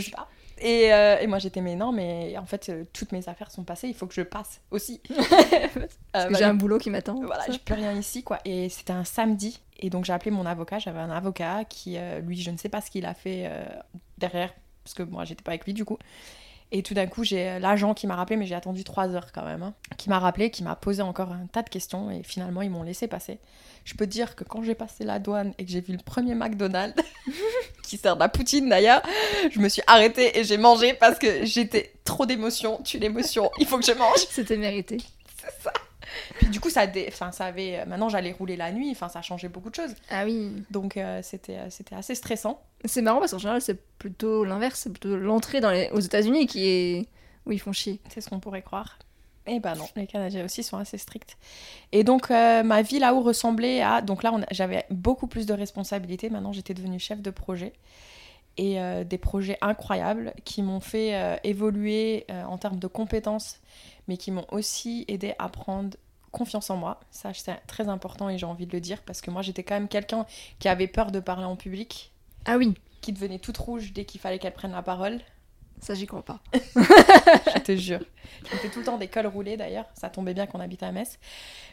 sais 0.00 0.10
pas. 0.10 0.28
Et, 0.58 0.92
euh, 0.92 1.18
et, 1.18 1.26
moi 1.26 1.40
j'étais 1.40 1.60
mais 1.60 1.74
non 1.74 1.90
mais 1.90 2.38
en 2.38 2.46
fait 2.46 2.70
toutes 2.92 3.10
mes 3.10 3.28
affaires 3.28 3.50
sont 3.50 3.64
passées 3.64 3.88
il 3.88 3.94
faut 3.94 4.06
que 4.06 4.14
je 4.14 4.22
passe 4.22 4.60
aussi 4.70 5.00
parce 6.12 6.28
que 6.28 6.36
j'ai 6.36 6.44
un 6.44 6.54
boulot 6.54 6.78
qui 6.78 6.88
m'attend 6.90 7.20
voilà 7.24 7.42
j'ai 7.50 7.58
plus 7.58 7.74
rien 7.74 7.92
ici 7.94 8.22
quoi 8.22 8.38
et 8.44 8.68
c'était 8.68 8.92
un 8.92 9.02
samedi 9.02 9.58
et 9.80 9.90
donc 9.90 10.04
j'ai 10.04 10.12
appelé 10.12 10.30
mon 10.30 10.46
avocat 10.46 10.78
j'avais 10.78 11.00
un 11.00 11.10
avocat 11.10 11.64
qui 11.64 11.96
lui 12.22 12.40
je 12.40 12.50
ne 12.52 12.58
sais 12.58 12.68
pas 12.68 12.80
ce 12.80 12.92
qu'il 12.92 13.06
a 13.06 13.14
fait 13.14 13.50
derrière 14.18 14.54
parce 14.84 14.94
que 14.94 15.02
moi 15.02 15.24
j'étais 15.24 15.42
pas 15.42 15.50
avec 15.52 15.64
lui 15.64 15.72
du 15.72 15.84
coup 15.84 15.98
et 16.74 16.82
tout 16.82 16.94
d'un 16.94 17.06
coup, 17.06 17.22
j'ai 17.22 17.48
euh, 17.48 17.58
l'agent 17.58 17.92
qui 17.92 18.06
m'a 18.06 18.16
rappelé, 18.16 18.36
mais 18.36 18.46
j'ai 18.46 18.54
attendu 18.54 18.82
trois 18.82 19.10
heures 19.10 19.30
quand 19.30 19.44
même, 19.44 19.62
hein, 19.62 19.74
qui 19.98 20.08
m'a 20.08 20.18
rappelé, 20.18 20.50
qui 20.50 20.62
m'a 20.62 20.74
posé 20.74 21.02
encore 21.02 21.30
un 21.30 21.46
tas 21.52 21.62
de 21.62 21.68
questions, 21.68 22.10
et 22.10 22.22
finalement, 22.22 22.62
ils 22.62 22.70
m'ont 22.70 22.82
laissé 22.82 23.06
passer. 23.06 23.38
Je 23.84 23.94
peux 23.94 24.06
dire 24.06 24.34
que 24.34 24.42
quand 24.42 24.62
j'ai 24.62 24.74
passé 24.74 25.04
la 25.04 25.18
douane 25.18 25.52
et 25.58 25.66
que 25.66 25.70
j'ai 25.70 25.82
vu 25.82 25.92
le 25.92 26.02
premier 26.02 26.34
McDonald's, 26.34 27.00
qui 27.82 27.98
sert 27.98 28.14
de 28.16 28.20
la 28.20 28.30
poutine 28.30 28.70
d'ailleurs, 28.70 29.02
je 29.50 29.58
me 29.60 29.68
suis 29.68 29.82
arrêtée 29.86 30.38
et 30.38 30.44
j'ai 30.44 30.56
mangé 30.56 30.94
parce 30.94 31.18
que 31.18 31.44
j'étais 31.44 31.92
trop 32.04 32.24
d'émotion, 32.24 32.80
tu 32.82 32.98
l'émotion, 32.98 33.50
il 33.58 33.66
faut 33.66 33.78
que 33.78 33.84
je 33.84 33.92
mange. 33.92 34.26
C'était 34.30 34.56
mérité. 34.56 34.96
C'est 35.38 35.62
ça. 35.62 35.72
Puis 36.38 36.48
du 36.48 36.60
coup, 36.60 36.70
ça, 36.70 36.86
enfin, 37.08 37.32
ça 37.32 37.46
avait. 37.46 37.80
Euh, 37.80 37.86
maintenant, 37.86 38.08
j'allais 38.08 38.32
rouler 38.32 38.56
la 38.56 38.72
nuit. 38.72 38.90
Enfin, 38.90 39.08
ça 39.08 39.20
a 39.20 39.22
changé 39.22 39.48
beaucoup 39.48 39.70
de 39.70 39.74
choses. 39.74 39.94
Ah 40.10 40.24
oui. 40.24 40.52
Donc, 40.70 40.96
euh, 40.96 41.20
c'était, 41.22 41.56
euh, 41.56 41.70
c'était 41.70 41.94
assez 41.94 42.14
stressant. 42.14 42.62
C'est 42.84 43.02
marrant 43.02 43.20
parce 43.20 43.32
qu'en 43.32 43.38
général, 43.38 43.60
c'est 43.60 43.80
plutôt 43.98 44.44
l'inverse. 44.44 44.80
C'est 44.80 44.90
plutôt 44.90 45.16
l'entrée 45.16 45.60
dans 45.60 45.70
les... 45.70 45.90
aux 45.90 46.00
États-Unis 46.00 46.46
qui 46.46 46.66
est 46.66 47.08
où 47.46 47.52
ils 47.52 47.60
font 47.60 47.72
chier. 47.72 48.00
C'est 48.08 48.20
ce 48.20 48.28
qu'on 48.28 48.40
pourrait 48.40 48.62
croire. 48.62 48.98
Et 49.44 49.54
eh 49.56 49.60
ben 49.60 49.74
non, 49.74 49.88
les 49.96 50.06
Canadiens 50.06 50.44
aussi 50.44 50.62
sont 50.62 50.76
assez 50.76 50.98
stricts. 50.98 51.36
Et 51.90 52.04
donc, 52.04 52.30
ma 52.30 52.82
vie 52.82 53.00
là-haut 53.00 53.22
ressemblait 53.22 53.82
à. 53.82 54.00
Donc 54.00 54.22
là, 54.22 54.32
j'avais 54.52 54.86
beaucoup 54.88 55.26
plus 55.26 55.46
de 55.46 55.52
responsabilités. 55.52 56.30
Maintenant, 56.30 56.52
j'étais 56.52 56.74
devenue 56.74 57.00
chef 57.00 57.20
de 57.20 57.30
projet. 57.30 57.72
Et 58.56 58.78
des 59.04 59.18
projets 59.18 59.58
incroyables 59.60 60.32
qui 60.44 60.62
m'ont 60.62 60.78
fait 60.78 61.40
évoluer 61.42 62.24
en 62.28 62.56
termes 62.56 62.78
de 62.78 62.86
compétences, 62.86 63.58
mais 64.06 64.16
qui 64.16 64.30
m'ont 64.30 64.46
aussi 64.52 65.04
aidé 65.08 65.34
à 65.40 65.48
prendre 65.48 65.96
confiance 66.32 66.70
en 66.70 66.76
moi. 66.76 67.00
Ça, 67.10 67.32
c'est 67.32 67.54
très 67.66 67.88
important 67.88 68.28
et 68.28 68.38
j'ai 68.38 68.46
envie 68.46 68.66
de 68.66 68.72
le 68.72 68.80
dire 68.80 69.02
parce 69.02 69.20
que 69.20 69.30
moi, 69.30 69.42
j'étais 69.42 69.62
quand 69.62 69.74
même 69.74 69.88
quelqu'un 69.88 70.26
qui 70.58 70.68
avait 70.68 70.88
peur 70.88 71.12
de 71.12 71.20
parler 71.20 71.44
en 71.44 71.56
public. 71.56 72.12
Ah 72.44 72.56
oui. 72.56 72.74
Qui 73.00 73.12
devenait 73.12 73.38
toute 73.38 73.58
rouge 73.58 73.92
dès 73.92 74.04
qu'il 74.04 74.20
fallait 74.20 74.38
qu'elle 74.38 74.54
prenne 74.54 74.72
la 74.72 74.82
parole. 74.82 75.20
Ça, 75.82 75.94
j'y 75.94 76.06
crois 76.06 76.24
pas. 76.24 76.38
je 76.54 77.58
te 77.60 77.76
jure. 77.76 77.98
J'étais 78.52 78.68
tout 78.68 78.78
le 78.78 78.84
temps 78.84 78.98
des 78.98 79.08
cols 79.08 79.26
roulés 79.26 79.56
d'ailleurs. 79.56 79.86
Ça 79.94 80.08
tombait 80.08 80.32
bien 80.32 80.46
qu'on 80.46 80.60
habite 80.60 80.84
à 80.84 80.92
Metz. 80.92 81.18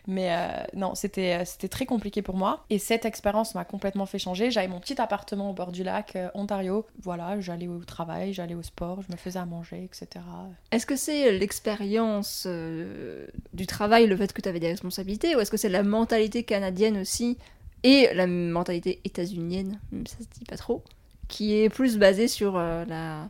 Mais 0.08 0.32
euh, 0.32 0.64
non, 0.74 0.96
c'était, 0.96 1.42
euh, 1.42 1.46
c'était 1.46 1.68
très 1.68 1.86
compliqué 1.86 2.24
pour 2.24 2.36
moi. 2.36 2.66
Et 2.72 2.80
cette 2.80 3.06
expérience 3.06 3.54
m'a 3.54 3.66
complètement 3.66 4.08
fait 4.08 4.18
changer. 4.18 4.50
J'avais 4.50 4.68
mon 4.68 4.80
petit 4.80 5.00
appartement 5.00 5.52
au 5.52 5.54
bord 5.54 5.72
du 5.72 5.84
lac, 5.84 6.16
euh, 6.16 6.30
Ontario. 6.34 6.88
Voilà, 7.00 7.40
j'allais 7.40 7.68
au 7.68 7.84
travail, 7.84 8.34
j'allais 8.34 8.56
au 8.56 8.64
sport, 8.64 9.04
je 9.04 9.12
me 9.12 9.18
faisais 9.18 9.38
à 9.38 9.46
manger, 9.46 9.84
etc. 9.84 10.26
Est-ce 10.72 10.88
que 10.88 10.96
c'est 10.96 11.32
l'expérience 11.32 12.48
du 13.54 13.68
travail, 13.68 14.08
le 14.08 14.18
fait 14.18 14.34
que 14.34 14.42
tu 14.42 14.50
avais 14.50 14.60
des 14.60 14.70
responsabilités, 14.70 15.36
ou 15.36 15.40
est-ce 15.40 15.52
que 15.52 15.58
c'est 15.58 15.70
la 15.70 15.84
mentalité 15.84 16.42
canadienne 16.44 16.98
aussi 16.98 17.38
et 17.84 18.10
la 18.16 18.26
mentalité 18.26 19.02
états-unienne, 19.06 19.80
même 19.92 20.08
ça 20.08 20.18
se 20.18 20.40
dit 20.40 20.46
pas 20.46 20.58
trop, 20.58 20.84
qui 21.28 21.56
est 21.56 21.70
plus 21.70 21.98
basée 21.98 22.28
sur 22.28 22.58
la 22.58 23.30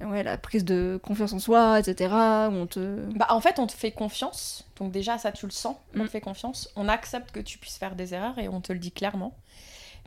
ouais, 0.00 0.22
la 0.22 0.38
prise 0.38 0.64
de 0.64 1.00
confiance 1.02 1.32
en 1.32 1.38
soi, 1.38 1.78
etc. 1.80 2.12
on 2.12 2.66
te... 2.66 3.00
Bah, 3.16 3.26
en 3.30 3.40
fait, 3.40 3.58
on 3.58 3.66
te 3.66 3.72
fait 3.72 3.92
confiance. 3.92 4.64
Donc 4.76 4.92
déjà, 4.92 5.18
ça, 5.18 5.32
tu 5.32 5.46
le 5.46 5.52
sens. 5.52 5.76
On 5.94 6.00
te 6.00 6.04
mm. 6.04 6.08
fait 6.08 6.20
confiance. 6.20 6.70
On 6.76 6.88
accepte 6.88 7.30
que 7.32 7.40
tu 7.40 7.58
puisses 7.58 7.78
faire 7.78 7.94
des 7.94 8.14
erreurs 8.14 8.38
et 8.38 8.48
on 8.48 8.60
te 8.60 8.72
le 8.72 8.78
dit 8.78 8.92
clairement. 8.92 9.34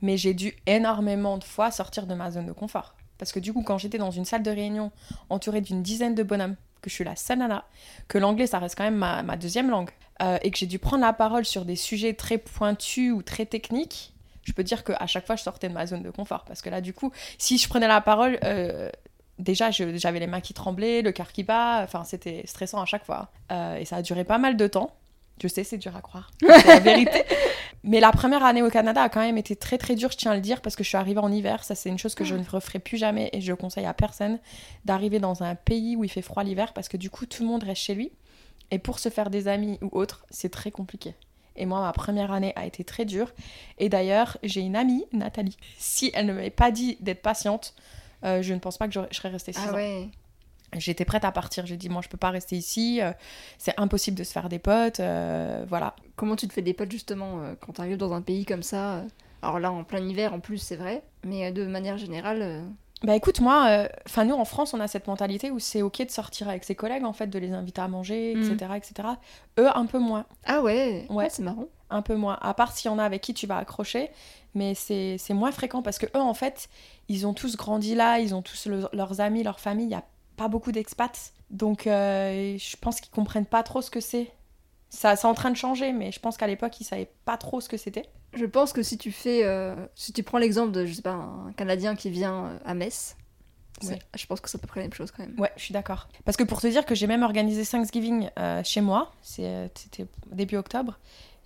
Mais 0.02 0.18
j'ai 0.18 0.34
dû 0.34 0.56
énormément 0.66 1.38
de 1.38 1.44
fois 1.44 1.72
sortir 1.72 2.06
de 2.06 2.14
ma 2.14 2.32
zone 2.32 2.46
de 2.46 2.52
confort. 2.52 2.94
Parce 3.18 3.32
que 3.32 3.40
du 3.40 3.54
coup, 3.54 3.64
quand 3.64 3.78
j'étais 3.78 3.98
dans 3.98 4.12
une 4.12 4.26
salle 4.26 4.44
de 4.44 4.52
réunion 4.52 4.92
entourée 5.30 5.62
d'une 5.62 5.82
dizaine 5.82 6.14
de 6.14 6.24
bonhommes, 6.24 6.56
que 6.82 6.90
je 6.90 6.96
suis 6.96 7.04
la 7.04 7.16
seule 7.16 7.40
nana, 7.40 7.66
que 8.08 8.20
l'anglais, 8.20 8.46
ça 8.46 8.60
reste 8.60 8.78
quand 8.78 8.84
même 8.84 8.96
ma, 8.96 9.24
ma 9.24 9.38
deuxième 9.38 9.70
langue, 9.70 9.90
euh, 10.22 10.38
et 10.44 10.52
que 10.52 10.58
j'ai 10.58 10.68
dû 10.68 10.78
prendre 10.78 11.02
la 11.02 11.14
parole 11.14 11.46
sur 11.46 11.66
des 11.66 11.76
sujets 11.76 12.14
très 12.14 12.38
pointus 12.38 13.12
ou 13.12 13.24
très 13.24 13.48
techniques, 13.48 14.14
je 14.44 14.54
peux 14.54 14.64
dire 14.64 14.84
qu'à 14.84 15.08
chaque 15.08 15.26
fois, 15.26 15.36
je 15.36 15.44
sortais 15.44 15.68
de 15.68 15.74
ma 15.74 15.86
zone 15.86 16.04
de 16.04 16.10
confort. 16.10 16.46
Parce 16.46 16.62
que 16.62 16.70
là, 16.70 16.80
du 16.80 16.94
coup, 16.94 17.12
si 17.38 17.58
je 17.58 17.68
prenais 17.68 17.88
la 17.88 18.00
parole, 18.00 18.40
euh, 18.44 18.90
déjà 19.40 19.72
j'avais 19.72 20.20
les 20.20 20.28
mains 20.28 20.42
qui 20.42 20.54
tremblaient, 20.54 21.02
le 21.02 21.12
cœur 21.12 21.32
qui 21.32 21.44
bat, 21.44 21.82
enfin 21.84 22.04
c'était 22.04 22.44
stressant 22.46 22.82
à 22.82 22.86
chaque 22.86 23.06
fois. 23.06 23.30
Euh, 23.52 23.78
et 23.78 23.86
ça 23.86 23.98
a 23.98 24.02
duré 24.02 24.24
pas 24.24 24.38
mal 24.38 24.58
de 24.58 24.68
temps. 24.68 24.92
Je 25.42 25.48
sais, 25.48 25.64
c'est 25.64 25.78
dur 25.78 25.96
à 25.96 26.02
croire, 26.02 26.32
c'est 26.42 26.66
la 26.66 26.80
vérité. 26.80 27.24
Mais 27.84 28.00
la 28.00 28.12
première 28.12 28.44
année 28.44 28.64
au 28.64 28.70
Canada 28.70 29.04
a 29.04 29.10
quand 29.10 29.20
même 29.20 29.38
été 29.38 29.56
très 29.56 29.78
très 29.78 29.96
dure, 29.96 30.12
je 30.12 30.18
tiens 30.18 30.32
à 30.32 30.36
le 30.36 30.42
dire, 30.42 30.62
parce 30.62 30.76
que 30.76 30.84
je 30.84 30.90
suis 30.90 30.98
arrivée 30.98 31.20
en 31.20 31.32
hiver. 31.32 31.64
Ça, 31.64 31.76
c'est 31.76 31.90
une 31.90 32.00
chose 32.00 32.16
que 32.16 32.26
je 32.26 32.34
ne 32.36 32.44
referai 32.44 32.80
plus 32.80 32.98
jamais 32.98 33.30
et 33.34 33.42
je 33.42 33.54
conseille 33.54 33.86
à 33.86 33.94
personne 33.94 34.40
d'arriver 34.86 35.20
dans 35.20 35.44
un 35.44 35.54
pays 35.54 35.96
où 35.96 36.04
il 36.04 36.10
fait 36.10 36.24
froid 36.24 36.44
l'hiver, 36.44 36.74
parce 36.74 36.90
que 36.90 36.98
du 36.98 37.12
coup, 37.12 37.28
tout 37.28 37.44
le 37.44 37.50
monde 37.50 37.64
reste 37.64 37.84
chez 37.84 37.94
lui. 37.94 38.12
Et 38.72 38.80
pour 38.80 39.00
se 39.00 39.10
faire 39.10 39.30
des 39.30 39.48
amis 39.48 39.78
ou 39.82 39.90
autres, 39.92 40.26
c'est 40.30 40.50
très 40.50 40.72
compliqué. 40.72 41.14
Et 41.56 41.66
moi, 41.66 41.82
ma 41.82 41.94
première 41.94 42.32
année 42.32 42.54
a 42.56 42.66
été 42.66 42.84
très 42.84 43.06
dure. 43.06 43.32
Et 43.78 43.90
d'ailleurs, 43.90 44.38
j'ai 44.44 44.62
une 44.62 44.76
amie, 44.76 45.06
Nathalie. 45.14 45.58
Si 45.78 46.12
elle 46.14 46.26
ne 46.26 46.34
m'avait 46.34 46.50
pas 46.50 46.72
dit 46.72 46.98
d'être 47.00 47.22
patiente, 47.22 47.74
euh, 48.24 48.42
je 48.42 48.54
ne 48.54 48.60
pense 48.60 48.78
pas 48.78 48.88
que 48.88 48.94
je 48.94 49.00
serais 49.16 49.30
restée 49.30 49.54
6 49.54 49.60
ah 49.70 49.74
ans. 49.74 50.10
J'étais 50.76 51.06
prête 51.06 51.24
à 51.24 51.32
partir. 51.32 51.66
J'ai 51.66 51.78
dit, 51.78 51.90
moi, 51.90 52.02
je 52.04 52.10
peux 52.10 52.18
pas 52.18 52.30
rester 52.30 52.58
ici. 52.58 53.00
Euh, 53.02 53.12
c'est 53.58 53.74
impossible 53.78 54.18
de 54.18 54.24
se 54.24 54.32
faire 54.32 54.50
des 54.50 54.60
potes. 54.60 55.00
Euh, 55.00 55.66
voilà. 55.68 55.96
Comment 56.16 56.36
tu 56.36 56.48
te 56.48 56.54
fais 56.54 56.62
des 56.62 56.74
potes, 56.74 56.92
justement, 56.92 57.42
quand 57.62 57.74
tu 57.74 57.82
arrives 57.82 57.98
dans 57.98 58.14
un 58.14 58.22
pays 58.22 58.46
comme 58.46 58.64
ça 58.64 59.04
Alors 59.42 59.60
là, 59.60 59.72
en 59.72 59.84
plein 59.84 60.06
hiver, 60.06 60.34
en 60.34 60.40
plus, 60.40 60.58
c'est 60.58 60.76
vrai. 60.76 61.04
Mais 61.24 61.52
de 61.52 61.66
manière 61.66 61.98
générale. 61.98 62.64
Bah 63.04 63.16
écoute, 63.16 63.42
moi, 63.42 63.88
enfin 64.08 64.26
nous 64.26 64.34
en 64.34 64.44
France, 64.44 64.74
on 64.74 64.80
a 64.80 64.88
cette 64.88 65.06
mentalité 65.06 65.52
où 65.52 65.60
c'est 65.60 65.84
ok 65.84 66.08
de 66.08 66.10
sortir 66.10 66.50
avec 66.50 66.64
ses 66.64 66.74
collègues, 66.74 67.06
en 67.06 67.14
fait, 67.14 67.28
de 67.28 67.38
les 67.38 67.52
inviter 67.52 67.80
à 67.80 67.88
manger, 67.88 68.32
etc., 68.32 68.72
mm. 68.72 68.76
etc. 68.76 69.10
Eux, 69.60 69.70
un 69.74 69.86
peu 69.86 70.00
moins. 70.00 70.26
Ah 70.46 70.62
ouais 70.64 71.06
Ouais, 71.10 71.30
c'est 71.30 71.44
marrant. 71.44 71.68
Un 71.90 72.02
peu 72.02 72.16
moins. 72.16 72.38
À 72.42 72.54
part 72.54 72.74
s'il 72.74 72.92
y 72.92 72.94
en 72.94 73.00
a 73.00 73.04
avec 73.04 73.22
qui 73.22 73.34
tu 73.34 73.48
vas 73.48 73.58
accrocher, 73.58 74.10
mais 74.54 74.74
c'est 74.76 75.18
moins 75.34 75.52
fréquent 75.52 75.82
parce 75.82 75.98
que 75.98 76.06
eux, 76.08 76.22
en 76.22 76.34
fait, 76.34 76.70
ils 77.08 77.26
ont 77.26 77.34
tous 77.34 77.56
grandi 77.56 77.96
là, 77.96 78.20
ils 78.20 78.36
ont 78.36 78.42
tous 78.42 78.68
leurs 78.68 79.22
amis, 79.22 79.44
leur 79.44 79.60
famille, 79.60 79.86
il 79.86 79.90
n'y 79.90 79.96
a 79.96 80.04
pas 80.36 80.48
beaucoup 80.48 80.72
d'expats. 80.72 81.34
Donc 81.50 81.88
euh, 81.88 82.58
je 82.58 82.78
pense 82.78 83.02
qu'ils 83.02 83.12
comprennent 83.12 83.46
pas 83.46 83.64
trop 83.64 83.82
ce 83.82 83.92
que 83.92 84.00
c'est. 84.00 84.32
Ça, 84.90 85.18
c'est 85.18 85.28
en 85.28 85.34
train 85.34 85.52
de 85.52 85.58
changer, 85.58 85.92
mais 85.92 86.14
je 86.14 86.20
pense 86.20 86.38
qu'à 86.38 86.48
l'époque, 86.48 86.80
ils 86.80 86.86
savaient 86.86 87.12
pas 87.26 87.36
trop 87.36 87.60
ce 87.60 87.68
que 87.68 87.76
c'était. 87.76 88.06
Je 88.34 88.46
pense 88.46 88.72
que 88.72 88.84
si 88.84 88.98
tu 88.98 89.12
fais, 89.12 89.44
euh, 89.44 89.76
si 89.96 90.14
tu 90.14 90.24
prends 90.24 90.38
l'exemple 90.38 90.72
de, 90.72 90.86
je 90.86 90.94
sais 90.94 91.02
pas, 91.02 91.12
un 91.12 91.52
Canadien 91.58 91.96
qui 91.96 92.10
vient 92.10 92.46
euh, 92.46 92.60
à 92.66 92.74
Metz, 92.74 93.18
je 93.82 94.26
pense 94.26 94.40
que 94.40 94.50
c'est 94.50 94.58
à 94.58 94.62
peu 94.62 94.68
près 94.68 94.80
la 94.80 94.86
même 94.86 94.94
chose 94.94 95.12
quand 95.12 95.24
même. 95.24 95.38
Ouais, 95.40 95.52
je 95.56 95.64
suis 95.64 95.74
d'accord. 95.74 96.08
Parce 96.26 96.38
que 96.38 96.44
pour 96.44 96.62
te 96.62 96.68
dire 96.68 96.86
que 96.86 96.96
j'ai 96.96 97.06
même 97.06 97.22
organisé 97.22 97.66
Thanksgiving 97.66 98.30
chez 98.64 98.82
moi, 98.82 99.12
c'était 99.22 100.08
début 100.32 100.56
octobre, 100.56 100.98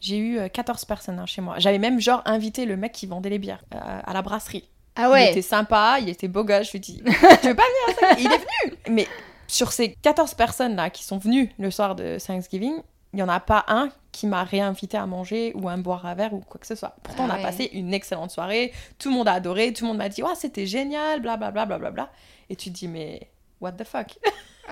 j'ai 0.01 0.17
eu 0.17 0.49
14 0.49 0.83
personnes 0.85 1.19
hein, 1.19 1.25
chez 1.25 1.41
moi. 1.41 1.55
J'avais 1.59 1.79
même 1.79 2.01
genre 2.01 2.21
invité 2.25 2.65
le 2.65 2.75
mec 2.75 2.91
qui 2.91 3.05
vendait 3.05 3.29
les 3.29 3.39
bières 3.39 3.63
à 3.71 4.11
la 4.13 4.21
brasserie. 4.21 4.67
Ah 4.95 5.09
ouais. 5.09 5.27
Il 5.27 5.31
était 5.31 5.41
sympa, 5.41 5.99
il 6.01 6.09
était 6.09 6.27
beau 6.27 6.43
gosse. 6.43 6.67
Je 6.67 6.71
lui 6.73 6.79
dis, 6.79 7.01
tu 7.41 7.47
veux 7.47 7.55
pas 7.55 7.63
venir 7.63 8.17
Il 8.17 8.25
est 8.25 8.37
venu. 8.37 8.77
Mais 8.89 9.07
sur 9.47 9.71
ces 9.71 9.93
14 9.93 10.33
personnes 10.33 10.75
là 10.75 10.89
qui 10.89 11.03
sont 11.03 11.17
venues 11.17 11.53
le 11.57 11.71
soir 11.71 11.95
de 11.95 12.17
Thanksgiving, 12.25 12.81
il 13.13 13.17
n'y 13.17 13.23
en 13.23 13.29
a 13.29 13.39
pas 13.39 13.65
un 13.67 13.89
qui 14.11 14.27
m'a 14.27 14.43
réinvité 14.43 14.97
à 14.97 15.05
manger 15.05 15.53
ou 15.55 15.69
à 15.69 15.77
boire 15.77 16.05
un 16.05 16.15
verre 16.15 16.33
ou 16.33 16.39
quoi 16.39 16.59
que 16.59 16.67
ce 16.67 16.75
soit. 16.75 16.95
Pourtant, 17.03 17.25
on 17.25 17.29
a 17.29 17.35
ah 17.35 17.41
passé 17.41 17.69
une 17.73 17.93
excellente 17.93 18.31
soirée, 18.31 18.73
tout 18.99 19.09
le 19.09 19.15
monde 19.15 19.27
a 19.27 19.33
adoré, 19.33 19.73
tout 19.73 19.85
le 19.85 19.89
monde 19.89 19.97
m'a 19.97 20.09
dit, 20.09 20.23
ouais, 20.23 20.35
c'était 20.35 20.65
génial, 20.65 21.21
blablabla. 21.21 21.65
Bla, 21.65 21.77
bla, 21.77 21.91
bla, 21.91 21.91
bla. 21.91 22.11
Et 22.49 22.55
tu 22.55 22.69
te 22.69 22.75
dis, 22.75 22.87
mais 22.87 23.29
what 23.59 23.73
the 23.73 23.83
fuck? 23.83 24.17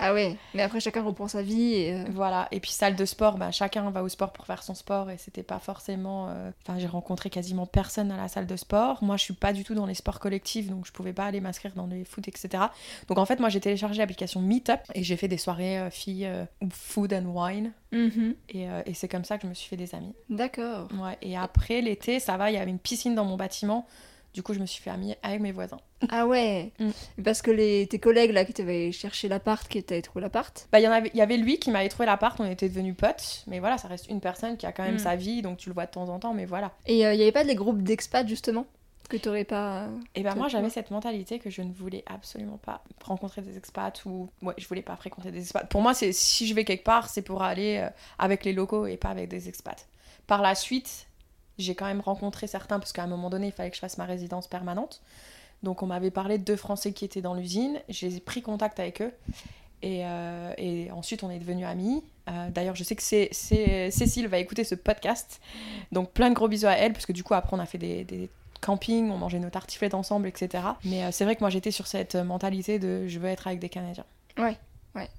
Ah 0.02 0.14
ouais, 0.14 0.38
mais 0.54 0.62
après 0.62 0.80
chacun 0.80 1.04
reprend 1.04 1.28
sa 1.28 1.42
vie. 1.42 1.74
Et 1.74 1.94
euh, 1.94 2.06
Voilà, 2.12 2.48
et 2.52 2.60
puis 2.60 2.72
salle 2.72 2.96
de 2.96 3.06
sport, 3.06 3.38
bah, 3.38 3.52
chacun 3.52 3.90
va 3.92 4.04
au 4.04 4.10
sport 4.10 4.32
pour 4.32 4.46
faire 4.46 4.64
son 4.64 4.74
sport 4.76 5.10
et 5.10 5.18
c'était 5.18 5.44
pas 5.44 5.60
forcément. 5.60 6.28
Euh, 6.30 6.52
enfin, 6.64 6.80
j'ai 6.80 6.88
rencontré 6.88 7.30
quasiment 7.30 7.66
personne 7.66 8.12
à 8.12 8.18
la 8.18 8.28
salle 8.28 8.48
de 8.48 8.56
sport. 8.56 9.04
Moi, 9.04 9.18
je 9.18 9.24
suis 9.24 9.34
pas 9.34 9.54
du 9.54 9.64
tout 9.64 9.76
dans 9.76 9.86
les 9.86 9.94
sports 9.94 10.20
collectifs, 10.20 10.70
donc 10.70 10.86
je 10.86 10.92
pouvais 10.92 11.14
pas 11.14 11.26
aller 11.26 11.42
m'inscrire 11.42 11.74
dans 11.76 11.88
les 11.88 12.06
foot, 12.06 12.28
etc. 12.28 12.64
Donc 13.08 13.18
en 13.18 13.26
fait, 13.26 13.40
moi, 13.40 13.50
j'ai 13.50 13.60
téléchargé 13.60 14.00
l'application 14.00 14.42
Meetup 14.42 14.80
et 14.96 15.04
j'ai 15.04 15.18
fait 15.18 15.28
des 15.28 15.38
soirées 15.38 15.80
euh, 15.80 15.90
filles 15.90 16.30
food 16.72 17.14
and 17.14 17.26
wine. 17.26 17.72
Et, 18.50 18.68
et 18.86 18.94
c'est 18.94 19.08
comme 19.08 19.24
ça 19.24 19.38
que 19.38 19.44
je 19.44 19.48
me 19.48 19.54
suis 19.54 19.68
fait 19.68 19.78
des 19.78 19.96
amis. 19.96 20.14
D'accord. 20.30 20.88
Ouais, 21.02 21.18
et 21.22 21.36
après 21.38 21.82
l'été, 21.82 22.20
ça 22.20 22.38
va, 22.38 22.52
il 22.52 22.54
y 22.54 22.58
avait 22.58 22.70
une 22.72 22.80
piscine 22.80 23.16
dans 23.16 23.26
mon 23.26 23.36
bâtiment. 23.36 23.88
Du 24.34 24.44
coup, 24.44 24.54
je 24.54 24.60
me 24.60 24.66
suis 24.68 24.82
fait 24.82 24.92
amie 24.92 25.16
avec 25.24 25.40
mes 25.42 25.52
voisins. 25.52 25.80
Ah 26.10 26.26
ouais 26.28 26.72
Mm. 26.80 26.92
Parce 27.24 27.42
que 27.42 27.52
les, 27.52 27.88
tes 27.88 28.00
collègues 28.00 28.32
là 28.32 28.46
qui 28.46 28.54
t'avaient 28.54 28.92
cherché 28.92 29.28
l'appart, 29.28 29.68
qui 29.68 29.84
t'avaient 29.84 30.02
trouvé 30.02 30.22
l'appart. 30.22 30.68
Bah, 30.72 30.80
il 30.80 30.84
y 30.84 30.88
en 30.88 30.92
avait, 30.92 31.10
il 31.14 31.18
y 31.18 31.22
avait 31.22 31.38
lui 31.38 31.58
qui 31.60 31.72
m'avait 31.72 31.90
trouvé 31.90 32.06
l'appart, 32.06 32.40
on 32.40 32.46
était 32.46 32.70
devenus 32.70 32.96
potes, 32.96 33.44
mais 33.48 33.60
voilà, 33.60 33.78
ça 33.78 33.88
reste 33.88 34.08
une 34.08 34.22
personne 34.22 34.56
qui 34.58 34.66
a 34.66 34.72
quand 34.72 34.84
même 34.84 34.96
Mm. 34.96 35.00
sa 35.00 35.16
vie, 35.16 35.42
donc 35.42 35.58
tu 35.58 35.70
le 35.70 35.74
vois 35.74 35.86
de 35.88 35.92
temps 35.92 36.08
en 36.10 36.20
temps, 36.20 36.34
mais 36.34 36.46
voilà. 36.46 36.72
Et 36.86 37.00
il 37.00 37.18
n'y 37.18 37.22
avait 37.24 37.32
pas 37.32 37.44
des 37.44 37.56
groupes 37.56 37.82
d'expats 37.82 38.28
justement 38.28 38.66
Que 39.10 39.18
t'aurais 39.18 39.44
pas. 39.46 39.86
euh, 39.86 39.88
Et 40.14 40.22
ben 40.22 40.36
moi, 40.36 40.48
j'avais 40.48 40.70
cette 40.70 40.92
mentalité 40.92 41.40
que 41.40 41.50
je 41.50 41.64
ne 41.64 41.74
voulais 41.74 42.04
absolument 42.06 42.58
pas 42.58 42.84
rencontrer 43.04 43.42
des 43.42 43.58
expats 43.58 44.06
ou 44.06 44.30
ouais, 44.44 44.54
je 44.60 44.68
voulais 44.68 44.84
pas 44.84 44.96
fréquenter 44.96 45.32
des 45.32 45.42
expats. 45.42 45.68
Pour 45.68 45.82
moi, 45.82 45.96
c'est 45.96 46.12
si 46.14 46.46
je 46.48 46.54
vais 46.54 46.64
quelque 46.64 46.84
part, 46.84 47.10
c'est 47.10 47.24
pour 47.24 47.42
aller 47.42 47.78
euh, 47.84 47.90
avec 48.20 48.46
les 48.46 48.54
locaux 48.54 48.86
et 48.86 48.96
pas 48.98 49.10
avec 49.10 49.28
des 49.28 49.50
expats. 49.50 49.88
Par 50.28 50.44
la 50.44 50.54
suite, 50.54 51.08
j'ai 51.60 51.76
quand 51.76 51.86
même 51.86 52.02
rencontré 52.02 52.48
certains 52.48 52.80
parce 52.80 52.92
qu'à 52.92 53.04
un 53.04 53.08
moment 53.08 53.30
donné, 53.30 53.48
il 53.48 53.54
fallait 53.54 53.70
que 53.70 53.76
je 53.76 53.82
fasse 53.82 53.98
ma 53.98 54.06
résidence 54.06 54.48
permanente. 54.48 55.02
Donc 55.62 55.84
on 55.84 55.88
m'avait 55.88 56.12
parlé 56.12 56.38
de 56.38 56.44
deux 56.44 56.56
Français 56.56 56.94
qui 56.94 57.06
étaient 57.06 57.22
dans 57.22 57.34
l'usine. 57.34 57.80
J'ai 57.90 58.20
pris 58.20 58.42
contact 58.42 58.80
avec 58.80 59.02
eux. 59.02 59.12
Et, 59.82 60.02
euh, 60.04 60.54
et 60.58 60.92
ensuite, 60.92 61.24
on 61.24 61.30
est 61.30 61.40
devenus 61.40 61.66
amis. 61.66 62.04
Euh, 62.30 62.50
D'ailleurs, 62.50 62.76
je 62.76 62.84
sais 62.84 62.96
que 62.96 63.04
Cécile 63.04 64.28
va 64.28 64.40
écouter 64.40 64.64
ce 64.64 64.76
podcast. 64.76 65.40
Donc, 65.92 66.12
plein 66.12 66.30
de 66.30 66.36
gros 66.36 66.48
bisous 66.48 66.68
à 66.68 66.74
elle, 66.74 66.94
parce 66.94 67.06
que 67.06 67.14
du 67.14 67.24
coup, 67.24 67.34
après, 67.34 67.56
on 67.56 67.60
a 67.60 67.66
fait 67.66 67.78
des, 67.78 68.04
des 68.04 68.30
campings, 68.62 69.10
on 69.10 69.18
mangeait 69.18 69.40
nos 69.40 69.50
tartiflettes 69.50 69.94
ensemble, 69.94 70.28
etc. 70.28 70.64
Mais 70.84 71.04
euh, 71.04 71.10
c'est 71.12 71.24
vrai 71.24 71.36
que 71.36 71.42
moi, 71.42 71.50
j'étais 71.50 71.72
sur 71.72 71.88
cette 71.88 72.16
mentalité 72.16 72.78
de 72.78 73.08
je 73.08 73.20
veux 73.20 73.30
être 73.30 73.48
avec 73.48 73.60
des 73.60 73.70
Canadiens. 73.70 74.06
Ouais, 74.38 74.58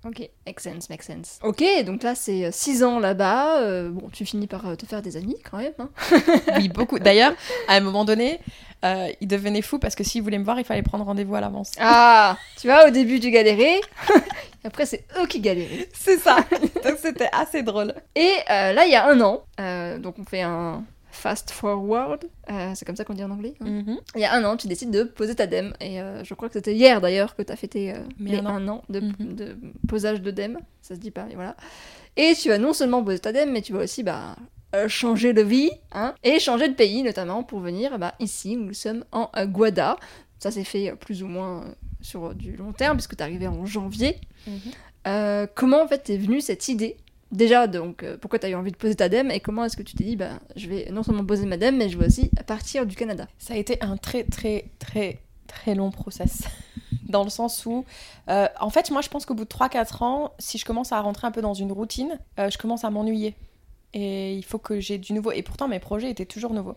ok. 0.04 0.28
Make 0.46 0.60
sense, 0.60 0.90
make 0.90 1.02
sense. 1.02 1.38
Ok, 1.42 1.62
donc 1.84 2.02
là 2.02 2.14
c'est 2.14 2.50
6 2.52 2.82
ans 2.84 2.98
là-bas. 2.98 3.60
euh, 3.60 3.90
bon, 3.90 4.08
tu 4.12 4.24
finis 4.24 4.46
par 4.46 4.66
euh, 4.68 4.74
te 4.76 4.86
faire 4.86 5.02
des 5.02 5.16
amis 5.16 5.36
quand 5.48 5.58
même. 5.58 5.72
Hein. 5.78 5.90
Oui, 6.56 6.68
beaucoup. 6.68 6.98
D'ailleurs, 6.98 7.32
à 7.68 7.74
un 7.74 7.80
moment 7.80 8.04
donné, 8.04 8.40
euh, 8.84 9.08
il 9.20 9.28
devenait 9.28 9.62
fou 9.62 9.78
parce 9.78 9.94
que 9.94 10.04
s'il 10.04 10.22
voulait 10.22 10.38
me 10.38 10.44
voir, 10.44 10.58
il 10.58 10.64
fallait 10.64 10.82
prendre 10.82 11.04
rendez-vous 11.04 11.34
à 11.34 11.40
l'avance. 11.40 11.72
Ah, 11.78 12.36
tu 12.60 12.66
vois, 12.66 12.86
au 12.86 12.90
début 12.90 13.20
tu 13.20 13.30
galérais. 13.30 13.80
après 14.64 14.86
c'est 14.86 15.04
eux 15.20 15.26
qui 15.26 15.40
galéraient. 15.40 15.88
C'est 15.92 16.18
ça. 16.18 16.36
Donc, 16.84 16.98
c'était 17.00 17.30
assez 17.32 17.62
drôle. 17.62 17.94
Et 18.14 18.32
euh, 18.50 18.72
là 18.72 18.84
il 18.86 18.90
y 18.92 18.96
a 18.96 19.06
un 19.06 19.20
an, 19.20 19.42
euh, 19.60 19.98
donc 19.98 20.16
on 20.18 20.24
fait 20.24 20.42
un 20.42 20.84
fast 21.10 21.50
forward. 21.50 22.24
euh, 22.50 22.72
c'est 22.74 22.84
comme 22.84 22.96
ça 22.96 23.04
qu'on 23.04 23.14
dit 23.14 23.24
en 23.24 23.30
anglais. 23.30 23.54
hein. 23.60 23.66
Mhm. 23.68 23.98
Il 24.14 24.20
y 24.20 24.24
a 24.24 24.32
un 24.34 24.44
an, 24.44 24.56
tu 24.56 24.66
décides 24.68 24.90
de 24.90 25.02
poser 25.04 25.34
ta 25.34 25.46
dème. 25.46 25.72
Et 25.80 26.00
euh, 26.00 26.22
je 26.24 26.34
crois 26.34 26.48
que 26.48 26.54
c'était 26.54 26.74
hier 26.74 27.00
d'ailleurs 27.00 27.34
que 27.36 27.42
tu 27.42 27.52
as 27.52 27.56
fêté 27.56 27.92
euh, 27.92 27.98
Mais 28.18 28.30
les 28.32 28.36
un 28.38 28.46
an. 28.46 28.54
un 28.56 28.68
an 28.68 28.82
de, 28.88 29.00
Mhm. 29.00 29.14
de 29.34 29.56
posage 29.88 30.20
de 30.22 30.30
dème. 30.30 30.58
Ça 30.82 30.94
se 30.94 31.00
dit 31.00 31.10
pas, 31.10 31.26
et 31.30 31.34
voilà. 31.34 31.56
Et 32.16 32.34
tu 32.34 32.48
vas 32.48 32.58
non 32.58 32.72
seulement 32.72 33.02
poser 33.04 33.18
ta 33.20 33.32
dème, 33.32 33.52
mais 33.52 33.62
tu 33.62 33.72
vas 33.72 33.80
aussi 33.84 34.02
bah, 34.02 34.36
euh, 34.74 34.88
changer 34.88 35.32
de 35.32 35.42
vie 35.42 35.70
hein, 35.92 36.14
et 36.24 36.38
changer 36.38 36.68
de 36.68 36.74
pays, 36.74 37.02
notamment 37.02 37.42
pour 37.42 37.60
venir 37.60 37.98
bah, 37.98 38.14
ici 38.20 38.56
où 38.56 38.60
nous 38.64 38.74
sommes 38.74 39.04
en 39.12 39.30
euh, 39.36 39.46
Guada. 39.46 39.96
Ça 40.38 40.50
s'est 40.50 40.64
fait 40.64 40.90
euh, 40.90 40.94
plus 40.96 41.22
ou 41.22 41.26
moins 41.26 41.62
euh, 41.62 41.64
sur 42.00 42.34
du 42.34 42.56
long 42.56 42.72
terme, 42.72 42.96
puisque 42.96 43.14
tu 43.16 43.18
es 43.20 43.22
arrivé 43.22 43.46
en 43.46 43.66
janvier. 43.66 44.16
Mhm. 44.46 44.52
Euh, 45.06 45.46
comment 45.54 45.82
en 45.82 45.88
fait 45.88 45.98
t'es 46.04 46.16
venue 46.18 46.40
cette 46.40 46.68
idée 46.68 46.96
Déjà, 47.32 47.68
donc, 47.68 48.02
euh, 48.02 48.16
pourquoi 48.16 48.40
t'as 48.40 48.48
eu 48.48 48.54
envie 48.54 48.72
de 48.72 48.76
poser 48.76 48.96
ta 48.96 49.08
dème 49.08 49.30
et 49.30 49.38
comment 49.38 49.64
est-ce 49.64 49.76
que 49.76 49.82
tu 49.82 49.94
t'es 49.94 50.04
dit, 50.04 50.16
bah, 50.16 50.40
je 50.56 50.68
vais 50.68 50.88
non 50.90 51.02
seulement 51.02 51.24
poser 51.24 51.46
ma 51.46 51.56
dème, 51.56 51.76
mais 51.76 51.88
je 51.88 51.96
vais 51.96 52.06
aussi 52.06 52.30
partir 52.46 52.86
du 52.86 52.96
Canada? 52.96 53.28
Ça 53.38 53.54
a 53.54 53.56
été 53.56 53.80
un 53.82 53.96
très 53.96 54.24
très 54.24 54.66
très 54.80 55.20
très 55.46 55.74
long 55.74 55.90
process. 55.90 56.42
Dans 57.08 57.22
le 57.22 57.30
sens 57.30 57.66
où, 57.66 57.84
euh, 58.28 58.46
en 58.60 58.70
fait, 58.70 58.90
moi 58.90 59.00
je 59.00 59.08
pense 59.08 59.26
qu'au 59.26 59.34
bout 59.34 59.44
de 59.44 59.48
3-4 59.48 60.04
ans, 60.04 60.32
si 60.38 60.58
je 60.58 60.64
commence 60.64 60.92
à 60.92 61.00
rentrer 61.00 61.26
un 61.26 61.32
peu 61.32 61.42
dans 61.42 61.54
une 61.54 61.72
routine, 61.72 62.18
euh, 62.38 62.50
je 62.50 62.58
commence 62.58 62.84
à 62.84 62.90
m'ennuyer. 62.90 63.34
Et 63.92 64.34
il 64.34 64.44
faut 64.44 64.58
que 64.58 64.78
j'ai 64.78 64.98
du 64.98 65.12
nouveau. 65.12 65.32
Et 65.32 65.42
pourtant, 65.42 65.66
mes 65.66 65.80
projets 65.80 66.08
étaient 66.10 66.26
toujours 66.26 66.52
nouveaux. 66.52 66.76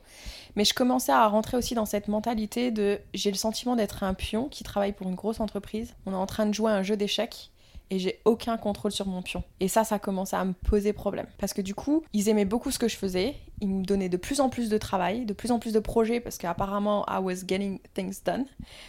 Mais 0.55 0.65
je 0.65 0.73
commençais 0.73 1.11
à 1.11 1.27
rentrer 1.27 1.57
aussi 1.57 1.75
dans 1.75 1.85
cette 1.85 2.07
mentalité 2.07 2.71
de 2.71 2.99
j'ai 3.13 3.29
le 3.29 3.37
sentiment 3.37 3.75
d'être 3.75 4.01
un 4.01 4.15
pion 4.15 4.49
qui 4.49 4.63
travaille 4.63 4.93
pour 4.93 5.07
une 5.07 5.13
grosse 5.13 5.39
entreprise. 5.39 5.93
On 6.07 6.13
est 6.13 6.15
en 6.15 6.25
train 6.25 6.47
de 6.47 6.53
jouer 6.53 6.71
un 6.71 6.81
jeu 6.81 6.97
d'échecs 6.97 7.51
et 7.89 7.99
j'ai 7.99 8.19
aucun 8.25 8.57
contrôle 8.57 8.91
sur 8.91 9.07
mon 9.07 9.21
pion. 9.21 9.43
Et 9.59 9.67
ça, 9.67 9.83
ça 9.83 9.99
commençait 9.99 10.35
à 10.35 10.45
me 10.45 10.53
poser 10.53 10.93
problème. 10.93 11.27
Parce 11.37 11.53
que 11.53 11.61
du 11.61 11.75
coup, 11.75 12.03
ils 12.13 12.29
aimaient 12.29 12.45
beaucoup 12.45 12.71
ce 12.71 12.79
que 12.79 12.87
je 12.87 12.97
faisais. 12.97 13.35
Ils 13.61 13.69
me 13.69 13.83
donnaient 13.83 14.09
de 14.09 14.17
plus 14.17 14.41
en 14.41 14.49
plus 14.49 14.69
de 14.69 14.77
travail, 14.77 15.25
de 15.25 15.33
plus 15.33 15.51
en 15.51 15.59
plus 15.59 15.73
de 15.73 15.79
projets 15.79 16.19
parce 16.19 16.37
qu'apparemment, 16.37 17.05
I 17.09 17.19
was 17.21 17.45
getting 17.47 17.79
things 17.93 18.21
done. 18.25 18.45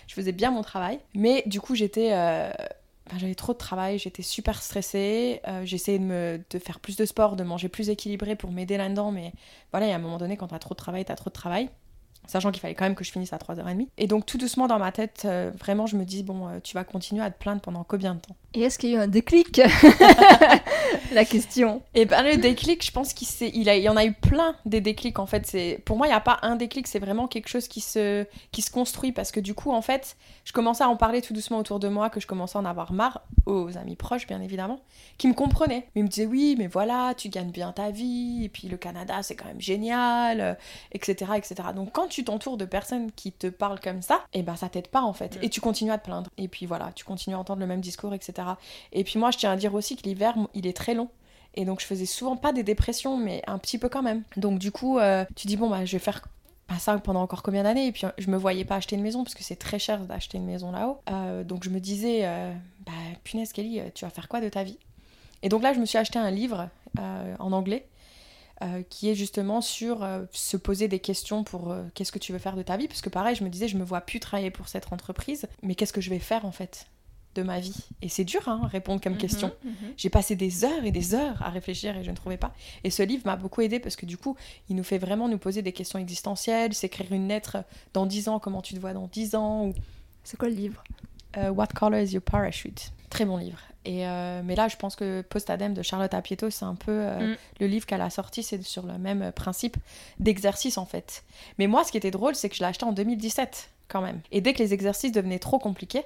Je 0.07 0.14
faisais 0.14 0.33
bien 0.33 0.50
mon 0.50 0.62
travail. 0.62 0.98
Mais 1.14 1.42
du 1.46 1.61
coup, 1.61 1.74
j'étais. 1.74 2.11
euh, 2.12 2.50
j'avais 3.18 3.35
trop 3.35 3.52
de 3.52 3.59
travail, 3.59 3.98
j'étais 3.98 4.22
super 4.22 4.62
stressée, 4.62 5.40
euh, 5.46 5.64
j'essayais 5.64 5.98
de, 5.98 6.04
me, 6.04 6.40
de 6.48 6.59
faire 6.59 6.80
plus 6.80 6.96
de 6.96 7.04
sport, 7.04 7.37
de 7.37 7.44
manger 7.44 7.68
plus 7.68 7.90
équilibré 7.90 8.35
pour 8.35 8.50
m'aider 8.50 8.76
là-dedans, 8.78 9.11
mais 9.12 9.33
voilà, 9.72 9.87
il 9.87 9.90
y 9.90 9.92
a 9.92 9.96
un 9.96 10.00
moment 10.00 10.16
donné, 10.16 10.37
quand 10.37 10.48
t'as 10.48 10.59
trop 10.59 10.74
de 10.74 10.78
travail, 10.78 11.04
t'as 11.04 11.14
trop 11.14 11.28
de 11.28 11.35
travail. 11.35 11.68
Sachant 12.26 12.50
qu'il 12.50 12.60
fallait 12.60 12.74
quand 12.74 12.84
même 12.84 12.94
que 12.94 13.04
je 13.04 13.12
finisse 13.12 13.32
à 13.32 13.37
3h30. 13.37 13.88
Et 13.98 14.06
donc, 14.06 14.24
tout 14.26 14.38
doucement 14.38 14.66
dans 14.66 14.78
ma 14.78 14.92
tête, 14.92 15.22
euh, 15.26 15.50
vraiment, 15.58 15.87
je 15.87 15.96
me 15.96 16.04
dis, 16.04 16.22
bon, 16.22 16.48
euh, 16.48 16.58
tu 16.62 16.74
vas 16.74 16.84
continuer 16.84 17.22
à 17.22 17.30
te 17.30 17.38
plaindre 17.38 17.60
pendant 17.60 17.84
combien 17.84 18.14
de 18.14 18.20
temps? 18.20 18.34
Et 18.54 18.62
est-ce 18.62 18.78
qu'il 18.78 18.90
y 18.90 18.94
a 18.94 18.98
eu 18.98 19.00
un 19.02 19.08
déclic? 19.08 19.60
La 21.12 21.24
question. 21.24 21.82
Et 21.94 22.04
ben 22.04 22.22
le 22.22 22.37
déclic, 22.37 22.84
je 22.84 22.90
pense 22.90 23.12
qu'il 23.14 23.26
il, 23.54 23.68
a- 23.68 23.76
il 23.76 23.82
y 23.82 23.88
en 23.88 23.96
a 23.96 24.04
eu 24.04 24.12
plein 24.12 24.56
des 24.64 24.80
déclics 24.80 25.18
en 25.18 25.26
fait. 25.26 25.46
C'est 25.46 25.80
pour 25.84 25.96
moi 25.96 26.06
il 26.06 26.10
n'y 26.10 26.16
a 26.16 26.20
pas 26.20 26.38
un 26.42 26.56
déclic, 26.56 26.87
c'est 26.87 26.98
vraiment 26.98 27.26
quelque 27.28 27.48
chose 27.48 27.68
qui 27.68 27.80
se 27.80 28.26
qui 28.52 28.62
se 28.62 28.70
construit 28.70 29.12
parce 29.12 29.32
que 29.32 29.40
du 29.40 29.54
coup 29.54 29.70
en 29.72 29.82
fait, 29.82 30.16
je 30.44 30.52
commençais 30.52 30.84
à 30.84 30.88
en 30.88 30.96
parler 30.96 31.20
tout 31.22 31.32
doucement 31.32 31.58
autour 31.58 31.78
de 31.80 31.88
moi, 31.88 32.10
que 32.10 32.20
je 32.20 32.26
commençais 32.26 32.58
à 32.58 32.60
en 32.60 32.64
avoir 32.64 32.92
marre 32.92 33.22
aux 33.46 33.76
amis 33.76 33.96
proches 33.96 34.26
bien 34.26 34.40
évidemment, 34.40 34.80
qui 35.18 35.28
me 35.28 35.34
comprenaient. 35.34 35.87
Mais 35.94 36.00
ils 36.00 36.04
me 36.04 36.08
disaient 36.08 36.26
oui, 36.26 36.54
mais 36.58 36.66
voilà, 36.66 37.14
tu 37.16 37.28
gagnes 37.28 37.50
bien 37.50 37.72
ta 37.72 37.90
vie 37.90 38.44
et 38.44 38.48
puis 38.48 38.68
le 38.68 38.76
Canada 38.76 39.22
c'est 39.22 39.34
quand 39.37 39.46
même 39.46 39.60
génial, 39.60 40.40
euh, 40.40 40.54
etc 40.92 41.32
etc. 41.37 41.54
Donc 41.74 41.92
quand 41.92 42.08
tu 42.14 42.22
t'entoures 42.22 42.57
de 42.57 42.64
personnes 42.64 43.11
qui 43.11 43.33
te 43.33 43.48
parlent 43.48 43.81
comme 43.81 44.00
ça, 44.00 44.24
et 44.33 44.42
ben 44.42 44.55
ça 44.55 44.68
t'aide 44.68 44.87
pas 44.87 45.03
en 45.03 45.12
fait. 45.12 45.37
Et 45.42 45.50
tu 45.50 45.61
continues 45.61 45.90
à 45.90 45.98
te 45.98 46.05
plaindre. 46.05 46.31
Et 46.38 46.46
puis 46.46 46.64
voilà, 46.64 46.92
tu 46.94 47.05
continues 47.05 47.35
à 47.35 47.38
entendre 47.40 47.59
le 47.59 47.66
même 47.66 47.81
discours, 47.81 48.14
etc. 48.14 48.48
Et 48.92 49.03
puis 49.03 49.18
moi 49.18 49.33
je 49.33 49.38
tiens 49.38 49.50
à 49.50 49.57
dire 49.57 49.74
aussi 49.74 49.96
que 49.96 50.05
l'hiver 50.05 50.35
il 50.55 50.68
est 50.68 50.77
très 50.77 50.94
long. 50.94 51.09
Et 51.55 51.64
donc 51.64 51.81
je 51.81 51.87
faisais 51.87 52.07
souvent 52.07 52.37
pas 52.37 52.53
des 52.53 52.62
dépressions, 52.62 53.16
mais 53.16 53.42
un 53.48 53.59
petit 53.59 53.79
peu 53.79 53.88
quand 53.88 54.03
même. 54.03 54.22
Donc 54.37 54.61
du 54.61 54.70
coup, 54.70 54.98
euh, 54.98 55.24
tu 55.35 55.48
dis 55.48 55.57
bon 55.57 55.68
bah 55.68 55.85
je 55.85 55.92
vais 55.92 55.98
faire 55.98 56.22
pas 56.68 56.79
ça 56.79 56.96
pendant 56.98 57.20
encore 57.20 57.42
combien 57.42 57.64
d'années? 57.64 57.88
Et 57.88 57.92
puis 57.92 58.05
je 58.16 58.31
me 58.31 58.37
voyais 58.37 58.64
pas 58.64 58.77
acheter 58.77 58.94
une 58.94 59.03
maison 59.03 59.24
parce 59.24 59.35
que 59.35 59.42
c'est 59.42 59.57
très 59.57 59.81
cher 59.81 59.98
d'acheter 60.00 60.38
une 60.38 60.46
maison 60.46 60.70
là-haut. 60.70 61.00
Euh, 61.11 61.42
donc 61.42 61.64
je 61.64 61.70
me 61.70 61.81
disais 61.81 62.20
euh, 62.22 62.53
bah 62.87 62.92
punaise 63.24 63.53
Kelly, 63.53 63.81
tu 63.92 64.05
vas 64.05 64.11
faire 64.11 64.29
quoi 64.29 64.40
de 64.40 64.48
ta 64.48 64.62
vie? 64.62 64.79
Et 65.42 65.48
donc 65.48 65.64
là 65.64 65.72
je 65.72 65.81
me 65.81 65.85
suis 65.85 65.98
acheté 65.98 66.20
un 66.20 66.31
livre 66.31 66.68
en 66.96 67.50
anglais. 67.50 67.88
Euh, 68.62 68.83
qui 68.88 69.11
est 69.11 69.14
justement 69.17 69.61
sur 69.61 70.05
euh, 70.05 70.23
se 70.33 70.57
poser 70.57 70.87
des 70.87 71.01
questions 71.01 71.43
pour 71.43 71.73
euh, 71.73 71.83
qu'est-ce 71.95 72.12
que 72.12 72.21
tu 72.21 72.33
veux 72.33 72.38
faire 72.38 72.55
de 72.55 72.62
ta 72.62 72.77
vie? 72.77 72.87
Parce 72.87 73.01
que 73.03 73.09
pareil 73.09 73.35
je 73.35 73.43
me 73.43 73.49
disais 73.49 73.67
je 73.67 73.77
me 73.77 73.85
vois 73.85 74.01
plus 74.01 74.21
travailler 74.21 74.53
pour 74.53 74.69
cette 74.69 74.93
entreprise 74.93 75.49
mais 75.62 75.75
qu'est-ce 75.75 75.93
que 75.93 76.01
je 76.01 76.09
vais 76.11 76.21
faire 76.21 76.45
en 76.47 76.53
fait 76.53 76.87
de 77.35 77.43
ma 77.43 77.59
vie? 77.59 77.75
Et 78.01 78.09
c'est 78.09 78.23
dur 78.23 78.49
hein, 78.49 78.69
répondre 78.71 79.01
comme 79.01 79.17
question 79.17 79.53
Mhm, 79.64 79.71
mhm. 79.71 79.95
j'ai 79.97 80.09
passé 80.09 80.37
des 80.37 80.64
heures 80.64 80.85
et 80.85 80.93
des 80.93 81.14
heures 81.17 81.43
à 81.43 81.51
réfléchir 81.51 81.97
et 81.97 82.05
je 82.05 82.11
ne 82.12 82.17
trouvais 82.17 82.37
pas. 82.37 82.55
Et 82.85 82.90
ce 82.90 83.03
livre 83.03 83.27
m'a 83.27 83.35
beaucoup 83.35 83.61
aidé 83.61 83.81
parce 83.81 83.97
que 83.97 84.07
du 84.07 84.17
coup, 84.17 84.37
il 84.69 84.77
nous 84.77 84.85
fait 84.85 84.99
vraiment 84.99 85.29
nous 85.29 85.38
poser 85.38 85.61
des 85.62 85.73
questions 85.73 85.99
existentielles, 85.99 86.75
s'écrire 86.75 87.12
une 87.12 87.27
lettre 87.27 87.57
dans 87.93 88.07
10 88.07 88.29
ans, 88.29 88.38
comment 88.38 88.62
tu 88.62 88.75
te 88.75 88.79
vois 88.79 88.93
dans 88.93 89.09
10 89.09 89.35
ans, 89.35 89.67
ou 89.67 89.75
C'est 90.23 90.37
quoi 90.37 90.49
le 90.49 90.55
livre? 90.55 90.85
Euh, 91.37 91.51
What 91.51 91.68
color 91.75 92.01
is 92.01 92.12
your 92.12 92.23
parachute 92.23 92.90
Très 93.11 93.25
bon 93.25 93.37
livre. 93.37 93.59
Et 93.87 94.07
euh, 94.07 94.40
mais 94.42 94.55
là, 94.57 94.66
je 94.68 94.77
pense 94.77 94.97
que 94.97 95.20
Post-Adem 95.23 95.75
de 95.75 95.83
Charlotte 95.83 96.12
Apieto, 96.14 96.49
c'est 96.51 96.64
un 96.64 96.75
peu 96.75 96.90
euh, 96.92 97.33
Mm. 97.35 97.37
le 97.61 97.66
livre 97.66 97.87
qu'elle 97.87 98.01
a 98.01 98.09
sorti, 98.11 98.42
c'est 98.42 98.62
sur 98.62 98.85
le 98.87 98.97
même 98.99 99.31
principe 99.33 99.77
d'exercice 100.20 100.79
en 100.79 100.87
fait. 100.87 101.23
Mais 101.59 101.66
moi, 101.66 101.85
ce 101.85 101.92
qui 101.92 101.99
était 101.99 102.11
drôle, 102.11 102.35
c'est 102.35 102.49
que 102.49 102.55
je 102.57 102.61
l'ai 102.61 102.66
acheté 102.68 102.85
en 102.87 102.92
2017 102.92 103.70
quand 103.88 104.01
même. 104.01 104.20
Et 104.33 104.40
dès 104.40 104.55
que 104.55 104.59
les 104.61 104.73
exercices 104.73 105.12
devenaient 105.12 105.38
trop 105.38 105.59
compliqués, 105.59 106.03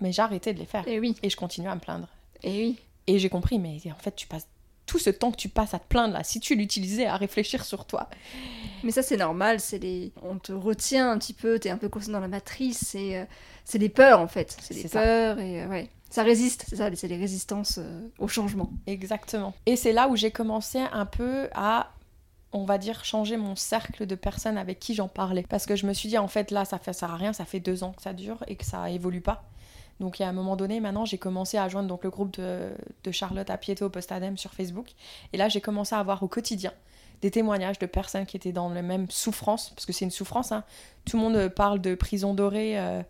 mais 0.00 0.12
j'ai 0.12 0.20
arrêté 0.22 0.52
de 0.52 0.58
les 0.58 0.66
faire. 0.66 0.84
Eh 0.86 1.00
oui, 1.00 1.16
Et 1.22 1.30
je 1.30 1.36
continuais 1.36 1.70
à 1.70 1.74
me 1.74 1.80
plaindre. 1.80 2.08
eh 2.42 2.50
oui. 2.50 2.78
Et 3.06 3.18
j'ai 3.18 3.28
compris, 3.30 3.58
mais 3.58 3.78
en 3.90 3.98
fait, 4.02 4.14
tu 4.14 4.26
passes 4.26 4.46
tout 4.86 4.98
ce 4.98 5.10
temps 5.10 5.30
que 5.30 5.36
tu 5.36 5.48
passes 5.48 5.74
à 5.74 5.78
te 5.78 5.86
plaindre 5.88 6.14
là, 6.14 6.24
si 6.24 6.40
tu 6.40 6.54
l'utilisais 6.54 7.06
à 7.06 7.16
réfléchir 7.16 7.64
sur 7.64 7.84
toi. 7.84 8.08
Mais 8.82 8.92
ça 8.92 9.02
c'est 9.02 9.16
normal, 9.16 9.60
c'est 9.60 9.78
les... 9.78 10.12
on 10.22 10.38
te 10.38 10.52
retient 10.52 11.10
un 11.10 11.18
petit 11.18 11.32
peu, 11.34 11.58
t'es 11.58 11.70
un 11.70 11.78
peu 11.78 11.88
coincé 11.88 12.12
dans 12.12 12.20
la 12.20 12.28
matrice, 12.28 12.84
c'est 12.86 13.18
euh, 13.18 13.24
c'est 13.64 13.78
les 13.78 13.88
peurs 13.88 14.20
en 14.20 14.28
fait, 14.28 14.56
c'est 14.60 14.74
les 14.74 14.82
C'est 14.82 14.88
ça. 14.88 15.02
peurs 15.02 15.38
et 15.40 15.62
euh, 15.62 15.68
ouais, 15.68 15.90
ça 16.10 16.22
résiste, 16.22 16.64
c'est 16.68 16.76
ça, 16.76 16.88
c'est 16.94 17.08
les 17.08 17.16
résistances 17.16 17.78
euh, 17.78 18.08
au 18.18 18.28
changement. 18.28 18.70
Exactement. 18.86 19.54
Et 19.66 19.76
c'est 19.76 19.92
là 19.92 20.08
où 20.08 20.16
j'ai 20.16 20.30
commencé 20.30 20.78
un 20.78 21.06
peu 21.06 21.48
à, 21.54 21.92
on 22.52 22.64
va 22.64 22.78
dire, 22.78 23.04
changer 23.04 23.36
mon 23.36 23.56
cercle 23.56 24.06
de 24.06 24.14
personnes 24.14 24.56
avec 24.56 24.78
qui 24.78 24.94
j'en 24.94 25.08
parlais. 25.08 25.44
Parce 25.48 25.66
que 25.66 25.74
je 25.76 25.86
me 25.86 25.92
suis 25.92 26.08
dit, 26.08 26.16
en 26.18 26.28
fait, 26.28 26.50
là, 26.52 26.64
ça 26.64 26.78
fait 26.78 26.92
ça 26.92 27.00
sert 27.00 27.10
à 27.10 27.16
rien, 27.16 27.32
ça 27.32 27.44
fait 27.44 27.60
deux 27.60 27.82
ans 27.82 27.92
que 27.92 28.02
ça 28.02 28.12
dure 28.12 28.42
et 28.46 28.56
que 28.56 28.64
ça 28.64 28.88
évolue 28.90 29.20
pas. 29.20 29.44
Donc, 30.00 30.18
il 30.18 30.22
y 30.22 30.24
a 30.24 30.28
un 30.28 30.32
moment 30.32 30.56
donné, 30.56 30.80
maintenant, 30.80 31.04
j'ai 31.04 31.18
commencé 31.18 31.56
à 31.58 31.68
joindre 31.68 31.88
donc, 31.88 32.04
le 32.04 32.10
groupe 32.10 32.36
de, 32.38 32.70
Charlotte 33.10 33.48
à 33.48 33.56
Pieto 33.56 33.88
Postadem 33.88 34.36
sur 34.36 34.52
Facebook. 34.52 34.90
Et 35.32 35.36
là, 35.36 35.48
j'ai 35.48 35.60
commencé 35.60 35.94
à 35.94 35.98
avoir 35.98 36.22
au 36.22 36.28
quotidien 36.28 36.72
des 37.22 37.30
témoignages 37.30 37.78
de 37.78 37.86
personnes 37.86 38.26
qui 38.26 38.36
étaient 38.36 38.52
dans 38.52 38.68
la 38.68 38.82
même 38.82 39.10
souffrance, 39.10 39.70
parce 39.70 39.86
que 39.86 39.92
c'est 39.92 40.04
une 40.04 40.10
souffrance. 40.10 40.52
hein. 40.52 40.64
Tout 41.06 41.16
le 41.16 41.22
monde 41.22 41.48
parle 41.48 41.80
de 41.80 41.94
prison 41.94 42.34
dorée. 42.34 42.78
euh, 42.78 43.02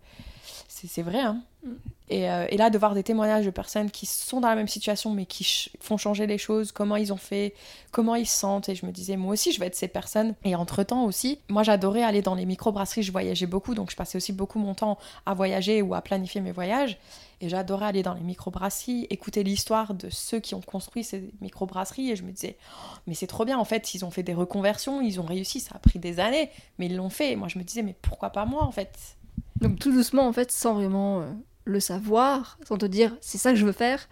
c'est 0.85 1.01
vrai. 1.01 1.21
Hein. 1.21 1.41
Mm. 1.63 1.71
Et, 2.09 2.29
euh, 2.31 2.45
et 2.49 2.55
là, 2.55 2.69
de 2.69 2.77
voir 2.77 2.93
des 2.93 3.03
témoignages 3.03 3.45
de 3.45 3.49
personnes 3.51 3.91
qui 3.91 4.05
sont 4.05 4.39
dans 4.39 4.47
la 4.47 4.55
même 4.55 4.67
situation, 4.69 5.11
mais 5.11 5.25
qui 5.25 5.43
ch- 5.43 5.69
font 5.81 5.97
changer 5.97 6.25
les 6.25 6.37
choses, 6.37 6.71
comment 6.71 6.95
ils 6.95 7.11
ont 7.11 7.17
fait, 7.17 7.53
comment 7.91 8.15
ils 8.15 8.25
se 8.27 8.39
sentent. 8.39 8.69
Et 8.69 8.75
je 8.75 8.85
me 8.85 8.91
disais, 8.91 9.17
moi 9.17 9.33
aussi, 9.33 9.51
je 9.51 9.59
vais 9.59 9.65
être 9.65 9.75
ces 9.75 9.89
personnes. 9.89 10.33
Et 10.45 10.55
entre-temps 10.55 11.03
aussi, 11.03 11.39
moi, 11.49 11.63
j'adorais 11.63 12.03
aller 12.03 12.21
dans 12.21 12.35
les 12.35 12.45
microbrasseries. 12.45 13.03
Je 13.03 13.11
voyageais 13.11 13.45
beaucoup, 13.47 13.75
donc 13.75 13.91
je 13.91 13.95
passais 13.97 14.15
aussi 14.17 14.31
beaucoup 14.31 14.59
mon 14.59 14.73
temps 14.73 14.97
à 15.25 15.33
voyager 15.33 15.81
ou 15.81 15.95
à 15.95 16.01
planifier 16.01 16.39
mes 16.39 16.51
voyages. 16.53 16.97
Et 17.41 17.49
j'adorais 17.49 17.85
aller 17.87 18.03
dans 18.03 18.13
les 18.13 18.21
microbrasseries, 18.21 19.05
écouter 19.09 19.43
l'histoire 19.43 19.93
de 19.93 20.09
ceux 20.09 20.39
qui 20.39 20.55
ont 20.55 20.61
construit 20.61 21.03
ces 21.03 21.29
microbrasseries. 21.41 22.11
Et 22.11 22.15
je 22.15 22.23
me 22.23 22.31
disais, 22.31 22.55
Oh, 22.71 22.95
mais 23.05 23.15
c'est 23.15 23.27
trop 23.27 23.43
bien, 23.43 23.59
en 23.59 23.65
fait, 23.65 23.93
ils 23.93 24.05
ont 24.05 24.11
fait 24.11 24.23
des 24.23 24.33
reconversions, 24.33 25.01
ils 25.01 25.19
ont 25.19 25.25
réussi, 25.25 25.59
ça 25.59 25.75
a 25.75 25.79
pris 25.79 25.99
des 25.99 26.19
années, 26.21 26.49
mais 26.79 26.85
ils 26.85 26.95
l'ont 26.95 27.09
fait. 27.09 27.33
Et 27.33 27.35
moi, 27.35 27.49
je 27.49 27.59
me 27.59 27.63
disais, 27.65 27.81
mais 27.83 27.95
pourquoi 28.01 28.29
pas 28.29 28.45
moi, 28.45 28.63
en 28.63 28.71
fait? 28.71 29.16
Donc 29.61 29.79
tout 29.79 29.91
doucement, 29.91 30.27
en 30.27 30.33
fait, 30.33 30.51
sans 30.51 30.73
vraiment 30.75 31.21
euh, 31.21 31.31
le 31.65 31.79
savoir, 31.79 32.57
sans 32.67 32.77
te 32.77 32.85
dire 32.85 33.15
c'est 33.21 33.37
ça 33.37 33.51
que 33.51 33.57
je 33.57 33.65
veux 33.65 33.71
faire, 33.71 34.07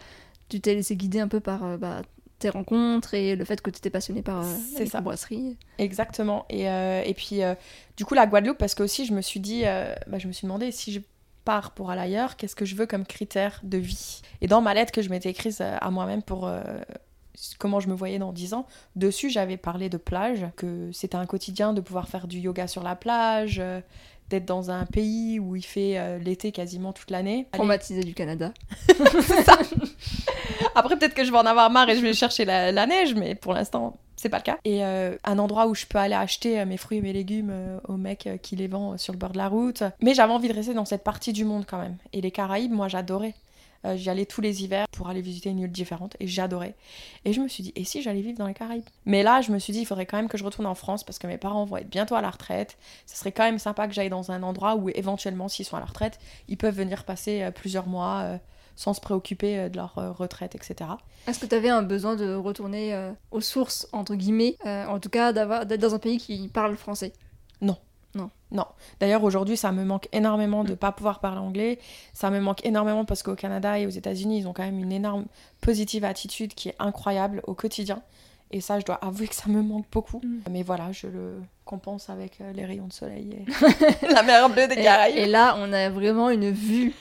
tu 0.49 0.59
t'es 0.59 0.75
laissé 0.75 0.95
guider 0.95 1.19
un 1.19 1.27
peu 1.27 1.39
par 1.39 1.63
euh, 1.63 1.77
bah, 1.77 2.01
tes 2.39 2.49
rencontres 2.49 3.13
et 3.13 3.35
le 3.35 3.45
fait 3.45 3.61
que 3.61 3.69
tu 3.69 3.77
étais 3.77 3.89
passionné 3.89 4.21
par 4.21 4.41
euh, 4.45 4.55
C'est 4.75 4.85
la 4.85 4.89
ça. 4.89 5.01
brasserie. 5.01 5.57
Exactement. 5.77 6.45
Et, 6.49 6.69
euh, 6.69 7.01
et 7.05 7.13
puis, 7.13 7.41
du 7.97 8.05
coup, 8.05 8.13
la 8.13 8.27
Guadeloupe, 8.27 8.57
parce 8.57 8.75
que 8.75 8.83
aussi, 8.83 9.05
je 9.05 9.13
me 9.13 9.21
suis 9.21 9.39
dit, 9.39 9.63
bah, 10.07 10.17
je 10.17 10.27
me 10.27 10.33
suis 10.33 10.45
demandé 10.45 10.71
si 10.71 10.91
je 10.91 10.99
pars 11.45 11.71
pour 11.71 11.91
aller 11.91 12.01
ailleurs, 12.01 12.35
qu'est-ce 12.37 12.55
que 12.55 12.65
je 12.65 12.75
veux 12.75 12.87
comme 12.87 13.05
critère 13.05 13.61
de 13.63 13.77
vie? 13.77 14.21
Et 14.41 14.47
dans 14.47 14.61
ma 14.61 14.73
lettre 14.73 14.91
que 14.91 15.01
je 15.01 15.09
m'étais 15.09 15.29
écrite 15.29 15.61
à 15.61 15.91
moi-même 15.91 16.23
pour 16.23 16.49
comment 17.59 17.79
je 17.79 17.87
me 17.87 17.93
voyais 17.93 18.17
dans 18.19 18.33
10 18.33 18.53
ans, 18.53 18.65
dessus, 18.95 19.29
j'avais 19.29 19.57
parlé 19.57 19.89
de 19.89 19.97
plage, 19.97 20.45
que 20.55 20.89
c'était 20.91 21.15
un 21.17 21.25
quotidien 21.25 21.73
de 21.73 21.81
pouvoir 21.81 22.07
faire 22.09 22.27
du 22.27 22.39
yoga 22.39 22.67
sur 22.67 22.83
la 22.83 22.95
plage, 22.95 23.61
d'être 24.30 24.45
dans 24.45 24.71
un 24.71 24.86
pays 24.86 25.39
où 25.39 25.55
il 25.55 25.65
fait 25.65 25.97
euh, 25.97 26.17
l'été 26.17 26.51
quasiment 26.51 26.93
toute 26.93 27.11
l'année. 27.11 27.47
Traumatisé 27.51 28.03
du 28.03 28.13
Canada. 28.13 28.53
Après, 30.76 30.97
peut-être 30.97 31.13
que 31.13 31.23
je 31.23 31.32
vais 31.32 31.38
en 31.38 31.45
avoir 31.45 31.69
marre 31.69 31.89
et 31.89 31.95
je 31.95 32.01
vais 32.01 32.13
chercher 32.13 32.45
la, 32.45 32.71
la 32.71 32.86
neige, 32.86 33.13
mais 33.15 33.36
pour 33.36 33.53
l'instant, 33.53 33.97
c'est 34.15 34.30
pas 34.30 34.38
le 34.38 34.43
cas. 34.43 34.57
Et 34.63 34.84
euh, 34.84 35.15
un 35.23 35.39
endroit 35.39 35.67
où 35.67 35.76
je 35.76 35.86
peux 35.86 35.97
aller 35.97 36.15
acheter 36.15 36.59
euh, 36.59 36.65
mes 36.65 36.78
fruits 36.78 36.97
et 36.99 37.01
mes 37.01 37.13
légumes 37.13 37.49
euh, 37.51 37.80
au 37.88 37.97
mec 37.97 38.30
qui 38.41 38.55
les 38.55 38.67
vend 38.67 38.97
sur 38.97 39.13
le 39.13 39.19
bord 39.19 39.32
de 39.32 39.38
la 39.38 39.47
route. 39.47 39.84
Mais 40.01 40.13
j'avais 40.13 40.34
envie 40.34 40.47
de 40.47 40.53
rester 40.53 40.73
dans 40.73 40.86
cette 40.86 41.03
partie 41.03 41.34
du 41.34 41.45
monde 41.45 41.65
quand 41.67 41.80
même. 41.80 41.97
Et 42.13 42.21
les 42.21 42.32
Caraïbes, 42.32 42.71
moi, 42.71 42.88
j'adorais. 42.88 43.36
Euh, 43.86 43.95
J'y 43.95 44.09
allais 44.09 44.25
tous 44.25 44.41
les 44.41 44.63
hivers 44.63 44.88
pour 44.91 45.07
aller 45.07 45.21
visiter 45.21 45.49
une 45.49 45.59
île 45.59 45.71
différente 45.71 46.15
et 46.19 46.27
j'adorais. 46.27 46.75
Et 47.23 47.33
je 47.33 47.39
me 47.41 47.47
suis 47.47 47.63
dit, 47.63 47.73
et 47.75 47.83
si 47.83 48.01
j'allais 48.01 48.21
vivre 48.21 48.38
dans 48.38 48.47
les 48.47 48.53
Caraïbes? 48.53 48.83
Mais 49.05 49.23
là, 49.23 49.41
je 49.41 49.51
me 49.51 49.59
suis 49.59 49.71
dit, 49.73 49.79
il 49.79 49.86
faudrait 49.86 50.05
quand 50.05 50.17
même 50.17 50.27
que 50.27 50.38
je 50.38 50.43
retourne 50.43 50.67
en 50.67 50.75
France 50.75 51.03
parce 51.03 51.19
que 51.19 51.27
mes 51.27 51.38
parents 51.38 51.65
vont 51.65 51.77
être 51.77 51.89
bientôt 51.89 52.15
à 52.15 52.21
la 52.21 52.29
retraite. 52.29 52.77
Ce 53.05 53.15
serait 53.15 53.31
quand 53.31 53.43
même 53.43 53.59
sympa 53.59 53.88
que 53.88 53.93
j'aille 53.93 54.09
dans 54.09 54.31
un 54.31 54.43
endroit 54.43 54.75
où 54.75 54.89
éventuellement, 54.89 55.47
s'ils 55.47 55.65
sont 55.65 55.77
à 55.77 55.79
la 55.79 55.86
retraite, 55.86 56.19
ils 56.47 56.57
peuvent 56.57 56.75
venir 56.75 57.03
passer 57.03 57.43
euh, 57.43 57.51
plusieurs 57.51 57.88
mois 57.88 58.21
euh, 58.23 58.38
sans 58.75 58.93
se 58.93 59.01
préoccuper 59.01 59.57
euh, 59.57 59.69
de 59.69 59.77
leur 59.77 59.95
retraite, 60.17 60.55
etc. 60.55 60.89
Est-ce 61.27 61.39
que 61.39 61.45
tu 61.45 61.55
avais 61.55 61.69
un 61.69 61.83
besoin 61.83 62.15
de 62.15 62.33
retourner 62.36 62.93
euh, 62.93 63.11
aux 63.31 63.41
sources, 63.41 63.88
entre 63.91 64.15
guillemets, 64.15 64.57
euh, 64.65 64.86
en 64.88 64.99
tout 64.99 65.09
cas 65.09 65.31
d'être 65.33 65.81
dans 65.81 65.95
un 65.95 65.99
pays 65.99 66.17
qui 66.17 66.47
parle 66.49 66.75
français? 66.75 67.13
D'ailleurs, 68.99 69.24
aujourd'hui, 69.24 69.57
ça 69.57 69.72
me 69.72 69.84
manque 69.84 70.07
énormément 70.13 70.63
de 70.63 70.70
Mm. 70.70 70.72
ne 70.72 70.76
pas 70.76 70.91
pouvoir 70.91 71.20
parler 71.20 71.39
anglais. 71.39 71.80
Ça 72.13 72.30
me 72.30 72.39
manque 72.39 72.66
énormément 72.66 73.03
parce 73.05 73.22
qu'au 73.24 73.36
Canada 73.36 73.78
et 73.80 73.86
aux 73.86 73.89
États-Unis, 73.89 74.39
ils 74.39 74.47
ont 74.47 74.53
quand 74.53 74.63
même 74.63 74.80
une 74.80 74.91
énorme 74.93 75.26
positive 75.61 76.05
attitude 76.05 76.53
qui 76.53 76.70
est 76.70 76.76
incroyable 76.80 77.41
au 77.47 77.53
quotidien. 77.53 78.01
Et 78.51 78.61
ça, 78.61 78.80
je 78.80 78.86
dois 78.86 78.95
avouer 78.95 79.28
que 79.28 79.36
ça 79.36 79.49
me 79.49 79.61
manque 79.61 79.86
beaucoup. 79.91 80.22
Mm. 80.24 80.39
Mais 80.51 80.63
voilà, 80.63 80.91
je 80.93 81.07
le 81.07 81.41
compense 81.66 82.09
avec 82.09 82.39
euh, 82.39 82.53
les 82.53 82.63
rayons 82.63 82.88
de 82.88 82.93
soleil 82.93 83.43
et 84.03 84.07
la 84.13 84.24
mer 84.24 84.49
bleue 84.49 84.68
des 84.68 84.76
Caraïbes. 84.76 85.18
et 85.18 85.26
là, 85.26 85.55
on 85.59 85.74
a 85.74 85.89
vraiment 85.89 86.30
une 86.30 86.51
vue 86.51 86.93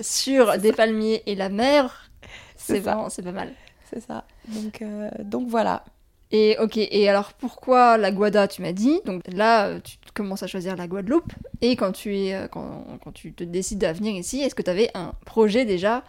sur 0.00 0.56
des 0.58 0.72
palmiers 0.72 1.22
et 1.26 1.34
la 1.34 1.48
mer. 1.48 2.10
C'est 2.56 2.78
vraiment, 2.80 3.08
c'est 3.10 3.22
pas 3.22 3.32
mal. 3.32 3.52
C'est 3.90 4.00
ça. 4.00 4.24
Donc, 4.48 4.80
euh, 4.82 5.10
donc 5.24 5.48
voilà. 5.48 5.84
Et 6.32 6.56
ok, 6.60 6.76
et 6.76 7.08
alors 7.08 7.32
pourquoi 7.32 7.98
la 7.98 8.12
Guada, 8.12 8.46
tu 8.46 8.62
m'as 8.62 8.72
dit? 8.72 9.00
Donc 9.04 9.22
là, 9.32 9.66
euh, 9.66 9.80
tu 9.82 9.96
commences 10.14 10.42
à 10.42 10.46
choisir 10.46 10.76
la 10.76 10.86
Guadeloupe. 10.86 11.32
Et 11.60 11.74
quand 11.74 11.90
tu, 11.92 12.10
euh, 12.32 12.46
quand, 12.46 13.12
tu 13.12 13.32
te 13.32 13.42
décides 13.42 13.82
à 13.82 13.92
venir 13.92 14.14
ici, 14.14 14.40
est-ce 14.40 14.54
que 14.54 14.62
tu 14.62 14.70
avais 14.70 14.90
un 14.94 15.12
projet 15.26 15.64
déjà 15.64 16.04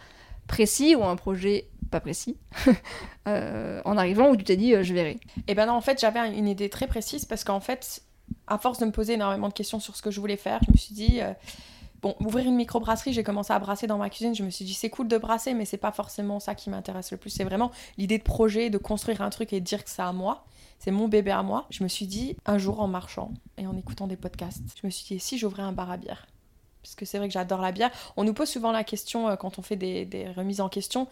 précis 0.46 0.94
ou 0.94 1.02
un 1.04 1.16
projet 1.16 1.68
pas 1.90 2.00
précis? 2.00 2.36
Euh, 3.28 3.80
en 3.84 3.96
arrivant 3.98 4.30
où 4.30 4.36
tu 4.36 4.42
t'es 4.42 4.56
dit 4.56 4.74
je 4.82 4.92
verrai. 4.92 5.16
Et 5.46 5.54
ben 5.54 5.66
non, 5.66 5.74
en 5.74 5.80
fait, 5.80 6.00
j'avais 6.00 6.36
une 6.36 6.48
idée 6.48 6.68
très 6.68 6.88
précise 6.88 7.24
parce 7.24 7.44
qu'en 7.44 7.60
fait, 7.60 8.02
à 8.48 8.58
force 8.58 8.80
de 8.80 8.84
me 8.84 8.90
poser 8.90 9.12
énormément 9.12 9.46
de 9.46 9.52
questions 9.54 9.78
sur 9.78 9.94
ce 9.94 10.02
que 10.02 10.10
je 10.10 10.18
voulais 10.18 10.36
faire, 10.36 10.58
je 10.66 10.72
me 10.72 10.76
suis 10.76 10.92
dit, 10.92 11.20
bon, 12.02 12.14
ouvrir 12.20 12.46
une 12.46 12.56
microbrasserie, 12.56 13.12
j'ai 13.12 13.22
commencé 13.22 13.52
à 13.52 13.58
brasser 13.58 13.86
dans 13.86 13.98
ma 13.98 14.10
cuisine, 14.10 14.34
je 14.34 14.42
me 14.42 14.50
suis 14.50 14.64
dit, 14.64 14.74
c'est 14.74 14.90
cool 14.90 15.08
de 15.08 15.16
brasser, 15.16 15.54
mais 15.54 15.64
c'est 15.64 15.76
pas 15.76 15.92
forcément 15.92 16.40
ça 16.40 16.54
qui 16.54 16.68
m'intéresse 16.68 17.12
le 17.12 17.16
plus. 17.16 17.30
C'est 17.30 17.44
vraiment 17.44 17.70
l'idée 17.96 18.18
de 18.18 18.22
projet, 18.22 18.70
de 18.70 18.78
construire 18.78 19.22
un 19.22 19.30
truc 19.30 19.52
et 19.52 19.60
de 19.60 19.64
dire 19.64 19.84
que 19.84 19.90
c'est 19.90 20.02
à 20.02 20.12
moi. 20.12 20.44
C'est 20.78 20.90
mon 20.90 21.06
bébé 21.06 21.30
à 21.30 21.42
moi. 21.44 21.66
Je 21.70 21.84
me 21.84 21.88
suis 21.88 22.06
dit, 22.06 22.36
un 22.44 22.58
jour 22.58 22.80
en 22.80 22.88
marchant 22.88 23.32
et 23.56 23.66
en 23.66 23.76
écoutant 23.76 24.08
des 24.08 24.16
podcasts, 24.16 24.62
je 24.80 24.86
me 24.86 24.90
suis 24.90 25.14
dit, 25.14 25.20
si 25.20 25.38
j'ouvrais 25.38 25.62
un 25.62 25.72
bar 25.72 25.90
à 25.90 25.96
bière? 25.96 26.26
Parce 26.82 26.94
que 26.94 27.04
c'est 27.04 27.18
vrai 27.18 27.28
que 27.28 27.32
j'adore 27.34 27.60
la 27.60 27.72
bière. 27.72 27.90
On 28.16 28.24
nous 28.24 28.34
pose 28.34 28.48
souvent 28.48 28.72
la 28.72 28.84
question 28.84 29.28
euh, 29.28 29.36
quand 29.36 29.58
on 29.58 29.62
fait 29.62 29.76
des, 29.76 30.04
des 30.04 30.28
remises 30.30 30.60
en 30.60 30.68
question, 30.68 31.06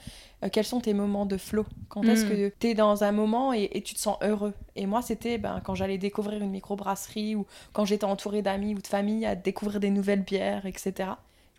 euh, 0.45 0.49
quels 0.51 0.65
sont 0.65 0.81
tes 0.81 0.95
moments 0.95 1.27
de 1.27 1.37
flow? 1.37 1.65
Quand 1.89 2.03
est-ce 2.09 2.25
Mm. 2.25 2.29
que 2.29 2.53
tu 2.59 2.67
es 2.69 2.75
dans 2.75 3.05
un 3.05 3.13
moment 3.13 3.53
et, 3.53 3.71
et 3.73 3.83
tu 3.83 3.95
te 3.95 4.01
sens 4.01 4.17
heureux? 4.23 4.53
Et 4.77 4.87
moi, 4.87 5.03
c'était 5.03 5.39
ben, 5.39 5.61
quand 5.65 5.75
j'allais 5.75 5.99
découvrir 5.99 6.43
une 6.43 6.51
microbrasserie 6.51 7.35
ou 7.37 7.47
quand 7.73 7.85
j'étais 7.85 8.05
entourée 8.05 8.43
d'amis 8.43 8.75
ou 8.75 8.79
de 8.81 8.87
famille 8.87 9.25
à 9.27 9.35
découvrir 9.37 9.81
des 9.81 9.91
nouvelles 9.91 10.23
bières, 10.23 10.67
etc. 10.67 11.11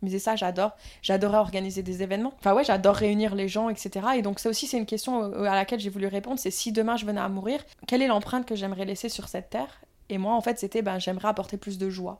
Je 0.01 0.05
me 0.05 0.09
disais 0.09 0.20
ça, 0.20 0.36
j'adore. 0.36 0.72
J'adorais 1.03 1.38
organiser 1.38 1.84
des 1.84 2.01
événements. 2.01 2.34
Enfin 2.39 2.55
ouais, 2.55 2.64
j'adore 2.64 2.95
réunir 2.95 3.36
les 3.36 3.47
gens, 3.47 3.70
etc. 3.70 4.07
Et 4.18 4.24
donc 4.24 4.39
ça 4.39 4.49
aussi, 4.49 4.66
c'est 4.66 4.78
une 4.80 4.88
question 4.88 5.24
euh, 5.24 5.43
à 5.43 5.53
laquelle 5.55 5.80
j'ai 5.80 5.91
voulu 5.91 6.07
répondre. 6.07 6.39
C'est 6.39 6.49
si 6.51 6.72
demain 6.72 6.97
je 6.97 7.05
venais 7.05 7.22
à 7.22 7.30
mourir, 7.30 7.64
quelle 7.88 8.01
est 8.01 8.07
l'empreinte 8.07 8.47
que 8.47 8.55
j'aimerais 8.55 8.86
laisser 8.86 9.09
sur 9.09 9.28
cette 9.28 9.51
terre? 9.51 9.82
Et 10.09 10.18
moi, 10.18 10.34
en 10.34 10.41
fait, 10.41 10.57
c'était 10.59 10.82
ben, 10.82 10.97
j'aimerais 10.99 11.28
apporter 11.30 11.55
plus 11.57 11.78
de 11.78 11.89
joie. 11.89 12.20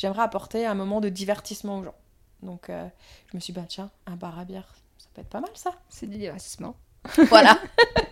J'aimerais 0.00 0.22
apporter 0.22 0.64
un 0.64 0.72
moment 0.74 1.02
de 1.02 1.10
divertissement 1.10 1.78
aux 1.80 1.84
gens. 1.84 1.94
Donc 2.42 2.70
euh, 2.70 2.86
je 3.30 3.36
me 3.36 3.40
suis 3.40 3.52
dit, 3.52 3.60
bah 3.60 3.66
tiens, 3.68 3.90
un 4.06 4.16
bar 4.16 4.38
à 4.38 4.46
bière, 4.46 4.74
ça 4.96 5.08
peut 5.12 5.20
être 5.20 5.28
pas 5.28 5.40
mal 5.42 5.50
ça. 5.52 5.72
C'est 5.90 6.08
du 6.08 6.16
divertissement. 6.16 6.74
Voilà. 7.28 7.58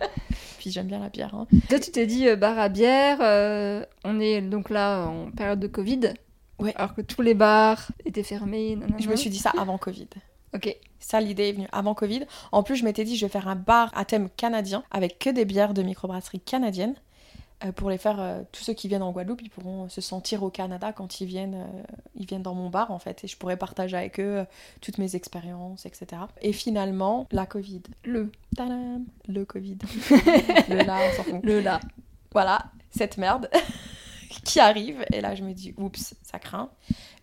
Puis 0.59 0.69
j'aime 0.71 0.85
bien 0.87 0.99
la 0.99 1.09
bière. 1.09 1.33
hein. 1.33 1.47
Toi, 1.67 1.79
tu 1.79 1.89
t'es 1.91 2.05
dit 2.05 2.27
euh, 2.27 2.35
bar 2.35 2.59
à 2.59 2.69
bière, 2.69 3.17
euh, 3.21 3.83
on 4.03 4.19
est 4.19 4.39
donc 4.41 4.69
là 4.69 5.05
en 5.07 5.31
période 5.31 5.59
de 5.59 5.67
Covid. 5.67 6.13
Ouais. 6.59 6.73
Alors 6.75 6.93
que 6.93 7.01
tous 7.01 7.23
les 7.23 7.33
bars 7.33 7.87
étaient 8.05 8.21
fermés. 8.23 8.75
nanana. 8.75 8.97
Je 8.99 9.09
me 9.09 9.15
suis 9.15 9.31
dit 9.31 9.39
ça 9.39 9.51
avant 9.57 9.79
Covid. 9.79 10.09
Ok. 10.53 10.75
Ça, 10.99 11.19
l'idée 11.21 11.49
est 11.49 11.53
venue 11.53 11.67
avant 11.71 11.95
Covid. 11.95 12.25
En 12.51 12.61
plus, 12.61 12.75
je 12.75 12.83
m'étais 12.83 13.03
dit, 13.05 13.17
je 13.17 13.25
vais 13.25 13.31
faire 13.31 13.47
un 13.47 13.55
bar 13.55 13.89
à 13.95 14.05
thème 14.05 14.29
canadien 14.29 14.83
avec 14.91 15.17
que 15.17 15.29
des 15.31 15.45
bières 15.45 15.73
de 15.73 15.81
microbrasserie 15.81 16.41
canadienne. 16.41 16.93
Euh, 17.65 17.71
pour 17.73 17.89
les 17.89 17.97
faire, 17.97 18.19
euh, 18.19 18.41
tous 18.51 18.63
ceux 18.63 18.73
qui 18.73 18.87
viennent 18.87 19.03
en 19.03 19.11
Guadeloupe, 19.11 19.41
ils 19.41 19.49
pourront 19.49 19.89
se 19.89 19.99
sentir 19.99 20.43
au 20.43 20.49
Canada 20.49 20.93
quand 20.93 21.19
ils 21.19 21.27
viennent, 21.27 21.55
euh, 21.55 21.83
ils 22.15 22.25
viennent 22.25 22.41
dans 22.41 22.55
mon 22.55 22.69
bar 22.69 22.91
en 22.91 22.99
fait. 22.99 23.23
Et 23.23 23.27
je 23.27 23.35
pourrais 23.37 23.57
partager 23.57 23.97
avec 23.97 24.19
eux 24.19 24.45
toutes 24.81 24.97
mes 24.97 25.15
expériences, 25.15 25.85
etc. 25.85 26.21
Et 26.41 26.53
finalement, 26.53 27.27
la 27.31 27.45
Covid. 27.45 27.81
Le. 28.05 28.31
Tadam 28.55 29.03
Le 29.27 29.43
Covid. 29.43 29.77
le 30.69 30.85
là, 30.85 30.99
on 31.09 31.17
s'en 31.17 31.23
fout. 31.23 31.43
Le 31.43 31.59
là. 31.59 31.81
voilà, 32.31 32.65
cette 32.91 33.17
merde 33.17 33.49
qui 34.45 34.61
arrive. 34.61 35.03
Et 35.11 35.19
là, 35.19 35.35
je 35.35 35.43
me 35.43 35.53
dis, 35.53 35.73
oups, 35.77 36.15
ça 36.23 36.39
craint. 36.39 36.69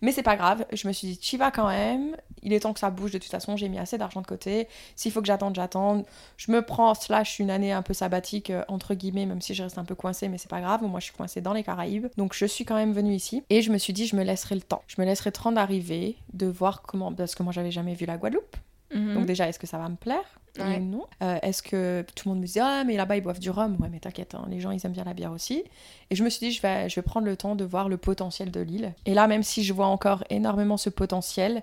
Mais 0.01 0.11
c'est 0.11 0.23
pas 0.23 0.35
grave. 0.35 0.65
Je 0.71 0.87
me 0.87 0.93
suis 0.93 1.07
dit, 1.07 1.17
tu 1.17 1.37
vas 1.37 1.49
quand 1.49 1.67
même. 1.67 2.15
Il 2.47 2.53
est 2.53 2.61
temps 2.61 2.71
que 2.71 2.79
ça 2.79 2.89
bouge 2.89 3.11
de 3.11 3.17
toute 3.17 3.29
façon. 3.29 3.57
J'ai 3.57 3.67
mis 3.67 3.77
assez 3.77 3.97
d'argent 3.97 4.21
de 4.21 4.25
côté. 4.25 4.69
S'il 4.95 5.11
faut 5.11 5.19
que 5.19 5.27
j'attende, 5.27 5.53
j'attende. 5.53 6.05
Je 6.37 6.49
me 6.49 6.61
prends, 6.61 6.93
slash, 6.93 7.39
une 7.39 7.49
année 7.51 7.73
un 7.73 7.81
peu 7.81 7.93
sabbatique, 7.93 8.51
euh, 8.51 8.63
entre 8.69 8.93
guillemets, 8.93 9.25
même 9.25 9.41
si 9.41 9.53
je 9.53 9.63
reste 9.63 9.77
un 9.77 9.83
peu 9.83 9.95
coincée, 9.95 10.29
mais 10.29 10.37
c'est 10.37 10.49
pas 10.49 10.61
grave. 10.61 10.81
Moi, 10.81 11.01
je 11.01 11.05
suis 11.07 11.13
coincée 11.13 11.41
dans 11.41 11.51
les 11.51 11.63
Caraïbes. 11.63 12.07
Donc, 12.15 12.33
je 12.33 12.45
suis 12.45 12.63
quand 12.63 12.75
même 12.75 12.93
venue 12.93 13.13
ici. 13.13 13.43
Et 13.49 13.61
je 13.61 13.69
me 13.69 13.77
suis 13.77 13.91
dit, 13.91 14.07
je 14.07 14.15
me 14.15 14.23
laisserai 14.23 14.55
le 14.55 14.61
temps. 14.61 14.81
Je 14.87 14.95
me 15.01 15.05
laisserai 15.05 15.31
le 15.31 15.33
temps 15.41 15.51
d'arriver, 15.51 16.15
de 16.31 16.47
voir 16.47 16.83
comment. 16.83 17.11
Parce 17.13 17.35
que 17.35 17.43
moi, 17.43 17.51
j'avais 17.51 17.71
jamais 17.71 17.93
vu 17.95 18.05
la 18.05 18.15
Guadeloupe. 18.15 18.55
Donc 18.89 19.25
déjà, 19.25 19.49
est-ce 19.49 19.59
que 19.59 19.67
ça 19.67 19.77
va 19.77 19.89
me 19.89 19.97
plaire? 19.97 20.23
Ouais. 20.57 20.79
non 20.79 21.05
Euh, 21.21 21.37
Est-ce 21.43 21.61
que 21.61 22.05
tout 22.15 22.29
le 22.29 22.33
monde 22.33 22.41
me 22.41 22.47
dit 22.47 22.59
ah 22.59 22.83
mais 22.85 22.95
là-bas 22.95 23.17
ils 23.17 23.21
boivent 23.21 23.37
du 23.37 23.51
rhum 23.51 23.75
Ouais 23.79 23.89
mais 23.91 23.99
t'inquiète, 23.99 24.33
hein, 24.33 24.45
les 24.49 24.59
gens 24.59 24.71
ils 24.71 24.83
aiment 24.85 24.93
bien 24.93 25.03
la 25.03 25.13
bière 25.13 25.31
aussi. 25.33 25.63
Et 26.09 26.15
je 26.15 26.23
me 26.23 26.29
suis 26.29 26.47
dit 26.47 26.51
je 26.51 26.61
vais 26.61 26.89
je 26.89 26.95
vais 26.95 27.03
prendre 27.03 27.27
le 27.27 27.35
temps 27.37 27.55
de 27.55 27.63
voir 27.63 27.89
le 27.89 27.97
potentiel 27.97 28.49
de 28.49 28.61
l'île. 28.61 28.93
Et 29.05 29.13
là 29.13 29.27
même 29.27 29.43
si 29.43 29.63
je 29.63 29.71
vois 29.73 29.85
encore 29.87 30.23
énormément 30.31 30.77
ce 30.77 30.89
potentiel. 30.89 31.61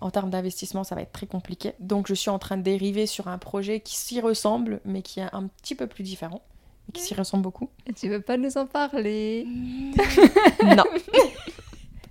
En 0.00 0.10
termes 0.10 0.30
d'investissement, 0.30 0.84
ça 0.84 0.94
va 0.94 1.02
être 1.02 1.12
très 1.12 1.26
compliqué. 1.26 1.72
Donc, 1.80 2.06
je 2.06 2.14
suis 2.14 2.30
en 2.30 2.38
train 2.38 2.56
de 2.56 2.62
dériver 2.62 3.06
sur 3.06 3.28
un 3.28 3.38
projet 3.38 3.80
qui 3.80 3.96
s'y 3.96 4.20
ressemble, 4.20 4.80
mais 4.84 5.02
qui 5.02 5.20
est 5.20 5.28
un 5.32 5.46
petit 5.62 5.74
peu 5.74 5.86
plus 5.86 6.02
différent. 6.02 6.42
Et 6.88 6.92
qui 6.92 7.02
s'y 7.02 7.14
ressemble 7.14 7.42
beaucoup. 7.42 7.70
Et 7.86 7.92
tu 7.92 8.08
veux 8.08 8.20
pas 8.20 8.36
nous 8.36 8.56
en 8.58 8.66
parler? 8.66 9.46
Non. 10.64 10.84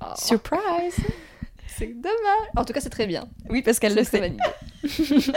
Oh, 0.01 0.07
Surprise 0.17 0.97
C'est 1.77 1.87
dommage. 1.93 2.49
En 2.55 2.63
tout 2.65 2.73
cas, 2.73 2.79
c'est 2.81 2.89
très 2.89 3.07
bien. 3.07 3.27
Oui, 3.49 3.61
parce 3.61 3.79
qu'elle 3.79 3.95
le 3.95 4.03
sait. 4.03 4.33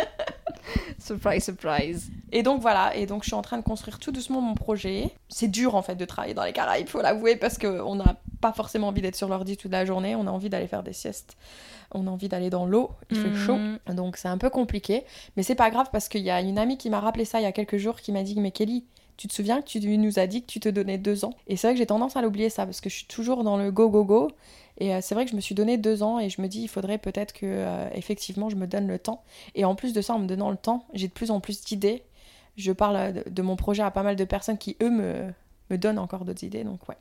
surprise, 0.99 1.45
surprise. 1.45 2.11
Et 2.33 2.43
donc 2.43 2.61
voilà, 2.61 2.95
et 2.97 3.07
donc 3.07 3.23
je 3.23 3.29
suis 3.29 3.35
en 3.35 3.43
train 3.43 3.57
de 3.59 3.63
construire 3.63 3.99
tout 3.99 4.13
doucement 4.13 4.41
mon 4.41 4.55
projet. 4.55 5.11
C'est 5.29 5.49
dur 5.49 5.75
en 5.75 5.83
fait 5.83 5.95
de 5.97 6.05
travailler 6.05 6.35
dans 6.35 6.45
les 6.45 6.53
Caraïbes, 6.53 6.89
faut 6.89 7.01
l'avouer, 7.03 7.37
parce 7.37 7.59
qu'on 7.59 8.01
a 8.01 8.17
pas 8.41 8.53
forcément 8.53 8.89
envie 8.89 9.03
d'être 9.03 9.17
sur 9.17 9.29
l'ordi 9.29 9.57
toute 9.57 9.73
la 9.73 9.85
journée, 9.85 10.15
on 10.15 10.27
a 10.27 10.31
envie 10.31 10.49
d'aller 10.51 10.67
faire 10.69 10.83
des 10.83 10.93
siestes, 10.93 11.37
on 11.93 12.07
a 12.07 12.11
envie 12.11 12.29
d'aller 12.29 12.51
dans 12.51 12.67
l'eau, 12.67 12.91
il 13.11 13.17
fait 13.17 13.35
chaud, 13.35 13.57
Mhm. 13.57 13.79
donc 13.95 14.17
c'est 14.17 14.29
un 14.29 14.39
peu 14.39 14.51
compliqué. 14.51 15.05
Mais 15.37 15.43
c'est 15.43 15.55
pas 15.55 15.71
grave 15.71 15.87
parce 15.91 16.09
qu'il 16.09 16.23
y 16.23 16.31
a 16.31 16.41
une 16.41 16.59
amie 16.59 16.77
qui 16.79 16.91
m'a 16.91 17.01
rappelé 17.01 17.25
ça 17.25 17.41
il 17.41 17.45
y 17.45 17.47
a 17.47 17.53
quelques 17.53 17.79
jours 17.79 17.97
qui 18.01 18.13
m'a 18.13 18.23
dit 18.23 18.39
Mais 18.39 18.51
Kelly, 18.51 18.85
tu 19.17 19.27
te 19.27 19.33
souviens 19.35 19.61
que 19.63 19.67
tu 19.67 19.81
nous 19.99 20.19
as 20.19 20.27
dit 20.29 20.43
que 20.43 20.47
tu 20.47 20.61
te 20.61 20.69
donnais 20.69 20.99
deux 20.99 21.25
ans? 21.25 21.33
Et 21.49 21.57
c'est 21.57 21.67
vrai 21.69 21.75
que 21.75 21.79
j'ai 21.79 21.87
tendance 21.87 22.17
à 22.17 22.23
l'oublier 22.23 22.51
ça 22.51 22.67
parce 22.67 22.81
que 22.81 22.89
je 22.91 22.95
suis 22.97 23.07
toujours 23.07 23.43
dans 23.43 23.57
le 23.57 23.73
go 23.73 23.89
go 23.89 24.05
go. 24.05 24.31
Et 24.79 24.95
euh, 24.95 25.01
c'est 25.03 25.15
vrai 25.15 25.25
que 25.25 25.31
je 25.31 25.37
me 25.37 25.41
suis 25.41 25.55
donné 25.55 25.77
deux 25.77 26.03
ans 26.03 26.19
et 26.21 26.31
je 26.31 26.41
me 26.41 26.47
dis 26.47 26.61
il 26.63 26.69
faudrait 26.69 26.99
peut-être 26.99 27.33
que 27.33 27.47
euh, 27.47 27.89
effectivement 27.95 28.49
je 28.49 28.57
me 28.57 28.67
donne 28.67 28.87
le 28.87 28.99
temps. 28.99 29.23
Et 29.55 29.65
en 29.65 29.75
plus 29.75 29.93
de 29.93 30.01
ça, 30.01 30.15
en 30.15 30.19
me 30.21 30.27
donnant 30.27 30.51
le 30.51 30.57
temps, 30.57 30.85
j'ai 30.95 31.09
de 31.09 31.13
plus 31.13 31.31
en 31.31 31.41
plus 31.41 31.63
d'idées. 31.65 32.03
Je 32.57 32.73
parle 32.73 32.97
euh, 32.97 33.13
de, 33.13 33.25
de 33.31 33.43
mon 33.43 33.57
projet 33.57 33.83
à 33.83 33.91
pas 33.91 34.03
mal 34.03 34.17
de 34.17 34.25
personnes 34.25 34.59
qui 34.59 34.77
eux 34.83 34.91
me, 34.91 35.31
me 35.71 35.79
donnent 35.79 35.99
encore 35.99 36.25
d'autres 36.25 36.45
idées. 36.45 36.65
Donc 36.65 36.89
ouais. 36.89 36.97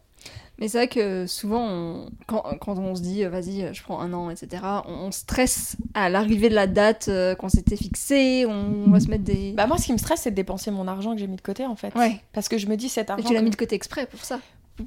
Mais 0.57 0.67
c'est 0.67 0.79
vrai 0.79 0.87
que 0.87 1.27
souvent, 1.27 1.63
on- 1.63 2.09
quand, 2.25 2.41
quand 2.59 2.79
on 2.79 2.95
se 2.95 3.01
dit 3.03 3.23
vas-y, 3.25 3.71
je 3.75 3.83
prends 3.83 3.99
un 3.99 4.11
an, 4.13 4.31
etc., 4.31 4.63
on, 4.87 4.93
on 4.93 5.11
stresse 5.11 5.77
à 5.93 6.09
l'arrivée 6.09 6.49
de 6.49 6.55
la 6.55 6.65
date 6.65 7.11
qu'on 7.37 7.49
s'était 7.49 7.75
fixée, 7.77 8.47
on 8.47 8.89
va 8.89 8.99
se 8.99 9.07
mettre 9.09 9.23
des. 9.23 9.51
Bah 9.53 9.67
moi 9.67 9.77
ce 9.77 9.85
qui 9.85 9.93
me 9.93 9.99
stresse 9.99 10.21
c'est 10.21 10.31
de 10.31 10.35
dépenser 10.35 10.71
mon 10.71 10.87
argent 10.87 11.13
que 11.13 11.19
j'ai 11.19 11.27
mis 11.27 11.35
de 11.35 11.41
côté 11.41 11.67
en 11.67 11.75
fait. 11.75 11.93
ouais. 11.95 12.19
Parce 12.33 12.49
que 12.49 12.57
je 12.57 12.65
me 12.65 12.75
dis 12.75 12.89
cet 12.89 13.09
Et 13.09 13.11
argent. 13.11 13.27
tu 13.27 13.33
l'as 13.35 13.39
que- 13.41 13.45
mis 13.45 13.51
de 13.51 13.55
côté 13.55 13.75
exprès 13.75 14.07
pour 14.07 14.25
ça. 14.25 14.39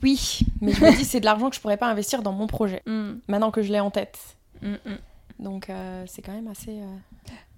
Oui, 0.02 0.40
mais 0.60 0.72
je 0.72 0.84
me 0.84 0.96
dis 0.96 1.04
c'est 1.04 1.20
de 1.20 1.24
l'argent 1.24 1.50
que 1.50 1.56
je 1.56 1.60
pourrais 1.60 1.76
pas 1.76 1.88
investir 1.90 2.22
dans 2.22 2.32
mon 2.32 2.46
projet. 2.46 2.82
Mm, 2.86 3.12
Maintenant 3.28 3.50
que 3.50 3.62
je 3.62 3.72
l'ai 3.72 3.80
en 3.80 3.90
tête. 3.90 4.18
mm, 4.62 4.72
mm. 4.72 4.98
Donc 5.40 5.70
euh, 5.70 6.04
c'est 6.06 6.22
quand 6.22 6.32
même 6.32 6.48
assez, 6.48 6.70
euh, 6.80 6.96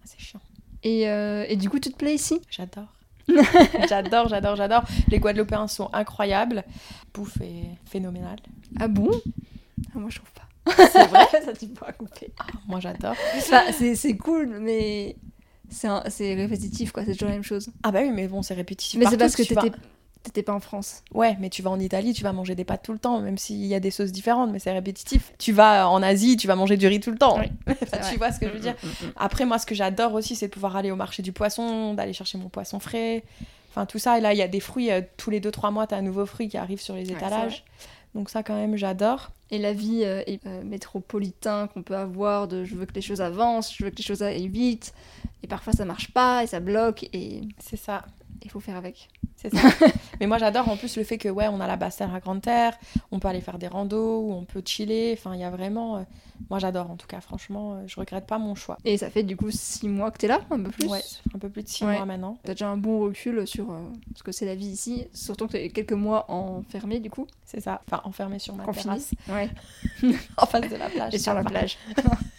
assez 0.04 0.18
chiant. 0.18 0.40
Et, 0.84 1.08
euh, 1.08 1.44
et 1.48 1.56
du 1.56 1.68
coup, 1.70 1.78
tu 1.78 1.90
te 1.90 1.96
plais 1.96 2.14
ici? 2.14 2.40
J'adore. 2.50 2.86
j'adore, 3.88 4.28
j'adore, 4.28 4.56
j'adore. 4.56 4.82
Les 5.08 5.18
Guadeloupéens 5.20 5.68
sont 5.68 5.88
incroyables. 5.92 6.64
Bouffe 7.14 7.40
est 7.40 7.66
phénoménale. 7.86 8.38
Ah 8.80 8.88
bon? 8.88 9.10
Ah, 9.94 9.98
Moi, 9.98 10.10
je 10.10 10.16
trouve 10.18 10.30
pas. 10.32 10.86
C'est 10.88 11.06
vrai? 11.06 11.26
Ça, 11.44 11.52
tu 11.52 11.66
pourras 11.68 11.92
couper. 11.92 12.32
Ah, 12.38 12.46
Moi 12.66 12.80
j'adore. 12.80 13.14
Enfin, 13.36 13.62
c'est 13.72 14.16
cool, 14.16 14.58
mais 14.60 15.16
c'est 15.68 16.34
répétitif, 16.34 16.92
quoi. 16.92 17.04
C'est 17.04 17.12
toujours 17.12 17.28
la 17.28 17.34
même 17.34 17.42
chose. 17.44 17.70
Ah 17.82 17.90
bah 17.92 18.00
oui, 18.02 18.10
mais 18.10 18.26
bon, 18.28 18.42
c'est 18.42 18.54
répétitif. 18.54 18.98
Mais 18.98 19.06
c'est 19.06 19.16
parce 19.16 19.36
que 19.36 19.42
tu 19.42 19.54
vas- 19.54 19.62
t'étais 20.22 20.42
pas 20.42 20.52
en 20.52 20.60
France. 20.60 21.02
Ouais, 21.12 21.36
mais 21.40 21.50
tu 21.50 21.62
vas 21.62 21.70
en 21.70 21.80
Italie, 21.80 22.12
tu 22.12 22.22
vas 22.22 22.32
manger 22.32 22.54
des 22.54 22.64
pâtes 22.64 22.82
tout 22.82 22.92
le 22.92 22.98
temps, 22.98 23.20
même 23.20 23.38
s'il 23.38 23.64
y 23.66 23.74
a 23.74 23.80
des 23.80 23.90
sauces 23.90 24.12
différentes, 24.12 24.50
mais 24.52 24.58
c'est 24.58 24.72
répétitif. 24.72 25.32
Tu 25.38 25.52
vas 25.52 25.88
en 25.88 26.02
Asie, 26.02 26.36
tu 26.36 26.46
vas 26.46 26.56
manger 26.56 26.76
du 26.76 26.86
riz 26.86 27.00
tout 27.00 27.10
le 27.10 27.18
temps. 27.18 27.38
Oui, 27.38 27.50
Enfin, 27.82 27.98
tu 28.10 28.16
vois 28.16 28.32
ce 28.32 28.40
que 28.40 28.46
je 28.46 28.52
veux 28.52 28.60
dire 28.60 28.74
Après, 29.16 29.44
moi, 29.44 29.58
ce 29.58 29.66
que 29.66 29.74
j'adore 29.74 30.14
aussi, 30.14 30.36
c'est 30.36 30.48
de 30.48 30.52
pouvoir 30.52 30.76
aller 30.76 30.90
au 30.90 30.96
marché 30.96 31.22
du 31.22 31.32
poisson, 31.32 31.94
d'aller 31.94 32.12
chercher 32.12 32.38
mon 32.38 32.48
poisson 32.48 32.78
frais. 32.78 33.24
Enfin, 33.70 33.86
tout 33.86 33.98
ça. 33.98 34.18
Et 34.18 34.20
là, 34.20 34.32
il 34.32 34.38
y 34.38 34.42
a 34.42 34.48
des 34.48 34.60
fruits, 34.60 34.90
euh, 34.90 35.00
tous 35.16 35.30
les 35.30 35.40
2-3 35.40 35.72
mois, 35.72 35.86
tu 35.86 35.94
as 35.94 35.98
un 35.98 36.02
nouveau 36.02 36.26
fruit 36.26 36.48
qui 36.48 36.58
arrive 36.58 36.80
sur 36.80 36.94
les 36.94 37.10
étalages. 37.10 37.64
Donc, 38.14 38.28
ça, 38.28 38.42
quand 38.42 38.54
même, 38.54 38.76
j'adore. 38.76 39.30
Et 39.50 39.58
la 39.58 39.72
vie 39.74 40.02
euh, 40.04 40.22
euh, 40.46 40.62
métropolitain 40.64 41.68
qu'on 41.68 41.82
peut 41.82 41.96
avoir 41.96 42.48
de 42.48 42.64
je 42.64 42.74
veux 42.74 42.86
que 42.86 42.94
les 42.94 43.02
choses 43.02 43.20
avancent, 43.20 43.74
je 43.76 43.84
veux 43.84 43.90
que 43.90 43.96
les 43.96 44.02
choses 44.02 44.22
aillent 44.22 44.48
vite, 44.48 44.94
et 45.42 45.46
parfois 45.46 45.74
ça 45.74 45.84
marche 45.84 46.10
pas 46.12 46.42
et 46.42 46.46
ça 46.46 46.58
bloque 46.58 47.04
et 47.12 47.42
C'est 47.58 47.76
ça. 47.76 48.02
Il 48.44 48.50
faut 48.50 48.60
faire 48.60 48.76
avec. 48.76 49.08
C'est 49.36 49.54
ça. 49.54 49.68
mais 50.20 50.26
moi, 50.26 50.38
j'adore 50.38 50.68
en 50.68 50.76
plus 50.76 50.96
le 50.96 51.04
fait 51.04 51.18
que, 51.18 51.28
ouais, 51.28 51.48
on 51.48 51.60
a 51.60 51.66
la 51.66 51.76
basse 51.76 51.96
terre 51.96 52.14
à 52.14 52.20
grande 52.20 52.42
terre, 52.42 52.78
on 53.10 53.18
peut 53.18 53.28
aller 53.28 53.40
faire 53.40 53.58
des 53.58 53.68
randos, 53.68 54.20
ou 54.20 54.32
on 54.32 54.44
peut 54.44 54.62
chiller. 54.64 55.14
Enfin, 55.18 55.34
il 55.34 55.40
y 55.40 55.44
a 55.44 55.50
vraiment. 55.50 56.04
Moi, 56.50 56.58
j'adore 56.58 56.90
en 56.90 56.96
tout 56.96 57.06
cas, 57.06 57.20
franchement, 57.20 57.74
euh, 57.74 57.82
je 57.86 57.98
regrette 57.98 58.26
pas 58.26 58.38
mon 58.38 58.54
choix. 58.54 58.76
Et 58.84 58.96
ça 58.98 59.10
fait 59.10 59.22
du 59.22 59.36
coup 59.36 59.50
six 59.50 59.88
mois 59.88 60.10
que 60.10 60.18
t'es 60.18 60.26
là, 60.28 60.40
un 60.50 60.60
peu 60.62 60.70
plus. 60.70 60.86
Ouais, 60.88 61.00
ça 61.00 61.18
fait 61.22 61.36
un 61.36 61.38
peu 61.38 61.48
plus 61.48 61.62
de 61.62 61.68
6 61.68 61.84
Ouais. 61.84 61.96
mois 61.96 62.04
maintenant. 62.06 62.38
T'as 62.44 62.52
déjà 62.54 62.68
un 62.68 62.76
bon 62.76 63.00
recul 63.00 63.46
sur 63.46 63.70
euh, 63.70 63.78
ce 64.16 64.22
que 64.22 64.32
c'est 64.32 64.46
la 64.46 64.54
vie 64.54 64.66
ici, 64.68 65.06
surtout 65.12 65.46
que 65.46 65.52
t'as 65.52 65.68
quelques 65.68 65.92
mois 65.92 66.30
enfermé 66.30 67.00
du 67.00 67.10
coup, 67.10 67.26
C'est 67.44 67.60
ça. 67.60 67.80
Enfin, 67.86 68.00
enfermé 68.04 68.38
sur 68.38 68.54
ma 68.54 68.64
confiné. 68.64 68.84
terrasse, 68.96 69.10
Ouais. 69.28 69.50
en 70.36 70.46
face 70.46 70.68
de 70.68 70.76
la 70.76 70.88
plage. 70.88 71.14
Et 71.14 71.18
sur 71.18 71.34
la 71.34 71.42
va. 71.42 71.50
plage. 71.50 71.78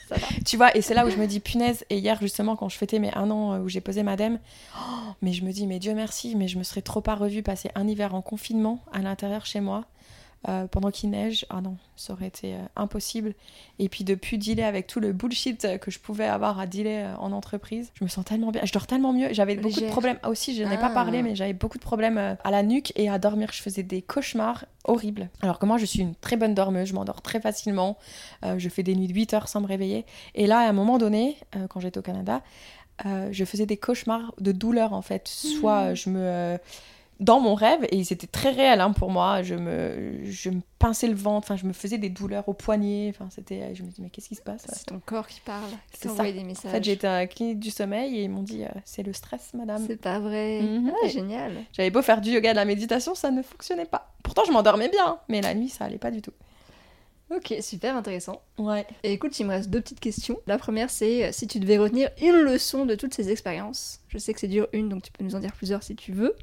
ça 0.10 0.16
va. 0.16 0.28
Tu 0.46 0.58
vois, 0.58 0.76
et 0.76 0.82
c'est 0.82 0.94
là 0.94 1.06
où 1.06 1.10
je 1.10 1.18
me 1.18 1.26
dis, 1.28 1.40
punaise, 1.40 1.86
et 1.90 1.98
hier 1.98 2.18
justement, 2.22 2.56
quand 2.56 2.70
je 2.70 2.78
fêtais 2.78 3.00
mes 3.00 3.14
un 3.14 3.30
an 3.32 3.54
euh, 3.54 3.60
où 3.60 3.70
j'ai 3.70 3.82
posé 3.82 4.04
madame, 4.04 4.40
oh, 4.78 4.80
mais 5.22 5.34
je 5.34 5.44
me 5.44 5.52
dis, 5.52 5.66
mais 5.68 5.80
Dieu 5.80 5.94
merci, 5.94 6.36
mais 6.36 6.48
je 6.48 6.58
me 6.58 6.64
serais 6.64 6.82
trop 6.82 7.02
pas 7.02 7.16
revue 7.16 7.44
passer 7.44 7.70
un 7.76 7.88
hiver 7.88 8.14
en 8.16 8.22
confinement 8.22 8.80
à 8.92 9.00
l'intérieur 9.00 9.46
chez 9.46 9.60
moi. 9.62 9.86
Euh, 10.50 10.68
pendant 10.68 10.92
qu'il 10.92 11.10
neige, 11.10 11.46
ah 11.50 11.62
non, 11.62 11.78
ça 11.96 12.14
aurait 12.14 12.28
été 12.28 12.54
euh, 12.56 12.58
impossible. 12.76 13.34
Et 13.80 13.88
puis 13.90 14.04
de 14.04 14.14
plus 14.16 14.38
dealer 14.38 14.64
avec 14.66 14.88
tout 14.88 15.00
le 15.00 15.14
bullshit 15.14 15.80
que 15.80 15.90
je 15.90 16.00
pouvais 16.00 16.26
avoir 16.26 16.60
à 16.60 16.68
dealer 16.68 17.06
euh, 17.06 17.16
en 17.18 17.32
entreprise, 17.32 17.92
je 17.94 18.04
me 18.04 18.10
sens 18.10 18.26
tellement 18.26 18.52
bien, 18.52 18.62
je 18.66 18.74
dors 18.74 18.86
tellement 18.88 19.14
mieux. 19.14 19.30
J'avais 19.32 19.56
beaucoup 19.56 19.80
de 19.80 19.88
problèmes 19.88 20.18
Ah, 20.22 20.30
aussi, 20.30 20.56
je 20.56 20.64
n'en 20.64 20.72
ai 20.72 20.78
pas 20.78 20.88
Ah. 20.92 20.94
parlé, 20.94 21.22
mais 21.24 21.36
j'avais 21.36 21.54
beaucoup 21.54 21.78
de 21.78 21.84
problèmes 21.84 22.18
à 22.44 22.52
la 22.52 22.64
nuque 22.64 22.92
et 22.96 23.10
à 23.10 23.20
dormir. 23.20 23.50
Je 23.54 23.62
faisais 23.62 23.84
des 23.84 24.02
cauchemars 24.02 24.66
horribles. 24.86 25.30
Alors 25.42 25.60
que 25.60 25.66
moi, 25.66 25.78
je 25.78 25.86
suis 25.86 26.02
une 26.02 26.16
très 26.16 26.36
bonne 26.36 26.54
dormeuse, 26.54 26.90
je 26.90 26.94
m'endors 26.94 27.22
très 27.22 27.40
facilement. 27.40 27.98
Euh, 28.44 28.60
je 28.60 28.68
fais 28.70 28.84
des 28.84 28.96
nuits 28.96 29.08
de 29.08 29.14
8 29.14 29.34
heures 29.34 29.48
sans 29.48 29.62
me 29.62 29.68
réveiller. 29.68 30.06
Et 30.36 30.46
là, 30.48 30.60
à 30.60 30.68
un 30.70 30.74
moment 30.74 30.98
donné, 30.98 31.38
quand 31.70 31.80
j'étais 31.80 32.00
au 32.00 32.02
Canada, 32.04 32.42
je 33.32 33.44
faisais 33.46 33.66
des 33.66 33.78
cauchemars 33.78 34.34
de 34.40 34.52
douleur 34.52 34.94
en 34.94 35.02
fait. 35.02 35.28
Soit 35.28 35.92
euh, 35.92 35.96
je 35.96 36.10
me. 36.10 36.58
Euh, 37.24 37.26
dans 37.26 37.40
mon 37.40 37.56
rêve, 37.56 37.80
et 37.92 38.04
c'était 38.04 38.28
très 38.28 38.52
réel 38.52 38.82
hein, 38.82 38.92
pour 38.92 39.10
moi, 39.10 39.42
je 39.44 39.56
me, 39.56 40.20
je 40.26 40.50
me 40.50 40.62
pinçais 40.80 41.08
le 41.08 41.16
ventre, 41.16 41.46
enfin, 41.52 41.56
je 41.56 41.66
me 41.66 41.74
faisais 41.74 41.98
des 41.98 42.10
douleurs 42.10 42.48
au 42.50 42.54
poignet, 42.54 43.10
enfin, 43.14 43.30
c'était, 43.30 43.74
je 43.76 43.84
me 43.84 43.90
dis, 43.90 44.02
mais 44.02 44.10
qu'est-ce 44.10 44.28
qui 44.30 44.36
se 44.36 44.42
passe 44.42 44.66
C'est 44.72 44.86
ton 44.86 45.00
corps 45.00 45.28
qui 45.28 45.40
parle, 45.42 45.70
qui 45.92 46.00
C'est 46.02 46.08
t'envoie 46.10 46.26
ça. 46.26 46.32
des 46.32 46.40
En 46.42 46.46
messages. 46.46 46.72
fait, 46.72 46.84
j'étais 46.84 47.08
à 47.08 47.20
la 47.20 47.28
clinique 47.28 47.60
du 47.60 47.72
sommeil 47.72 48.18
et 48.18 48.24
ils 48.24 48.30
m'ont 48.30 48.44
dit, 48.44 48.64
euh, 48.64 48.68
c'est 48.86 49.04
le 49.04 49.14
stress, 49.14 49.54
madame. 49.54 49.84
C'est 49.88 50.02
pas 50.02 50.20
vrai. 50.20 50.62
Ah, 51.04 51.08
génial. 51.08 51.54
J'avais 51.72 51.90
beau 51.92 52.02
faire 52.02 52.22
du 52.22 52.32
yoga 52.32 52.52
de 52.52 52.58
la 52.58 52.66
méditation, 52.66 53.16
ça 53.16 53.32
ne 53.32 53.42
fonctionnait 53.42 53.86
pas. 53.86 54.12
Pourtant, 54.24 54.44
je 54.46 54.52
m'endormais 54.52 54.90
bien, 54.90 55.18
mais 55.30 55.42
la 55.42 55.54
nuit, 55.54 55.70
ça 55.70 55.86
allait 55.86 55.98
pas 55.98 56.12
du 56.12 56.22
tout. 56.22 56.34
Ok, 57.34 57.56
super 57.62 57.96
intéressant. 57.96 58.42
Ouais. 58.60 58.86
Et 59.02 59.14
écoute, 59.14 59.40
il 59.40 59.46
me 59.48 59.52
reste 59.52 59.70
deux 59.70 59.82
petites 59.82 60.00
questions. 60.02 60.38
La 60.46 60.58
première, 60.60 60.90
c'est 60.92 61.24
euh, 61.26 61.32
si 61.32 61.48
tu 61.48 61.60
devais 61.60 61.78
retenir 61.80 62.10
une 62.22 62.36
leçon 62.42 62.86
de 62.86 62.94
toutes 62.94 63.14
ces 63.16 63.32
expériences. 63.32 64.02
Je 64.10 64.20
sais 64.20 64.34
que 64.34 64.40
c'est 64.40 64.48
dur 64.48 64.68
une, 64.74 64.90
donc 64.90 65.02
tu 65.02 65.12
peux 65.12 65.24
nous 65.24 65.34
en 65.34 65.40
dire 65.40 65.54
plusieurs 65.54 65.82
si 65.82 65.96
tu 65.96 66.12
veux. 66.12 66.36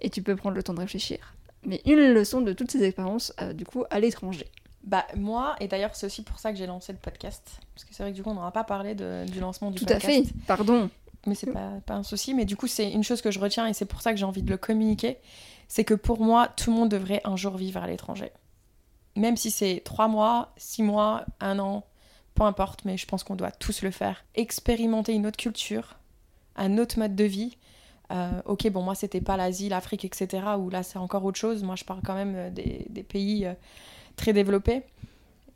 Et 0.00 0.10
tu 0.10 0.22
peux 0.22 0.36
prendre 0.36 0.54
le 0.56 0.62
temps 0.62 0.74
de 0.74 0.80
réfléchir. 0.80 1.34
Mais 1.66 1.82
une 1.84 1.98
leçon 2.12 2.40
de 2.40 2.52
toutes 2.52 2.70
ces 2.70 2.82
expériences, 2.84 3.32
euh, 3.40 3.52
du 3.52 3.64
coup, 3.64 3.84
à 3.90 4.00
l'étranger. 4.00 4.46
Bah, 4.82 5.06
moi, 5.14 5.56
et 5.60 5.68
d'ailleurs, 5.68 5.94
c'est 5.94 6.06
aussi 6.06 6.22
pour 6.22 6.38
ça 6.38 6.52
que 6.52 6.56
j'ai 6.58 6.66
lancé 6.66 6.92
le 6.92 6.98
podcast. 6.98 7.60
Parce 7.74 7.84
que 7.84 7.94
c'est 7.94 8.02
vrai 8.02 8.12
que 8.12 8.16
du 8.16 8.22
coup, 8.22 8.30
on 8.30 8.34
n'aura 8.34 8.50
pas 8.52 8.64
parlé 8.64 8.94
de- 8.94 9.26
du 9.30 9.38
lancement 9.40 9.70
du 9.70 9.78
Tout 9.78 9.84
à 9.90 9.96
podcast. 10.00 10.26
fait, 10.28 10.34
pardon. 10.46 10.88
mais 11.26 11.34
c'est 11.34 11.52
pas, 11.52 11.72
pas 11.84 11.94
un 11.94 12.02
souci. 12.02 12.32
Mais 12.32 12.46
du 12.46 12.56
coup, 12.56 12.66
c'est 12.66 12.90
une 12.90 13.04
chose 13.04 13.20
que 13.20 13.30
je 13.30 13.38
retiens 13.38 13.66
et 13.66 13.74
c'est 13.74 13.84
pour 13.84 14.00
ça 14.00 14.12
que 14.12 14.18
j'ai 14.18 14.24
envie 14.24 14.42
de 14.42 14.48
le 14.50 14.56
communiquer. 14.56 15.18
C'est 15.68 15.84
que 15.84 15.92
pour 15.94 16.20
moi, 16.20 16.48
tout 16.48 16.70
le 16.70 16.76
monde 16.76 16.88
devrait 16.88 17.20
un 17.24 17.36
jour 17.36 17.56
vivre 17.58 17.82
à 17.82 17.86
l'étranger. 17.86 18.30
Même 19.16 19.36
si 19.36 19.50
c'est 19.50 19.82
trois 19.84 20.08
mois, 20.08 20.54
six 20.56 20.82
mois, 20.82 21.26
un 21.40 21.58
an, 21.58 21.84
peu 22.34 22.44
importe, 22.44 22.86
mais 22.86 22.96
je 22.96 23.04
pense 23.06 23.22
qu'on 23.22 23.36
doit 23.36 23.50
tous 23.50 23.82
le 23.82 23.90
faire. 23.90 24.24
Expérimenter 24.34 25.12
une 25.12 25.26
autre 25.26 25.36
culture, 25.36 25.96
un 26.56 26.78
autre 26.78 26.98
mode 26.98 27.14
de 27.14 27.24
vie. 27.24 27.58
Euh, 28.10 28.42
ok, 28.44 28.68
bon, 28.70 28.82
moi, 28.82 28.94
c'était 28.94 29.20
pas 29.20 29.36
l'Asie, 29.36 29.68
l'Afrique, 29.68 30.04
etc., 30.04 30.42
où 30.58 30.70
là, 30.70 30.82
c'est 30.82 30.98
encore 30.98 31.24
autre 31.24 31.38
chose. 31.38 31.62
Moi, 31.62 31.76
je 31.76 31.84
parle 31.84 32.00
quand 32.04 32.14
même 32.14 32.34
euh, 32.36 32.50
des, 32.50 32.86
des 32.88 33.02
pays 33.02 33.46
euh, 33.46 33.54
très 34.16 34.32
développés. 34.32 34.82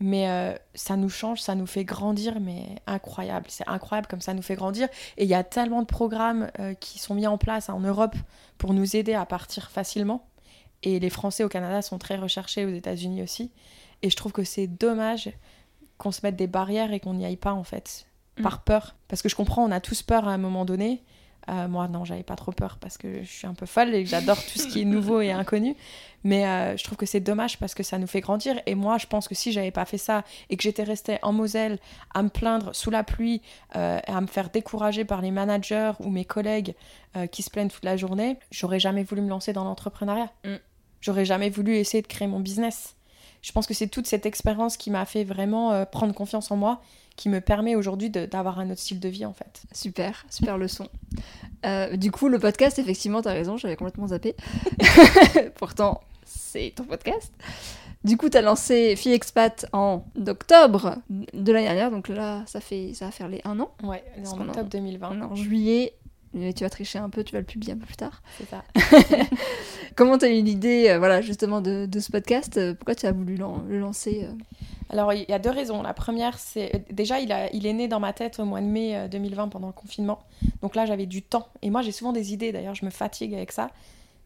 Mais 0.01 0.29
euh, 0.29 0.55
ça 0.75 0.97
nous 0.97 1.09
change, 1.09 1.41
ça 1.41 1.55
nous 1.55 1.67
fait 1.67 1.85
grandir, 1.85 2.41
mais 2.41 2.67
incroyable. 2.87 3.47
C'est 3.49 3.67
incroyable 3.69 4.09
comme 4.09 4.21
ça 4.21 4.35
nous 4.35 4.43
fait 4.43 4.57
grandir. 4.57 4.89
Et 5.17 5.25
il 5.25 5.29
y 5.31 5.35
a 5.35 5.45
tellement 5.45 5.81
de 5.83 5.87
programmes 5.87 6.51
qui 6.81 6.99
sont 6.99 7.15
mis 7.15 7.29
en 7.29 7.39
place 7.39 7.69
en 7.69 7.79
Europe 7.79 8.17
pour 8.59 8.75
nous 8.75 8.97
aider 8.97 9.15
à 9.15 9.25
partir 9.25 9.71
facilement. 9.71 10.27
Et 10.83 10.99
les 10.99 11.11
Français 11.11 11.45
au 11.45 11.49
Canada 11.49 11.81
sont 11.81 11.99
très 11.99 12.17
recherchés, 12.17 12.67
aux 12.67 12.75
États-Unis 12.75 13.23
aussi. 13.23 13.53
Et 14.03 14.11
je 14.11 14.17
trouve 14.17 14.33
que 14.33 14.43
c'est 14.43 14.67
dommage 14.67 15.31
qu'on 15.97 16.11
se 16.11 16.21
mette 16.25 16.37
des 16.37 16.49
barrières 16.49 16.93
et 16.93 16.99
qu'on 16.99 17.15
n'y 17.15 17.25
aille 17.25 17.37
pas 17.37 17.53
en 17.53 17.65
fait, 17.65 18.07
Mm. 18.39 18.43
par 18.43 18.63
peur. 18.63 18.97
Parce 19.09 19.23
que 19.23 19.29
je 19.29 19.37
comprends, 19.37 19.65
on 19.65 19.71
a 19.71 19.81
tous 19.81 20.03
peur 20.03 20.29
à 20.29 20.33
un 20.33 20.39
moment 20.39 20.65
donné. 20.65 21.03
Euh, 21.49 21.69
moi, 21.69 21.89
non, 21.89 22.05
j'avais 22.05 22.23
pas 22.23 22.37
trop 22.37 22.53
peur 22.53 22.79
parce 22.81 22.97
que 22.97 23.23
je 23.23 23.31
suis 23.31 23.47
un 23.47 23.55
peu 23.55 23.67
folle 23.67 23.95
et 23.95 24.07
j'adore 24.07 24.37
tout 24.37 24.59
ce 24.59 24.67
qui 24.67 24.83
est 24.83 24.85
nouveau 24.85 25.21
et 25.21 25.31
inconnu. 25.31 25.77
Mais 26.23 26.47
euh, 26.47 26.77
je 26.77 26.85
trouve 26.85 26.97
que 26.97 27.07
c'est 27.07 27.21
dommage 27.21 27.59
parce 27.59 27.75
que 27.75 27.83
ça 27.83 27.99
nous 27.99 28.07
fait 28.07 28.21
grandir. 28.21 28.61
Et 28.67 28.75
moi, 28.75 28.97
je 28.99 29.07
pense 29.07 29.29
que 29.29 29.35
si 29.35 29.53
j'avais 29.53 29.71
pas 29.71 29.85
fait 29.85 29.99
ça 29.99 30.25
et 30.49 30.57
que 30.57 30.63
j'étais 30.63 30.85
restée 30.85 31.19
en 31.23 31.33
Moselle 31.33 31.79
à 32.15 32.23
me 32.23 32.31
plaindre 32.31 32.75
sous 32.75 32.91
la 32.91 33.05
pluie, 33.05 33.43
euh, 33.77 33.99
à 34.07 34.21
me 34.21 34.27
faire 34.27 34.49
décourager 34.49 35.05
par 35.05 35.21
les 35.21 35.31
managers 35.31 35.93
ou 36.01 36.11
mes 36.11 36.25
collègues 36.25 36.75
qui 37.31 37.45
se 37.45 37.51
plaignent 37.51 37.69
toute 37.69 37.85
la 37.85 37.97
journée, 37.97 38.39
j'aurais 38.51 38.81
jamais 38.81 39.05
voulu 39.05 39.23
me 39.23 39.29
lancer 39.29 39.53
dans 39.53 39.63
l'entrepreneuriat. 39.63 40.33
Mm. 40.45 40.57
J'aurais 41.01 41.25
jamais 41.25 41.49
voulu 41.49 41.77
essayer 41.77 42.03
de 42.03 42.09
créer 42.09 42.27
mon 42.27 42.41
business. 42.41 42.97
Je 43.45 43.53
pense 43.53 43.67
que 43.67 43.75
c'est 43.75 43.89
toute 43.89 44.07
cette 44.07 44.25
expérience 44.25 44.79
qui 44.79 44.91
m'a 44.91 45.05
fait 45.05 45.23
vraiment 45.23 45.71
euh, 45.73 45.85
prendre 45.85 46.15
confiance 46.15 46.51
en 46.51 46.57
moi, 46.57 46.81
qui 47.15 47.29
me 47.29 47.43
permet 47.43 47.77
aujourd'hui 47.77 48.09
d'avoir 48.09 48.59
un 48.59 48.71
autre 48.71 48.81
style 48.81 49.01
de 49.01 49.09
vie 49.11 49.27
en 49.27 49.35
fait. 49.35 49.65
Super, 49.71 50.25
super 50.31 50.57
leçon. 50.57 50.89
Euh, 51.67 51.95
du 51.99 52.11
coup, 52.11 52.29
le 52.29 52.39
podcast, 52.39 52.79
effectivement, 52.79 53.21
t'as 53.21 53.35
raison, 53.35 53.59
j'avais 53.59 53.77
complètement 53.77 54.07
zappé. 54.09 54.35
Pourtant, 55.57 56.01
c'est 56.25 56.73
ton 56.75 56.85
podcast. 56.85 57.35
Du 58.03 58.17
coup, 58.17 58.31
t'as 58.31 58.41
lancé 58.41 58.97
Fille 58.97 59.13
Expat 59.13 59.67
en 59.75 60.07
octobre 60.27 60.97
de 61.11 61.53
l'année 61.53 61.67
dernière, 61.67 61.91
donc 61.91 62.09
là, 62.09 62.45
ça, 62.47 62.63
fait, 62.63 62.95
ça 62.95 63.05
va 63.05 63.11
faire 63.11 63.29
les 63.29 63.43
un 63.45 63.61
an. 63.61 63.73
Ouais, 63.83 64.03
en 64.27 64.49
octobre 64.49 64.71
2020, 64.71 65.11
On 65.11 65.21
est 65.21 65.25
en 65.25 65.35
juillet, 65.35 65.93
mais 66.35 66.53
tu 66.53 66.65
vas 66.65 66.71
tricher 66.71 66.99
un 66.99 67.09
peu, 67.11 67.25
tu 67.25 67.33
vas 67.33 67.39
le 67.41 67.45
publier 67.47 67.73
un 67.73 67.79
peu 67.79 67.87
plus 67.87 67.97
tard. 67.97 68.23
c'est 68.39 68.49
ça. 68.49 68.65
comment 69.97 70.19
tu 70.19 70.25
as 70.27 70.29
eu 70.31 70.43
l'idée, 70.43 70.89
euh, 70.91 70.99
voilà, 70.99 71.21
justement, 71.21 71.61
de, 71.61 71.87
de 71.87 72.01
ce 72.01 72.11
podcast? 72.11 72.57
Euh, 72.57 72.75
Pourquoi 72.75 72.95
tu 72.95 73.07
as 73.07 73.13
voulu 73.13 73.37
lan- 73.37 73.63
le 73.69 73.79
lancer 73.79 74.25
euh? 74.25 74.33
Alors, 74.91 75.13
il 75.13 75.25
y 75.29 75.33
a 75.33 75.39
deux 75.39 75.51
raisons. 75.51 75.83
La 75.83 75.95
première, 75.95 76.39
c'est 76.39 76.85
déjà, 76.93 77.19
il, 77.21 77.33
a, 77.33 77.51
il 77.55 77.67
est 77.67 77.73
né 77.73 77.89
dans 77.89 78.01
ma 78.01 78.13
tête 78.13 78.39
au 78.39 78.45
mois 78.45 78.61
de 78.61 78.67
mai 78.67 78.97
euh, 78.97 79.09
2020 79.09 79.49
pendant 79.49 79.69
le 79.69 79.73
confinement. 79.73 80.19
Donc 80.63 80.75
là, 80.77 80.85
j'avais 80.87 81.07
du 81.07 81.23
temps. 81.23 81.49
Et 81.63 81.71
moi, 81.71 81.83
j'ai 81.83 81.93
souvent 81.93 82.13
des 82.13 82.33
idées. 82.33 82.53
D'ailleurs, 82.53 82.75
je 82.75 82.85
me 82.85 82.91
fatigue 82.91 83.35
avec 83.35 83.51
ça. 83.53 83.71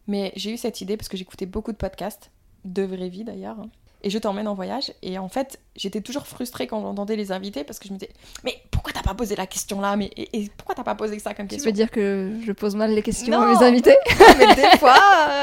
Mais 0.07 0.33
j'ai 0.35 0.51
eu 0.51 0.57
cette 0.57 0.81
idée 0.81 0.97
parce 0.97 1.07
que 1.07 1.17
j'écoutais 1.17 1.45
beaucoup 1.45 1.71
de 1.71 1.77
podcasts, 1.77 2.31
de 2.65 2.83
vraie 2.83 3.09
vie 3.09 3.23
d'ailleurs. 3.23 3.59
hein. 3.59 3.69
Et 4.01 4.09
je 4.09 4.17
t'emmène 4.17 4.47
en 4.47 4.53
voyage. 4.53 4.93
Et 5.01 5.17
en 5.19 5.27
fait, 5.27 5.59
j'étais 5.75 5.99
toujours 6.01 6.25
frustrée 6.25 6.67
quand 6.67 6.81
j'entendais 6.81 7.17
les 7.17 7.31
invités 7.33 7.63
parce 7.65 7.79
que 7.79 7.87
je 7.89 7.93
me 7.93 7.97
disais, 7.99 8.11
mais 8.45 8.55
pourquoi 8.71 8.93
t'as 8.93 9.01
pas 9.01 9.13
posé 9.13 9.35
la 9.35 9.45
question 9.45 9.81
là? 9.81 9.95
Mais, 9.97 10.05
et, 10.15 10.41
et 10.43 10.49
pourquoi 10.55 10.73
t'as 10.75 10.83
pas 10.83 10.95
posé 10.95 11.19
ça 11.19 11.33
comme 11.33 11.47
Tu 11.47 11.55
question? 11.55 11.69
veux 11.69 11.73
dire 11.73 11.91
que 11.91 12.31
je 12.45 12.51
pose 12.53 12.75
mal 12.75 12.93
les 12.93 13.01
questions 13.01 13.31
Non. 13.37 13.41
à 13.41 13.59
mes 13.59 13.65
invités? 13.65 13.97
Mais 14.37 14.55
des 14.55 14.77
fois, 14.77 14.95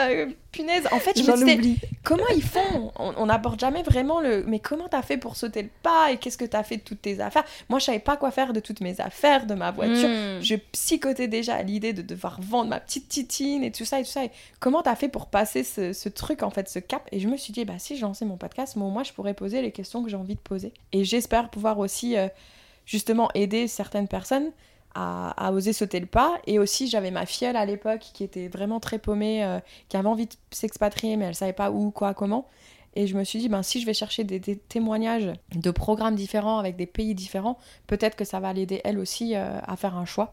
euh, 0.09 0.27
punaise, 0.57 0.89
en 0.91 0.99
fait, 0.99 1.19
je 1.19 1.31
me 1.31 1.37
disais, 1.37 1.77
comment 2.03 2.27
ils 2.35 2.43
font? 2.43 2.93
On 2.97 3.27
n'aborde 3.27 3.61
jamais 3.61 3.83
vraiment 3.83 4.21
le. 4.21 4.45
Mais 4.47 4.59
comment 4.59 4.89
t'as 4.89 5.03
fait 5.03 5.17
pour 5.17 5.37
sauter 5.37 5.63
le 5.63 5.69
pas 5.83 6.11
et 6.11 6.17
qu'est-ce 6.17 6.39
que 6.39 6.45
t'as 6.45 6.63
fait 6.63 6.79
de 6.79 6.83
toutes 6.83 7.03
tes 7.03 7.21
affaires? 7.21 7.45
Moi, 7.69 7.79
je 7.79 7.85
savais 7.85 7.99
pas 7.99 8.17
quoi 8.17 8.31
faire 8.31 8.53
de 8.53 8.61
toutes 8.61 8.81
mes 8.81 9.01
affaires, 9.01 9.47
de 9.47 9.55
ma 9.55 9.71
voiture. 9.71 10.09
Mm. 10.09 10.43
Je 10.43 10.55
psychotais 10.73 11.29
déjà 11.29 11.57
à 11.57 11.63
l'idée 11.63 11.93
de 11.93 12.03
devoir 12.03 12.41
vendre 12.41 12.71
ma 12.71 12.81
petite 12.81 13.09
titine 13.09 13.63
et 13.63 13.71
tout 13.71 13.85
ça 13.85 14.01
et 14.01 14.05
tout 14.05 14.11
ça. 14.11 14.25
Et 14.25 14.31
comment 14.61 14.83
t'as 14.83 14.97
fait 14.97 15.09
pour 15.09 15.27
passer 15.27 15.63
ce, 15.63 15.93
ce 15.93 16.09
truc, 16.09 16.43
en 16.43 16.51
fait, 16.51 16.69
ce 16.69 16.79
cap? 16.79 17.07
Et 17.13 17.21
je 17.21 17.29
me 17.29 17.37
suis 17.37 17.53
dit, 17.53 17.65
bah 17.65 17.79
si 17.79 17.97
je 17.97 18.03
lançais 18.03 18.25
mon 18.25 18.37
podcast, 18.37 18.77
moi, 18.77 18.89
moi, 18.89 19.03
je 19.03 19.13
pourrais 19.13 19.35
poser 19.35 19.61
les 19.63 19.73
questions 19.73 20.03
que 20.03 20.09
j'ai 20.09 20.17
envie 20.17 20.37
de 20.37 20.41
poser. 20.41 20.73
Et 20.93 21.05
j'espère 21.05 21.51
pouvoir 21.51 21.79
aussi, 21.79 22.17
euh, 22.17 22.29
justement, 22.87 23.29
aider 23.35 23.69
certaines 23.69 24.09
personnes 24.09 24.51
à, 24.97 25.31
à 25.47 25.53
oser 25.53 25.73
sauter 25.73 26.01
le 26.01 26.07
pas. 26.07 26.39
Et 26.47 26.59
aussi, 26.59 26.89
j'avais 26.89 27.11
ma 27.11 27.27
filleule 27.27 27.57
à 27.57 27.67
l'époque 27.67 28.01
qui 28.15 28.25
était 28.25 28.49
vraiment 28.49 28.81
très 28.81 28.99
paumée, 28.99 29.45
euh, 29.45 29.61
qui 29.89 29.97
avait 29.97 30.09
envie 30.09 30.27
de 30.27 30.35
s'expatrier, 30.51 31.17
mais 31.17 31.27
elle 31.27 31.35
savait 31.35 31.53
pas 31.53 31.71
où, 31.71 31.91
quoi, 31.91 32.15
comment. 32.15 32.49
Et 32.95 33.07
je 33.07 33.15
me 33.17 33.25
suis 33.25 33.39
dit, 33.39 33.51
ben, 33.51 33.63
si 33.63 33.79
je 33.81 33.85
vais 33.87 33.93
chercher 33.93 34.25
des, 34.25 34.41
des 34.41 34.57
témoignages 34.57 35.31
de 35.55 35.71
programmes 35.71 36.15
différents 36.15 36.59
avec 36.59 36.77
des 36.77 36.87
pays 36.87 37.15
différents, 37.15 37.59
peut-être 37.87 38.17
que 38.17 38.25
ça 38.25 38.41
va 38.41 38.53
l'aider 38.55 38.81
elle 38.85 38.99
aussi 38.99 39.37
euh, 39.37 39.59
à 39.67 39.77
faire 39.77 39.97
un 39.97 40.07
choix 40.07 40.33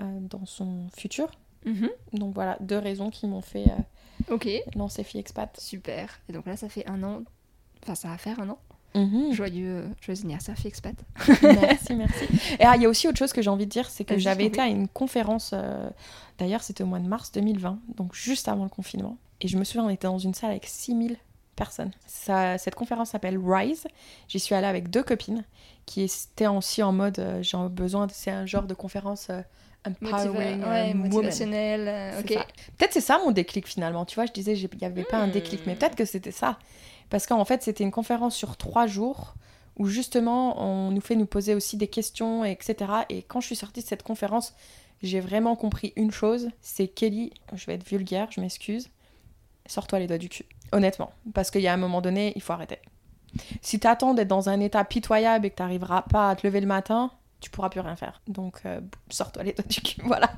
euh, 0.00 0.18
dans 0.20 0.44
son 0.44 0.88
futur. 0.96 1.28
Mhm. 1.64 1.90
Donc 2.14 2.34
voilà, 2.34 2.56
deux 2.60 2.78
raisons 2.78 3.10
qui 3.10 3.28
m'ont 3.28 3.40
fait 3.40 3.66
euh, 3.68 4.34
Ok, 4.34 4.48
lancer 4.74 5.04
Fille 5.04 5.20
Expat. 5.20 5.56
super. 5.60 6.18
Et 6.28 6.32
donc 6.32 6.46
là, 6.46 6.56
ça 6.56 6.68
fait 6.68 6.84
un 6.90 7.04
an. 7.04 7.22
Enfin, 7.84 7.94
ça 7.94 8.08
va 8.08 8.18
faire 8.18 8.40
un 8.40 8.48
an. 8.50 8.58
Mhm. 8.94 9.32
Joyeux, 9.32 9.84
joyeux 10.04 10.20
anniversaire, 10.22 10.56
fille 10.56 10.68
expat. 10.68 10.94
merci, 11.42 11.94
merci. 11.94 12.24
Et 12.60 12.64
ah, 12.64 12.76
il 12.76 12.82
y 12.82 12.86
a 12.86 12.88
aussi 12.88 13.08
autre 13.08 13.18
chose 13.18 13.32
que 13.32 13.40
j'ai 13.42 13.50
envie 13.50 13.66
de 13.66 13.70
dire, 13.70 13.88
c'est 13.88 14.04
que 14.04 14.18
j'avais 14.18 14.44
été 14.46 14.60
à 14.60 14.66
une 14.66 14.88
conférence, 14.88 15.52
euh, 15.54 15.88
d'ailleurs 16.38 16.62
c'était 16.62 16.82
au 16.82 16.86
mois 16.86 16.98
de 16.98 17.06
mars 17.08 17.32
2020, 17.32 17.78
donc 17.96 18.14
juste 18.14 18.48
avant 18.48 18.64
le 18.64 18.68
confinement. 18.70 19.16
Et 19.40 19.48
je 19.48 19.56
me 19.56 19.64
souviens, 19.64 19.84
on 19.84 19.90
était 19.90 20.06
dans 20.06 20.18
une 20.18 20.34
salle 20.34 20.50
avec 20.50 20.66
6000 20.66 21.16
personnes. 21.56 21.90
Ça, 22.06 22.58
cette 22.58 22.74
conférence 22.74 23.10
s'appelle 23.10 23.38
Rise. 23.42 23.84
J'y 24.28 24.38
suis 24.40 24.54
allée 24.54 24.66
avec 24.66 24.88
deux 24.90 25.02
copines 25.02 25.44
qui 25.86 26.02
étaient 26.02 26.46
aussi 26.46 26.82
en 26.82 26.92
mode, 26.92 27.18
euh, 27.18 27.42
j'ai 27.42 27.58
besoin, 27.70 28.06
de- 28.06 28.12
c'est 28.14 28.30
un 28.30 28.46
genre 28.46 28.62
de 28.64 28.74
conférence 28.74 29.28
euh, 29.30 29.40
empowering, 29.86 30.62
euh, 30.62 30.70
ouais, 30.70 30.94
motivationnel. 30.94 32.14
ok. 32.20 32.32
ça. 32.34 32.46
Peut-être 32.78 32.92
c'est 32.92 33.00
ça 33.00 33.18
mon 33.24 33.32
déclic 33.32 33.66
finalement. 33.66 34.04
Tu 34.04 34.14
vois, 34.14 34.26
je 34.26 34.32
disais, 34.32 34.56
il 34.56 34.68
n'y 34.78 34.84
avait 34.86 35.04
pas 35.04 35.18
un 35.18 35.28
déclic, 35.28 35.62
mais 35.66 35.74
Hmm. 35.74 35.78
peut-être 35.78 35.96
que 35.96 36.04
c'était 36.04 36.30
ça. 36.30 36.58
Parce 37.10 37.26
qu'en 37.26 37.44
fait, 37.44 37.62
c'était 37.62 37.84
une 37.84 37.90
conférence 37.90 38.34
sur 38.34 38.56
trois 38.56 38.86
jours 38.86 39.34
où 39.76 39.86
justement, 39.86 40.62
on 40.62 40.90
nous 40.90 41.00
fait 41.00 41.16
nous 41.16 41.26
poser 41.26 41.54
aussi 41.54 41.76
des 41.76 41.88
questions, 41.88 42.44
etc. 42.44 42.92
Et 43.08 43.22
quand 43.22 43.40
je 43.40 43.46
suis 43.46 43.56
sortie 43.56 43.82
de 43.82 43.86
cette 43.86 44.02
conférence, 44.02 44.54
j'ai 45.02 45.20
vraiment 45.20 45.56
compris 45.56 45.92
une 45.96 46.10
chose 46.10 46.50
c'est 46.60 46.88
Kelly, 46.88 47.32
je 47.54 47.66
vais 47.66 47.74
être 47.74 47.88
vulgaire, 47.88 48.28
je 48.30 48.40
m'excuse, 48.40 48.90
sors-toi 49.66 49.98
les 49.98 50.06
doigts 50.06 50.18
du 50.18 50.28
cul. 50.28 50.44
Honnêtement. 50.72 51.12
Parce 51.34 51.50
qu'il 51.50 51.60
y 51.60 51.68
a 51.68 51.72
un 51.72 51.78
moment 51.78 52.00
donné, 52.00 52.32
il 52.36 52.42
faut 52.42 52.52
arrêter. 52.52 52.78
Si 53.60 53.80
tu 53.80 53.86
attends 53.86 54.14
d'être 54.14 54.28
dans 54.28 54.48
un 54.48 54.60
état 54.60 54.84
pitoyable 54.84 55.46
et 55.46 55.50
que 55.50 55.56
tu 55.56 55.62
n'arriveras 55.62 56.02
pas 56.02 56.30
à 56.30 56.36
te 56.36 56.46
lever 56.46 56.60
le 56.60 56.66
matin, 56.66 57.10
tu 57.40 57.50
pourras 57.50 57.68
plus 57.68 57.80
rien 57.80 57.96
faire. 57.96 58.20
Donc, 58.28 58.60
euh, 58.64 58.80
sors-toi 59.10 59.42
les 59.42 59.52
doigts 59.52 59.64
du 59.68 59.80
cul. 59.80 60.00
Voilà. 60.04 60.32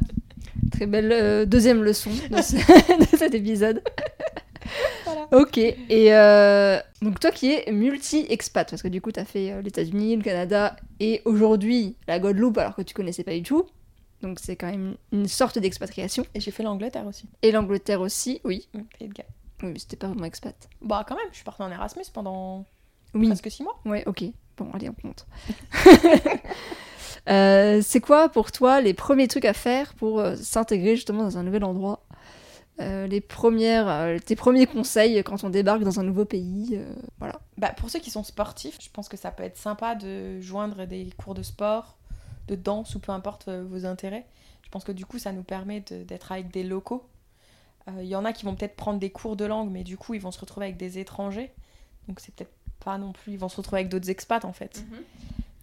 Très 0.70 0.86
belle 0.86 1.12
euh, 1.12 1.44
deuxième 1.44 1.82
leçon 1.82 2.10
de 2.30 2.42
cet 3.16 3.34
épisode. 3.34 3.82
Voilà. 5.04 5.28
Ok, 5.32 5.58
et 5.58 5.76
euh, 6.14 6.78
donc 7.02 7.20
toi 7.20 7.30
qui 7.30 7.52
es 7.52 7.70
multi-expat, 7.70 8.68
parce 8.70 8.82
que 8.82 8.88
du 8.88 9.00
coup 9.00 9.12
tu 9.12 9.20
as 9.20 9.24
fait 9.24 9.52
euh, 9.52 9.60
les 9.62 9.68
États-Unis, 9.68 10.16
le 10.16 10.22
Canada 10.22 10.76
et 11.00 11.20
aujourd'hui 11.24 11.96
la 12.08 12.18
Guadeloupe 12.18 12.56
alors 12.58 12.74
que 12.74 12.82
tu 12.82 12.94
connaissais 12.94 13.24
pas 13.24 13.32
du 13.32 13.42
tout, 13.42 13.66
donc 14.22 14.38
c'est 14.40 14.56
quand 14.56 14.70
même 14.70 14.96
une 15.12 15.28
sorte 15.28 15.58
d'expatriation. 15.58 16.24
Et 16.34 16.40
j'ai 16.40 16.50
fait 16.50 16.62
l'Angleterre 16.62 17.06
aussi. 17.06 17.26
Et 17.42 17.52
l'Angleterre 17.52 18.00
aussi, 18.00 18.40
oui, 18.44 18.68
Pays 18.98 19.08
de 19.08 19.12
Galles. 19.14 19.26
oui 19.62 19.70
mais 19.72 19.78
c'était 19.78 19.96
pas 19.96 20.06
vraiment 20.08 20.24
expat. 20.24 20.54
Bah 20.80 21.04
quand 21.06 21.16
même, 21.16 21.28
je 21.30 21.36
suis 21.36 21.44
partie 21.44 21.62
en 21.62 21.70
Erasmus 21.70 22.04
pendant 22.12 22.64
Oui, 23.14 23.26
presque 23.26 23.50
six 23.50 23.62
mois. 23.62 23.78
ouais, 23.84 24.02
ok, 24.06 24.24
bon 24.56 24.70
allez 24.72 24.88
on 24.88 24.94
compte. 24.94 25.26
Euh, 27.26 27.80
c'est 27.82 28.00
quoi 28.02 28.28
pour 28.28 28.52
toi 28.52 28.82
les 28.82 28.92
premiers 28.92 29.28
trucs 29.28 29.46
à 29.46 29.54
faire 29.54 29.94
pour 29.94 30.22
s'intégrer 30.36 30.94
justement 30.94 31.22
dans 31.22 31.38
un 31.38 31.42
nouvel 31.42 31.64
endroit? 31.64 32.03
Euh, 32.80 33.06
les 33.06 33.20
premières, 33.20 33.88
euh, 33.88 34.18
tes 34.18 34.34
premiers 34.34 34.66
conseils 34.66 35.22
quand 35.22 35.44
on 35.44 35.48
débarque 35.50 35.84
dans 35.84 36.00
un 36.00 36.02
nouveau 36.02 36.24
pays, 36.24 36.70
euh, 36.72 36.92
voilà. 37.18 37.40
Bah, 37.56 37.68
pour 37.76 37.88
ceux 37.88 38.00
qui 38.00 38.10
sont 38.10 38.24
sportifs, 38.24 38.78
je 38.82 38.90
pense 38.90 39.08
que 39.08 39.16
ça 39.16 39.30
peut 39.30 39.44
être 39.44 39.56
sympa 39.56 39.94
de 39.94 40.40
joindre 40.40 40.84
des 40.84 41.10
cours 41.16 41.34
de 41.34 41.42
sport, 41.44 41.96
de 42.48 42.56
danse 42.56 42.96
ou 42.96 42.98
peu 42.98 43.12
importe 43.12 43.46
euh, 43.46 43.64
vos 43.64 43.86
intérêts. 43.86 44.26
Je 44.62 44.68
pense 44.70 44.82
que 44.82 44.90
du 44.90 45.06
coup, 45.06 45.20
ça 45.20 45.30
nous 45.30 45.44
permet 45.44 45.82
de- 45.82 46.02
d'être 46.02 46.32
avec 46.32 46.50
des 46.50 46.64
locaux. 46.64 47.06
Euh, 47.88 48.02
Il 48.02 48.08
y 48.08 48.16
en 48.16 48.24
a 48.24 48.32
qui 48.32 48.44
vont 48.44 48.56
peut-être 48.56 48.74
prendre 48.74 48.98
des 48.98 49.10
cours 49.10 49.36
de 49.36 49.44
langue, 49.44 49.70
mais 49.70 49.84
du 49.84 49.96
coup, 49.96 50.14
ils 50.14 50.20
vont 50.20 50.32
se 50.32 50.40
retrouver 50.40 50.66
avec 50.66 50.76
des 50.76 50.98
étrangers. 50.98 51.52
Donc 52.08 52.18
c'est 52.18 52.34
peut-être 52.34 52.52
pas 52.84 52.98
non 52.98 53.12
plus... 53.12 53.34
Ils 53.34 53.38
vont 53.38 53.48
se 53.48 53.56
retrouver 53.56 53.82
avec 53.82 53.88
d'autres 53.90 54.10
expats, 54.10 54.44
en 54.44 54.52
fait. 54.52 54.84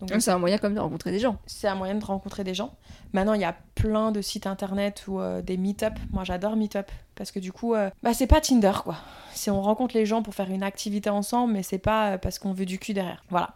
Donc, 0.01 0.21
C'est 0.21 0.31
un 0.31 0.39
moyen 0.39 0.57
comme 0.57 0.73
de 0.73 0.79
rencontrer 0.79 1.11
des 1.11 1.19
gens. 1.19 1.37
c'est 1.45 1.67
un 1.67 1.75
moyen 1.75 1.95
de 1.95 2.03
rencontrer 2.03 2.43
des 2.43 2.53
gens. 2.53 2.73
Maintenant, 3.13 3.33
il 3.33 3.41
y 3.41 3.45
a 3.45 3.55
plein 3.75 4.11
de 4.11 4.21
sites 4.21 4.47
internet 4.47 5.05
ou 5.07 5.19
euh, 5.19 5.41
des 5.41 5.57
meet-up. 5.57 5.93
Moi, 6.11 6.23
j'adore 6.23 6.55
meet-up 6.55 6.89
parce 7.15 7.31
que 7.31 7.39
du 7.39 7.51
coup, 7.51 7.75
euh, 7.75 7.89
bah, 8.01 8.13
c'est 8.15 8.27
pas 8.27 8.41
Tinder 8.41 8.71
quoi. 8.83 8.97
C'est 9.33 9.51
on 9.51 9.61
rencontre 9.61 9.95
les 9.95 10.05
gens 10.07 10.23
pour 10.23 10.33
faire 10.33 10.49
une 10.49 10.63
activité 10.63 11.09
ensemble, 11.09 11.53
mais 11.53 11.63
c'est 11.63 11.77
pas 11.77 12.13
euh, 12.13 12.17
parce 12.17 12.39
qu'on 12.39 12.53
veut 12.53 12.65
du 12.65 12.79
cul 12.79 12.93
derrière. 12.93 13.23
Voilà. 13.29 13.53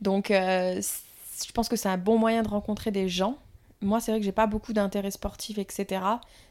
Donc, 0.00 0.30
euh, 0.30 0.80
je 1.46 1.52
pense 1.52 1.68
que 1.68 1.76
c'est 1.76 1.88
un 1.88 1.98
bon 1.98 2.18
moyen 2.18 2.42
de 2.42 2.48
rencontrer 2.48 2.90
des 2.90 3.08
gens. 3.08 3.36
Moi, 3.82 4.00
c'est 4.00 4.12
vrai 4.12 4.20
que 4.20 4.24
j'ai 4.24 4.32
pas 4.32 4.46
beaucoup 4.46 4.72
d'intérêt 4.72 5.10
sportif, 5.10 5.58
etc. 5.58 6.00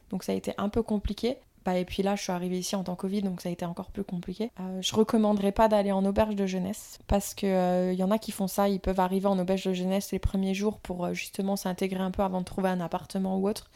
Donc, 0.10 0.24
ça 0.24 0.34
a 0.34 0.36
été 0.36 0.54
un 0.58 0.70
peu 0.70 0.84
compliqué. 0.84 1.38
Bah, 1.64 1.78
et 1.78 1.86
puis 1.86 2.02
là, 2.02 2.16
je 2.16 2.24
suis 2.24 2.32
arrivée 2.32 2.58
ici 2.58 2.76
en 2.76 2.84
temps 2.84 2.96
Covid, 2.96 3.22
donc 3.22 3.42
ça 3.42 3.50
a 3.50 3.52
été 3.52 3.66
encore 3.66 3.92
plus 3.92 4.04
compliqué. 4.04 4.52
Euh, 4.60 4.82
je 4.82 4.96
recommanderais 4.96 5.52
pas 5.52 5.68
d'aller 5.68 5.92
en 5.92 6.04
auberge 6.06 6.36
de 6.36 6.46
jeunesse 6.46 7.00
parce 7.08 7.36
que 7.36 7.46
euh, 7.46 7.94
y 7.94 8.04
en 8.04 8.12
a 8.12 8.18
qui 8.18 8.32
font 8.32 8.48
ça, 8.48 8.68
ils 8.68 8.80
peuvent 8.80 9.00
arriver 9.00 9.28
en 9.28 9.38
auberge 9.38 9.66
de 9.66 9.74
jeunesse 9.74 10.12
les 10.12 10.20
premiers 10.20 10.54
jours 10.54 10.80
pour 10.80 11.06
euh, 11.06 11.14
justement 11.14 11.56
s'intégrer 11.56 12.02
un 12.02 12.12
peu 12.12 12.24
avant 12.24 12.40
de 12.40 12.46
trouver 12.46 12.70
un 12.70 12.82
appartement 12.82 13.38
ou 13.38 13.48
autre. 13.48 13.70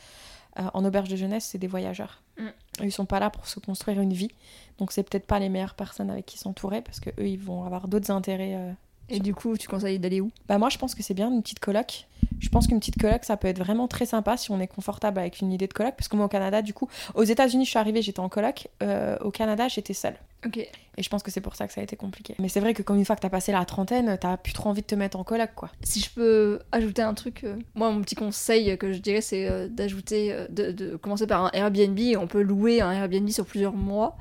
Euh, 0.58 0.64
en 0.74 0.86
auberge 0.86 1.10
de 1.10 1.16
jeunesse, 1.16 1.46
c'est 1.46 1.58
des 1.58 1.68
voyageurs. 1.68 2.24
Mm. 2.40 2.48
Ils 2.84 2.92
sont 2.92 3.06
pas 3.06 3.20
là 3.20 3.30
pour 3.30 3.48
se 3.48 3.60
construire 3.60 4.02
une 4.02 4.14
vie, 4.14 4.32
donc 4.80 4.92
c'est 4.92 5.04
peut-être 5.04 5.28
pas 5.28 5.40
les 5.40 5.50
meilleures 5.50 5.76
personnes 5.76 6.10
avec 6.10 6.26
qui 6.26 6.38
s'entourer 6.38 6.82
parce 6.82 7.00
que 7.00 7.10
eux, 7.20 7.28
ils 7.28 7.40
vont 7.40 7.66
avoir 7.66 7.88
d'autres 7.88 8.12
intérêts. 8.12 8.76
Et 9.10 9.20
du 9.20 9.34
coup, 9.36 9.56
tu 9.58 9.68
conseilles 9.68 10.00
d'aller 10.00 10.22
où? 10.22 10.32
Bah 10.48 10.58
moi 10.58 10.70
je 10.70 10.78
pense 10.78 10.96
que 10.96 11.04
c'est 11.04 11.14
bien 11.14 11.30
une 11.32 11.42
petite 11.42 11.60
coloc. 11.60 12.08
Je 12.40 12.50
pense 12.50 12.68
qu'une 12.68 12.80
petite 12.80 13.00
coloc 13.00 13.24
ça 13.24 13.38
peut 13.38 13.48
être 13.48 13.60
vraiment 13.60 13.88
très 13.88 14.06
sympa 14.06 14.36
si 14.36 14.52
on 14.52 14.60
est 14.60 14.68
confortable 14.68 15.20
avec 15.20 15.40
une 15.42 15.54
idée 15.54 15.68
de 15.68 15.74
coloc 15.74 15.96
parce 15.96 16.08
que 16.08 16.16
moi 16.16 16.26
au 16.26 16.30
Canada 16.30 16.62
du 16.62 16.74
coup 16.74 16.90
aux 17.14 17.24
États-Unis 17.24 17.66
je 17.66 17.70
suis 17.70 17.80
arrivée 17.80 18.02
j'étais 18.02 18.20
en 18.20 18.30
coloc 18.30 18.68
euh, 18.84 19.16
au 19.22 19.32
Canada 19.32 19.68
j'étais 19.68 19.94
seule 19.94 20.16
Ok. 20.46 20.58
et 20.58 20.70
je 21.04 21.08
pense 21.10 21.24
que 21.24 21.32
c'est 21.32 21.40
pour 21.40 21.56
ça 21.56 21.66
que 21.68 21.74
ça 21.74 21.82
a 21.82 21.84
été 21.84 21.96
compliqué. 21.96 22.36
Mais 22.40 22.50
c'est 22.50 22.60
vrai 22.60 22.74
que 22.74 22.82
comme 22.82 22.98
une 22.98 23.06
fois 23.06 23.16
que 23.16 23.22
t'as 23.22 23.30
passé 23.30 23.52
la 23.52 23.64
trentaine 23.64 24.18
t'as 24.20 24.38
plus 24.38 24.54
trop 24.54 24.70
envie 24.70 24.82
de 24.82 24.88
te 24.88 24.96
mettre 24.96 25.18
en 25.18 25.24
coloc 25.24 25.52
quoi. 25.56 25.70
Si 25.84 26.02
je 26.02 26.10
peux 26.10 26.60
ajouter 26.72 27.04
un 27.04 27.14
truc, 27.14 27.44
euh, 27.46 27.56
moi 27.76 27.90
mon 27.92 28.02
petit 28.02 28.16
conseil 28.16 28.76
que 28.78 28.92
je 28.92 28.98
dirais 29.00 29.22
c'est 29.22 29.48
euh, 29.48 29.68
d'ajouter, 29.70 30.36
de, 30.50 30.72
de 30.72 30.96
commencer 30.98 31.28
par 31.28 31.46
un 31.46 31.52
Airbnb. 31.54 32.00
On 32.18 32.28
peut 32.28 32.42
louer 32.42 32.82
un 32.82 32.92
Airbnb 32.92 33.30
sur 33.30 33.46
plusieurs 33.46 33.74
mois 33.74 34.18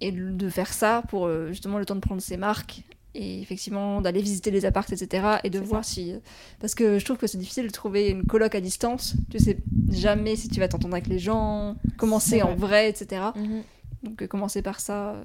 et 0.00 0.12
de 0.12 0.48
faire 0.50 0.72
ça 0.72 1.02
pour 1.08 1.28
justement 1.48 1.78
le 1.78 1.86
temps 1.86 1.94
de 1.96 2.00
prendre 2.00 2.22
ses 2.22 2.36
marques 2.36 2.82
et 3.14 3.40
effectivement 3.40 4.00
d'aller 4.00 4.20
visiter 4.20 4.50
les 4.50 4.64
apparts, 4.64 4.86
etc. 4.90 5.38
et 5.44 5.50
de 5.50 5.58
voir 5.60 5.84
si. 5.84 6.12
euh, 6.12 6.18
Parce 6.60 6.74
que 6.74 6.98
je 6.98 7.04
trouve 7.04 7.16
que 7.16 7.26
c'est 7.26 7.38
difficile 7.38 7.66
de 7.66 7.72
trouver 7.72 8.08
une 8.08 8.24
coloc 8.24 8.54
à 8.54 8.60
distance. 8.60 9.14
Tu 9.30 9.38
sais 9.38 9.58
jamais 9.90 10.36
si 10.36 10.48
tu 10.48 10.60
vas 10.60 10.68
t'entendre 10.68 10.94
avec 10.94 11.06
les 11.06 11.18
gens, 11.18 11.76
commencer 11.96 12.42
en 12.42 12.54
vrai, 12.56 12.88
etc. 12.88 13.22
Donc 14.04 14.22
euh, 14.22 14.26
commencer 14.26 14.62
par 14.62 14.80
ça. 14.80 15.10
euh, 15.12 15.24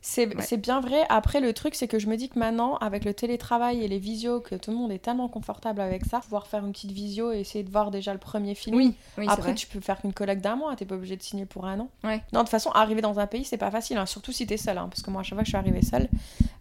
C'est 0.00 0.34
Ouais. 0.34 0.56
bien 0.58 0.80
vrai. 0.80 1.02
Après, 1.08 1.40
le 1.40 1.52
truc, 1.52 1.74
c'est 1.74 1.88
que 1.88 1.98
je 1.98 2.06
me 2.08 2.16
dis 2.16 2.28
que 2.28 2.38
maintenant, 2.38 2.76
avec 2.76 3.04
le 3.04 3.14
télétravail 3.14 3.82
et 3.84 3.88
les 3.88 3.98
visios, 3.98 4.40
que 4.40 4.54
tout 4.54 4.70
le 4.70 4.76
monde 4.76 4.90
est 4.92 4.98
tellement 4.98 5.28
confortable 5.28 5.80
avec 5.80 6.04
ça, 6.04 6.20
pouvoir 6.20 6.46
faire 6.46 6.64
une 6.64 6.72
petite 6.72 6.90
visio 6.92 7.32
et 7.32 7.40
essayer 7.40 7.62
de 7.64 7.70
voir 7.70 7.90
déjà 7.90 8.12
le 8.12 8.18
premier 8.18 8.54
film. 8.54 8.76
Oui, 8.76 8.94
oui 9.18 9.26
Après, 9.28 9.42
vrai. 9.52 9.54
tu 9.54 9.66
peux 9.66 9.80
faire 9.80 9.98
une 10.04 10.12
collecte 10.12 10.42
d'un 10.42 10.56
mois, 10.56 10.74
t'es 10.76 10.84
pas 10.86 10.94
obligé 10.94 11.16
de 11.16 11.22
signer 11.22 11.46
pour 11.46 11.66
un 11.66 11.78
an. 11.80 11.88
Ouais. 12.02 12.22
Non, 12.32 12.40
de 12.40 12.44
toute 12.44 12.48
façon, 12.50 12.70
arriver 12.70 13.00
dans 13.02 13.18
un 13.18 13.26
pays, 13.26 13.44
c'est 13.44 13.56
pas 13.58 13.70
facile, 13.70 13.98
hein, 13.98 14.06
surtout 14.06 14.32
si 14.32 14.46
t'es 14.46 14.56
seul. 14.56 14.78
hein, 14.78 14.88
parce 14.90 15.02
que 15.02 15.10
moi, 15.10 15.20
à 15.20 15.24
chaque 15.24 15.34
fois 15.34 15.42
que 15.42 15.46
je 15.46 15.50
suis 15.50 15.58
arrivée 15.58 15.82
seule, 15.82 16.08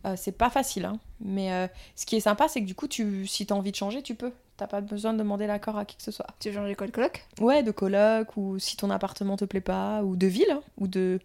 euh, 0.05 0.15
c'est 0.17 0.31
pas 0.37 0.49
facile. 0.49 0.85
hein. 0.85 0.99
Mais 1.21 1.51
euh, 1.53 1.67
ce 1.95 2.05
qui 2.05 2.15
est 2.17 2.21
sympa, 2.21 2.47
c'est 2.47 2.61
que 2.61 2.65
du 2.65 2.75
coup, 2.75 2.87
tu, 2.87 3.25
si 3.27 3.45
t'as 3.45 3.55
envie 3.55 3.71
de 3.71 3.75
changer, 3.77 4.01
tu 4.01 4.15
peux. 4.15 4.31
T'as 4.57 4.67
pas 4.67 4.81
besoin 4.81 5.13
de 5.13 5.17
demander 5.17 5.47
l'accord 5.47 5.77
à 5.77 5.85
qui 5.85 5.97
que 5.97 6.03
ce 6.03 6.11
soit. 6.11 6.27
Tu 6.39 6.49
veux 6.49 6.55
changer 6.55 6.75
quoi 6.75 6.85
de 6.85 6.91
coloc? 6.91 7.25
Ouais, 7.41 7.63
de 7.63 7.71
coloc, 7.71 8.37
ou 8.37 8.59
si 8.59 8.77
ton 8.77 8.89
appartement 8.91 9.35
te 9.35 9.45
plaît 9.45 9.61
pas, 9.61 10.03
ou 10.03 10.15
de 10.15 10.27
ville, 10.27 10.59
ou 10.77 10.87
de. 10.87 11.19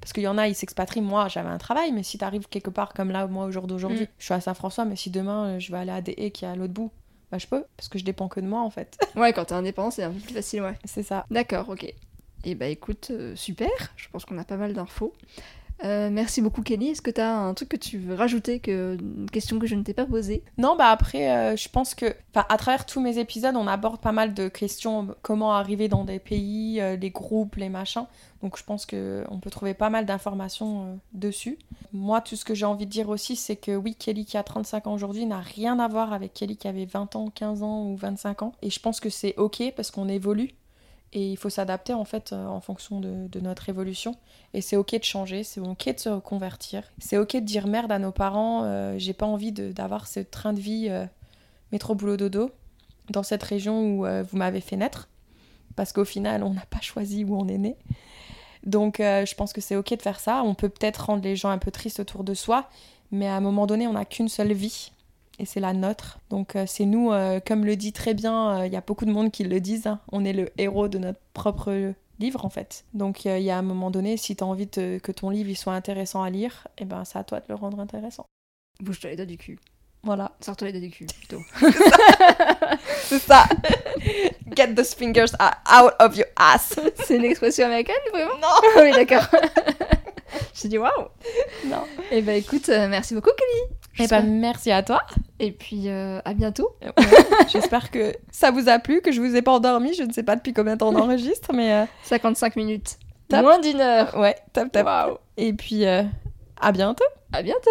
Parce 0.00 0.12
qu'il 0.12 0.22
y 0.22 0.28
en 0.28 0.38
a, 0.38 0.46
ils 0.48 0.54
s'expatrient. 0.54 1.00
Moi, 1.00 1.28
j'avais 1.28 1.48
un 1.48 1.58
travail, 1.58 1.92
mais 1.92 2.02
si 2.02 2.18
t'arrives 2.18 2.48
quelque 2.48 2.70
part 2.70 2.92
comme 2.94 3.10
là, 3.10 3.26
moi, 3.26 3.46
au 3.46 3.50
jour 3.50 3.66
d'aujourd'hui, 3.66 4.02
Mm. 4.04 4.08
je 4.18 4.24
suis 4.24 4.34
à 4.34 4.40
Saint-François, 4.40 4.84
mais 4.84 4.96
si 4.96 5.10
demain, 5.10 5.46
euh, 5.46 5.58
je 5.58 5.72
vais 5.72 5.78
aller 5.78 5.92
à 5.92 6.00
DE 6.00 6.12
qui 6.28 6.44
est 6.44 6.48
à 6.48 6.54
l'autre 6.56 6.72
bout, 6.72 6.90
bah, 7.32 7.38
je 7.38 7.46
peux, 7.46 7.64
parce 7.76 7.88
que 7.88 7.98
je 7.98 8.04
dépends 8.04 8.28
que 8.28 8.40
de 8.40 8.46
moi, 8.46 8.60
en 8.60 8.70
fait. 8.70 8.96
Ouais, 9.16 9.32
quand 9.32 9.46
t'es 9.46 9.54
indépendant, 9.54 9.90
c'est 9.90 10.04
un 10.04 10.10
peu 10.12 10.20
plus 10.20 10.34
facile, 10.34 10.62
ouais. 10.62 10.74
C'est 10.84 11.02
ça. 11.02 11.26
D'accord, 11.30 11.68
ok. 11.68 11.92
Et 12.44 12.54
bah 12.54 12.66
écoute, 12.66 13.08
euh, 13.10 13.34
super, 13.34 13.68
je 13.96 14.08
pense 14.12 14.24
qu'on 14.24 14.38
a 14.38 14.44
pas 14.44 14.56
mal 14.56 14.72
d'infos. 14.72 15.12
Euh, 15.84 16.08
merci 16.10 16.40
beaucoup 16.40 16.62
Kelly. 16.62 16.88
Est-ce 16.88 17.02
que 17.02 17.10
tu 17.10 17.20
as 17.20 17.36
un 17.36 17.54
truc 17.54 17.68
que 17.68 17.76
tu 17.76 17.98
veux 17.98 18.14
rajouter, 18.14 18.60
que... 18.60 18.96
une 19.00 19.30
question 19.30 19.58
que 19.58 19.66
je 19.66 19.74
ne 19.74 19.82
t'ai 19.82 19.92
pas 19.92 20.06
posée? 20.06 20.42
Non, 20.58 20.76
bah 20.76 20.90
après, 20.90 21.30
euh, 21.30 21.56
je 21.56 21.68
pense 21.68 21.94
que, 21.94 22.14
à 22.34 22.56
travers 22.56 22.86
tous 22.86 23.00
mes 23.00 23.18
épisodes, 23.18 23.54
on 23.56 23.66
aborde 23.66 24.00
pas 24.00 24.12
mal 24.12 24.34
de 24.34 24.48
questions, 24.48 25.08
comment 25.22 25.52
arriver 25.52 25.88
dans 25.88 26.04
des 26.04 26.18
pays, 26.18 26.80
euh, 26.80 26.96
les 26.96 27.10
groupes, 27.10 27.56
les 27.56 27.68
machins. 27.68 28.06
Donc 28.42 28.58
je 28.58 28.64
pense 28.64 28.86
que 28.86 29.24
on 29.30 29.38
peut 29.38 29.50
trouver 29.50 29.74
pas 29.74 29.90
mal 29.90 30.06
d'informations 30.06 30.84
euh, 30.84 30.94
dessus. 31.12 31.58
Moi, 31.92 32.20
tout 32.20 32.36
ce 32.36 32.44
que 32.44 32.54
j'ai 32.54 32.66
envie 32.66 32.86
de 32.86 32.90
dire 32.90 33.08
aussi, 33.08 33.36
c'est 33.36 33.56
que 33.56 33.74
oui, 33.74 33.94
Kelly 33.94 34.24
qui 34.24 34.36
a 34.36 34.42
35 34.42 34.86
ans 34.86 34.94
aujourd'hui 34.94 35.26
n'a 35.26 35.40
rien 35.40 35.78
à 35.78 35.88
voir 35.88 36.12
avec 36.12 36.32
Kelly 36.32 36.56
qui 36.56 36.68
avait 36.68 36.86
20 36.86 37.16
ans, 37.16 37.30
15 37.34 37.62
ans 37.62 37.84
ou 37.86 37.96
25 37.96 38.42
ans. 38.42 38.52
Et 38.62 38.70
je 38.70 38.80
pense 38.80 39.00
que 39.00 39.10
c'est 39.10 39.34
ok 39.36 39.72
parce 39.74 39.90
qu'on 39.90 40.08
évolue. 40.08 40.54
Et 41.12 41.30
il 41.30 41.36
faut 41.36 41.50
s'adapter 41.50 41.94
en 41.94 42.04
fait 42.04 42.32
euh, 42.32 42.46
en 42.46 42.60
fonction 42.60 43.00
de, 43.00 43.40
notre 43.40 43.68
évolution. 43.68 44.16
Et 44.54 44.60
c'est 44.60 44.76
ok 44.76 44.98
de 44.98 45.04
changer, 45.04 45.44
c'est 45.44 45.60
ok 45.60 45.94
de 45.94 46.00
se 46.00 46.08
reconvertir. 46.08 46.82
C'est 46.98 47.16
ok 47.16 47.36
de 47.36 47.40
dire 47.40 47.66
merde 47.66 47.92
à 47.92 47.98
nos 47.98 48.12
parents, 48.12 48.64
euh, 48.64 48.94
j'ai 48.98 49.12
pas 49.12 49.26
envie 49.26 49.52
d'avoir 49.52 50.06
ce 50.06 50.20
train 50.20 50.52
de 50.52 50.60
vie 50.60 50.88
euh, 50.90 51.06
métro 51.72 51.94
boulot 51.94 52.16
dodo 52.16 52.50
dans 53.10 53.22
cette 53.22 53.42
région 53.42 53.82
où 53.82 54.04
vous 54.04 54.36
m'avez 54.36 54.60
fait 54.60 54.76
naître. 54.76 55.08
Parce 55.76 55.92
qu'au 55.92 56.04
final, 56.04 56.42
on 56.42 56.54
n'a 56.54 56.66
pas 56.70 56.80
choisi 56.80 57.22
où 57.24 57.38
on 57.38 57.46
est 57.46 57.58
né. 57.58 57.76
Donc 58.64 58.96
je 58.98 59.34
pense 59.36 59.52
que 59.52 59.60
c'est 59.60 59.76
ok 59.76 59.96
de 59.96 60.02
faire 60.02 60.18
ça. 60.18 60.42
On 60.44 60.56
peut 60.56 60.68
peut-être 60.68 61.06
rendre 61.06 61.22
les 61.22 61.36
gens 61.36 61.50
un 61.50 61.58
peu 61.58 61.70
tristes 61.70 62.00
autour 62.00 62.24
de 62.24 62.34
soi, 62.34 62.68
mais 63.12 63.28
à 63.28 63.36
un 63.36 63.40
moment 63.40 63.68
donné, 63.68 63.86
on 63.86 63.92
n'a 63.92 64.04
qu'une 64.04 64.28
seule 64.28 64.52
vie. 64.52 64.90
Et 65.38 65.44
c'est 65.44 65.60
la 65.60 65.72
nôtre. 65.74 66.18
Donc 66.30 66.56
euh, 66.56 66.64
c'est 66.66 66.86
nous, 66.86 67.12
euh, 67.12 67.40
comme 67.46 67.64
le 67.64 67.76
dit 67.76 67.92
très 67.92 68.14
bien, 68.14 68.60
euh, 68.60 68.66
il 68.66 68.72
y 68.72 68.76
a 68.76 68.80
beaucoup 68.80 69.04
de 69.04 69.12
monde 69.12 69.30
qui 69.30 69.44
le 69.44 69.60
disent, 69.60 69.86
hein, 69.86 70.00
on 70.10 70.24
est 70.24 70.32
le 70.32 70.48
héros 70.56 70.88
de 70.88 70.98
notre 70.98 71.18
propre 71.34 71.92
livre 72.18 72.44
en 72.44 72.48
fait. 72.50 72.84
Donc 72.94 73.24
il 73.26 73.38
y 73.42 73.50
a 73.50 73.58
un 73.58 73.62
moment 73.62 73.90
donné, 73.90 74.16
si 74.16 74.34
tu 74.34 74.42
as 74.42 74.46
envie 74.46 74.66
de- 74.66 74.98
que 75.02 75.12
ton 75.12 75.28
livre 75.28 75.50
il 75.50 75.56
soit 75.56 75.74
intéressant 75.74 76.22
à 76.22 76.30
lire, 76.30 76.66
et 76.78 76.86
ben 76.86 77.04
c'est 77.04 77.18
à 77.18 77.24
toi 77.24 77.40
de 77.40 77.44
le 77.50 77.54
rendre 77.54 77.78
intéressant. 77.80 78.24
Bouge-toi 78.80 79.10
les 79.10 79.16
doigts 79.16 79.26
du 79.26 79.36
cul. 79.36 79.58
Voilà. 80.02 80.32
Sors-toi 80.40 80.68
les 80.68 80.72
doigts 80.72 80.82
du 80.82 80.90
cul, 80.90 81.06
plutôt. 81.06 81.40
C'est 83.02 83.18
ça. 83.18 83.44
Get 84.56 84.74
those 84.74 84.94
fingers 84.94 85.32
out 85.40 85.92
of 85.98 86.16
your 86.16 86.26
ass. 86.36 86.78
c'est 87.04 87.16
une 87.16 87.24
expression 87.24 87.66
américaine, 87.66 87.96
vraiment? 88.12 88.36
Non. 88.40 88.48
Ah 88.76 88.80
oui, 88.82 88.92
d'accord. 88.92 89.26
J'ai 90.54 90.68
dit 90.68 90.78
waouh 90.78 91.08
Non. 91.66 91.82
Et 92.10 92.22
bah 92.22 92.34
écoute, 92.34 92.68
euh, 92.68 92.88
merci 92.88 93.14
beaucoup 93.14 93.30
Kelly. 93.36 93.76
Et 93.98 94.08
ben 94.08 94.22
merci 94.22 94.70
à 94.70 94.82
toi. 94.82 95.02
Et 95.38 95.52
puis 95.52 95.88
euh, 95.88 96.20
à 96.24 96.34
bientôt. 96.34 96.76
J'espère 97.48 97.90
que 97.90 98.12
ça 98.30 98.50
vous 98.50 98.68
a 98.68 98.78
plu, 98.78 99.00
que 99.00 99.12
je 99.12 99.20
vous 99.20 99.34
ai 99.36 99.42
pas 99.42 99.52
endormi. 99.52 99.94
Je 99.94 100.02
ne 100.02 100.12
sais 100.12 100.22
pas 100.22 100.36
depuis 100.36 100.52
combien 100.52 100.74
de 100.74 100.78
temps 100.80 100.88
on 100.88 100.96
enregistre, 100.96 101.52
mais 101.54 101.72
euh, 101.72 101.84
55 102.02 102.56
minutes. 102.56 102.98
Top. 103.28 103.42
Moins 103.42 103.58
d'une 103.58 103.80
heure. 103.80 104.16
ouais, 104.18 104.36
top 104.52 104.70
top. 104.70 104.84
Waouh. 104.84 105.18
Et 105.36 105.52
puis 105.52 105.86
euh, 105.86 106.02
à 106.60 106.72
bientôt. 106.72 107.04
À 107.32 107.42
bientôt. 107.42 107.70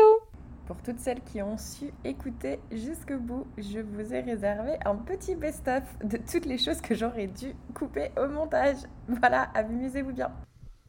Pour 0.66 0.78
toutes 0.78 1.00
celles 1.00 1.22
qui 1.22 1.44
ont 1.44 1.60
su 1.60 1.92
écouter 2.04 2.60
jusqu'au 2.72 3.20
bout, 3.20 3.46
je 3.58 3.80
vous 3.80 4.14
ai 4.14 4.22
réservé 4.22 4.72
un 4.84 4.96
petit 4.96 5.36
best-of 5.36 5.84
de 6.04 6.18
toutes 6.18 6.48
les 6.48 6.58
choses 6.58 6.82
que 6.82 6.96
j'aurais 6.96 7.28
dû 7.28 7.54
couper 7.76 8.10
au 8.18 8.28
montage. 8.28 8.78
Voilà, 9.08 9.44
amusez-vous 9.54 10.12
bien. 10.14 10.32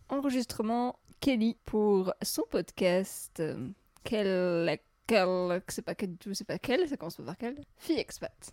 Enregistrement 0.09 0.97
Kelly 1.21 1.57
pour 1.65 2.13
son 2.23 2.43
podcast. 2.51 3.43
Quel. 4.05 4.79
Quel. 5.07 5.63
C'est 5.69 5.83
pas 5.83 5.95
quel 5.95 6.13
du 6.13 6.19
tout, 6.19 6.35
c'est 6.35 6.45
pas 6.45 6.59
quel, 6.59 6.89
ça 6.89 6.97
commence 6.97 7.17
pas 7.17 7.23
par 7.23 7.37
quel? 7.37 7.57
Fille 7.77 7.99
expat. 7.99 8.53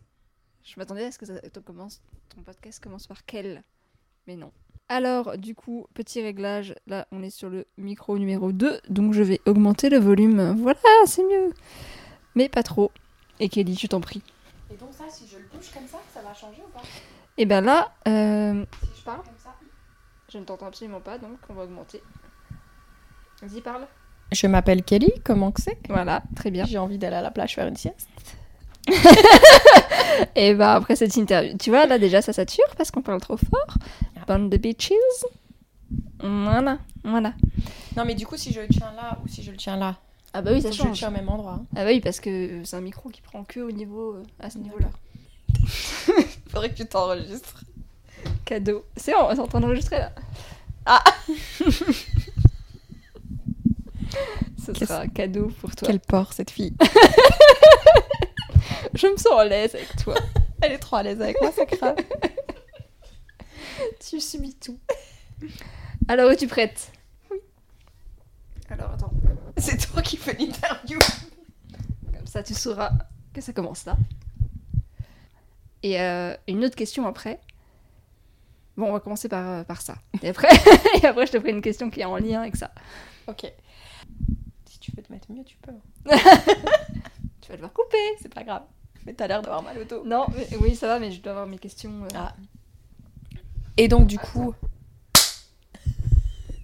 Je 0.64 0.76
m'attendais 0.78 1.06
à 1.06 1.12
ce 1.12 1.18
que 1.18 1.26
ça, 1.26 1.40
ton, 1.50 1.62
commence, 1.62 2.02
ton 2.34 2.42
podcast 2.42 2.82
commence 2.82 3.08
par 3.08 3.26
quel. 3.26 3.64
Mais 4.28 4.36
non. 4.36 4.52
Alors, 4.88 5.38
du 5.38 5.56
coup, 5.56 5.88
petit 5.94 6.22
réglage. 6.22 6.76
Là, 6.88 7.08
on 7.12 7.22
est 7.24 7.30
sur 7.30 7.50
le 7.50 7.66
micro 7.78 8.18
numéro 8.18 8.52
2, 8.52 8.82
donc 8.90 9.14
je 9.14 9.24
vais 9.24 9.42
augmenter 9.46 9.90
le 9.90 9.98
volume. 9.98 10.56
Voilà, 10.58 10.80
c'est 11.06 11.24
mieux. 11.24 11.54
Mais 12.36 12.50
pas 12.50 12.64
trop. 12.64 12.92
Et 13.40 13.50
Kelly, 13.50 13.76
je 13.76 13.88
t'en 13.88 14.02
prie. 14.02 14.22
Et 14.72 14.78
donc 14.78 14.94
ça, 14.94 15.10
si 15.10 15.28
je 15.28 15.38
le 15.38 15.46
bouge 15.54 15.72
comme 15.74 15.88
ça, 15.88 16.00
ça 16.14 16.22
va 16.22 16.34
changer 16.34 16.62
ou 16.66 16.70
pas? 16.72 16.82
Et 17.38 17.46
ben 17.46 17.62
là, 17.62 17.94
euh, 18.08 18.66
Si 18.84 19.00
je 19.00 19.04
parle 19.04 19.24
comme 19.24 19.38
ça. 19.38 19.56
je 20.30 20.38
ne 20.38 20.46
t'entends 20.46 20.68
absolument 20.68 21.02
pas, 21.02 21.18
donc 21.18 21.38
on 21.50 21.54
va 21.54 21.64
augmenter. 21.64 22.02
Vas-y, 23.46 23.62
parle. 23.62 23.86
Je 24.32 24.48
m'appelle 24.48 24.84
Kelly, 24.84 25.12
comment 25.24 25.52
que 25.52 25.62
c'est? 25.62 25.78
Voilà, 25.90 26.24
très 26.36 26.50
bien. 26.52 26.66
J'ai 26.66 26.78
envie 26.78 26.98
d'aller 26.98 27.18
à 27.18 27.22
la 27.22 27.32
plage 27.32 27.54
faire 27.56 27.68
une 27.68 27.76
sieste. 27.76 28.08
Et 30.36 30.54
bah 30.56 30.74
après 30.76 30.96
cette 30.96 31.16
interview, 31.16 31.58
tu 31.58 31.70
vois, 31.70 31.86
là 31.86 31.98
déjà 31.98 32.22
ça 32.22 32.34
sature 32.34 32.66
parce 32.78 32.92
qu'on 32.92 33.02
parle 33.02 33.22
trop 33.22 33.38
fort. 33.38 33.78
Band 34.28 34.50
the 34.50 34.58
beaches. 34.60 34.92
Voilà, 36.20 36.80
voilà. 37.04 37.34
Non 37.96 38.06
mais 38.06 38.16
du 38.16 38.26
coup, 38.26 38.36
si 38.38 38.52
je 38.54 38.62
le 38.62 38.68
tiens 38.68 38.92
là 38.96 39.20
ou 39.24 39.28
si 39.28 39.44
je 39.44 39.52
le 39.52 39.58
tiens 39.58 39.78
là, 39.78 39.98
Ah 40.34 40.42
bah 40.42 40.52
oui, 40.54 40.62
ça 40.62 40.72
je 40.72 40.78
le 40.80 40.84
change. 40.88 40.98
tiens 40.98 41.10
au 41.10 41.12
même 41.12 41.30
endroit. 41.30 41.54
hein. 41.62 41.66
Ah 41.76 41.84
bah 41.86 41.92
oui, 41.92 42.02
parce 42.02 42.20
que 42.20 42.62
c'est 42.64 42.76
un 42.76 42.82
micro 42.82 43.10
qui 43.10 43.22
prend 43.22 43.44
que 43.44 43.60
au 43.62 43.72
niveau, 43.72 44.14
euh, 44.16 44.24
à 44.40 44.50
ce 44.50 44.58
niveau-là. 44.58 44.90
Faudrait 46.50 46.70
que 46.72 46.76
tu 46.76 46.86
t'enregistres. 46.86 47.64
Cadeau. 48.46 48.84
C'est 48.98 49.12
bon, 49.14 49.20
on 49.30 49.36
est 49.36 49.40
en 49.40 49.48
train 49.48 49.60
d'enregistrer 49.60 50.00
là. 50.00 50.12
Ah. 50.86 51.04
Ce 54.64 54.74
sera 54.74 55.02
un 55.02 55.08
cadeau 55.08 55.50
pour 55.62 55.76
toi. 55.76 55.88
Quel 55.88 56.00
porc 56.00 56.34
cette 56.34 56.52
fille. 56.52 56.74
Je 58.94 59.08
me 59.08 59.18
sens 59.18 59.40
à 59.40 59.46
l'aise 59.46 59.76
avec 59.76 59.96
toi. 59.98 60.16
Elle 60.62 60.74
est 60.74 60.78
trop 60.78 60.98
à 60.98 61.04
l'aise 61.04 61.22
avec 61.22 61.42
moi, 61.42 61.52
c'est 61.54 61.66
grave. 61.78 61.96
tu 64.00 64.20
subis 64.20 64.56
tout. 64.56 64.80
Alors, 66.08 66.32
es-tu 66.32 66.48
prête? 66.48 66.92
Oui. 67.32 67.38
Alors, 68.70 68.92
attends. 68.92 69.12
C'est 69.58 69.78
toi 69.92 70.02
qui 70.02 70.18
fais 70.18 70.34
l'interview. 70.34 71.00
Comme 72.16 72.28
ça, 72.28 72.44
tu 72.44 72.54
sauras 72.54 72.92
que 73.34 73.42
ça 73.42 73.54
commence 73.54 73.86
là. 73.86 73.98
Et 75.82 76.00
euh, 76.00 76.36
une 76.48 76.64
autre 76.64 76.76
question 76.76 77.06
après. 77.08 77.40
Bon, 78.78 78.90
on 78.90 78.94
va 78.94 79.00
commencer 79.00 79.28
par, 79.28 79.48
euh, 79.50 79.64
par 79.64 79.82
ça. 79.82 79.96
Et 80.22 80.30
après, 80.30 80.50
et 81.02 81.06
après, 81.06 81.28
je 81.28 81.32
te 81.34 81.40
ferai 81.40 81.52
une 81.52 81.62
question 81.62 81.90
qui 81.90 82.02
est 82.02 82.06
en 82.06 82.18
lien 82.18 82.42
avec 82.42 82.56
ça. 82.56 82.72
Ok. 83.28 83.52
Tu 84.84 84.92
veux 84.98 85.02
te 85.02 85.14
mettre 85.14 85.32
mieux, 85.32 85.46
tu 85.46 85.56
peux. 85.62 85.72
Tu 87.40 87.50
vas 87.50 87.56
devoir 87.56 87.72
couper. 87.72 87.98
C'est 88.22 88.34
pas 88.34 88.44
grave. 88.44 88.64
Mais 89.06 89.14
t'as 89.14 89.28
l'air 89.28 89.42
d'avoir 89.42 89.64
mal 89.64 89.78
au 89.78 89.86
dos. 89.86 90.04
Non, 90.06 90.26
mais- 90.36 90.58
oui, 90.58 90.76
ça 90.76 90.88
va, 90.88 91.00
mais 91.00 91.10
je 91.10 91.22
dois 91.22 91.32
avoir 91.32 91.48
mes 91.48 91.58
questions 91.58 92.04
euh, 92.04 92.08
Ah. 92.16 92.34
Et 93.78 93.88
donc 93.88 94.08
du 94.08 94.18
coup, 94.20 94.54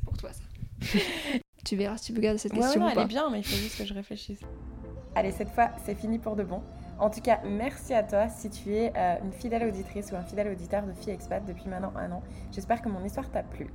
pour 0.04 0.18
toi, 0.18 0.32
ça. 0.34 0.44
tu 1.66 1.78
verras 1.78 1.98
si 1.98 2.08
tu 2.08 2.14
peux 2.14 2.20
garder 2.22 2.38
cette 2.40 2.52
ouais, 2.54 2.60
question 2.60 2.82
non, 2.82 2.88
ou 2.88 2.90
elle 2.90 2.96
pas. 2.96 3.04
est 3.04 3.08
bien, 3.08 3.30
mais 3.30 3.40
il 3.40 3.44
faut 3.46 3.56
juste 3.56 3.78
que 3.78 3.86
je 3.86 3.94
réfléchisse. 3.94 4.42
Allez, 5.16 5.32
cette 5.32 5.50
fois, 5.52 5.70
c'est 5.86 5.96
fini 5.96 6.20
pour 6.20 6.36
de 6.36 6.44
bon. 6.44 6.62
En 7.00 7.10
tout 7.10 7.22
cas, 7.22 7.40
merci 7.46 7.94
à 7.94 8.04
toi 8.04 8.28
si 8.28 8.50
tu 8.50 8.76
es 8.76 8.92
euh, 8.98 9.16
une 9.24 9.32
fidèle 9.32 9.64
auditrice 9.66 10.12
ou 10.12 10.16
un 10.18 10.24
fidèle 10.24 10.50
auditeur 10.50 10.86
de 10.86 10.92
Fille 10.92 11.14
Expat 11.14 11.46
depuis 11.46 11.70
maintenant 11.70 11.94
un 11.96 12.12
an. 12.12 12.22
J'espère 12.52 12.82
que 12.82 12.90
mon 12.90 13.04
histoire 13.06 13.32
t'a 13.32 13.44
plu 13.44 13.68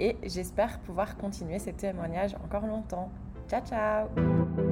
et 0.00 0.16
j'espère 0.24 0.80
pouvoir 0.80 1.16
continuer 1.16 1.60
ces 1.60 1.72
témoignages 1.72 2.34
encore 2.44 2.66
longtemps. 2.66 3.10
Tchau, 3.52 3.60
tchau! 3.68 4.71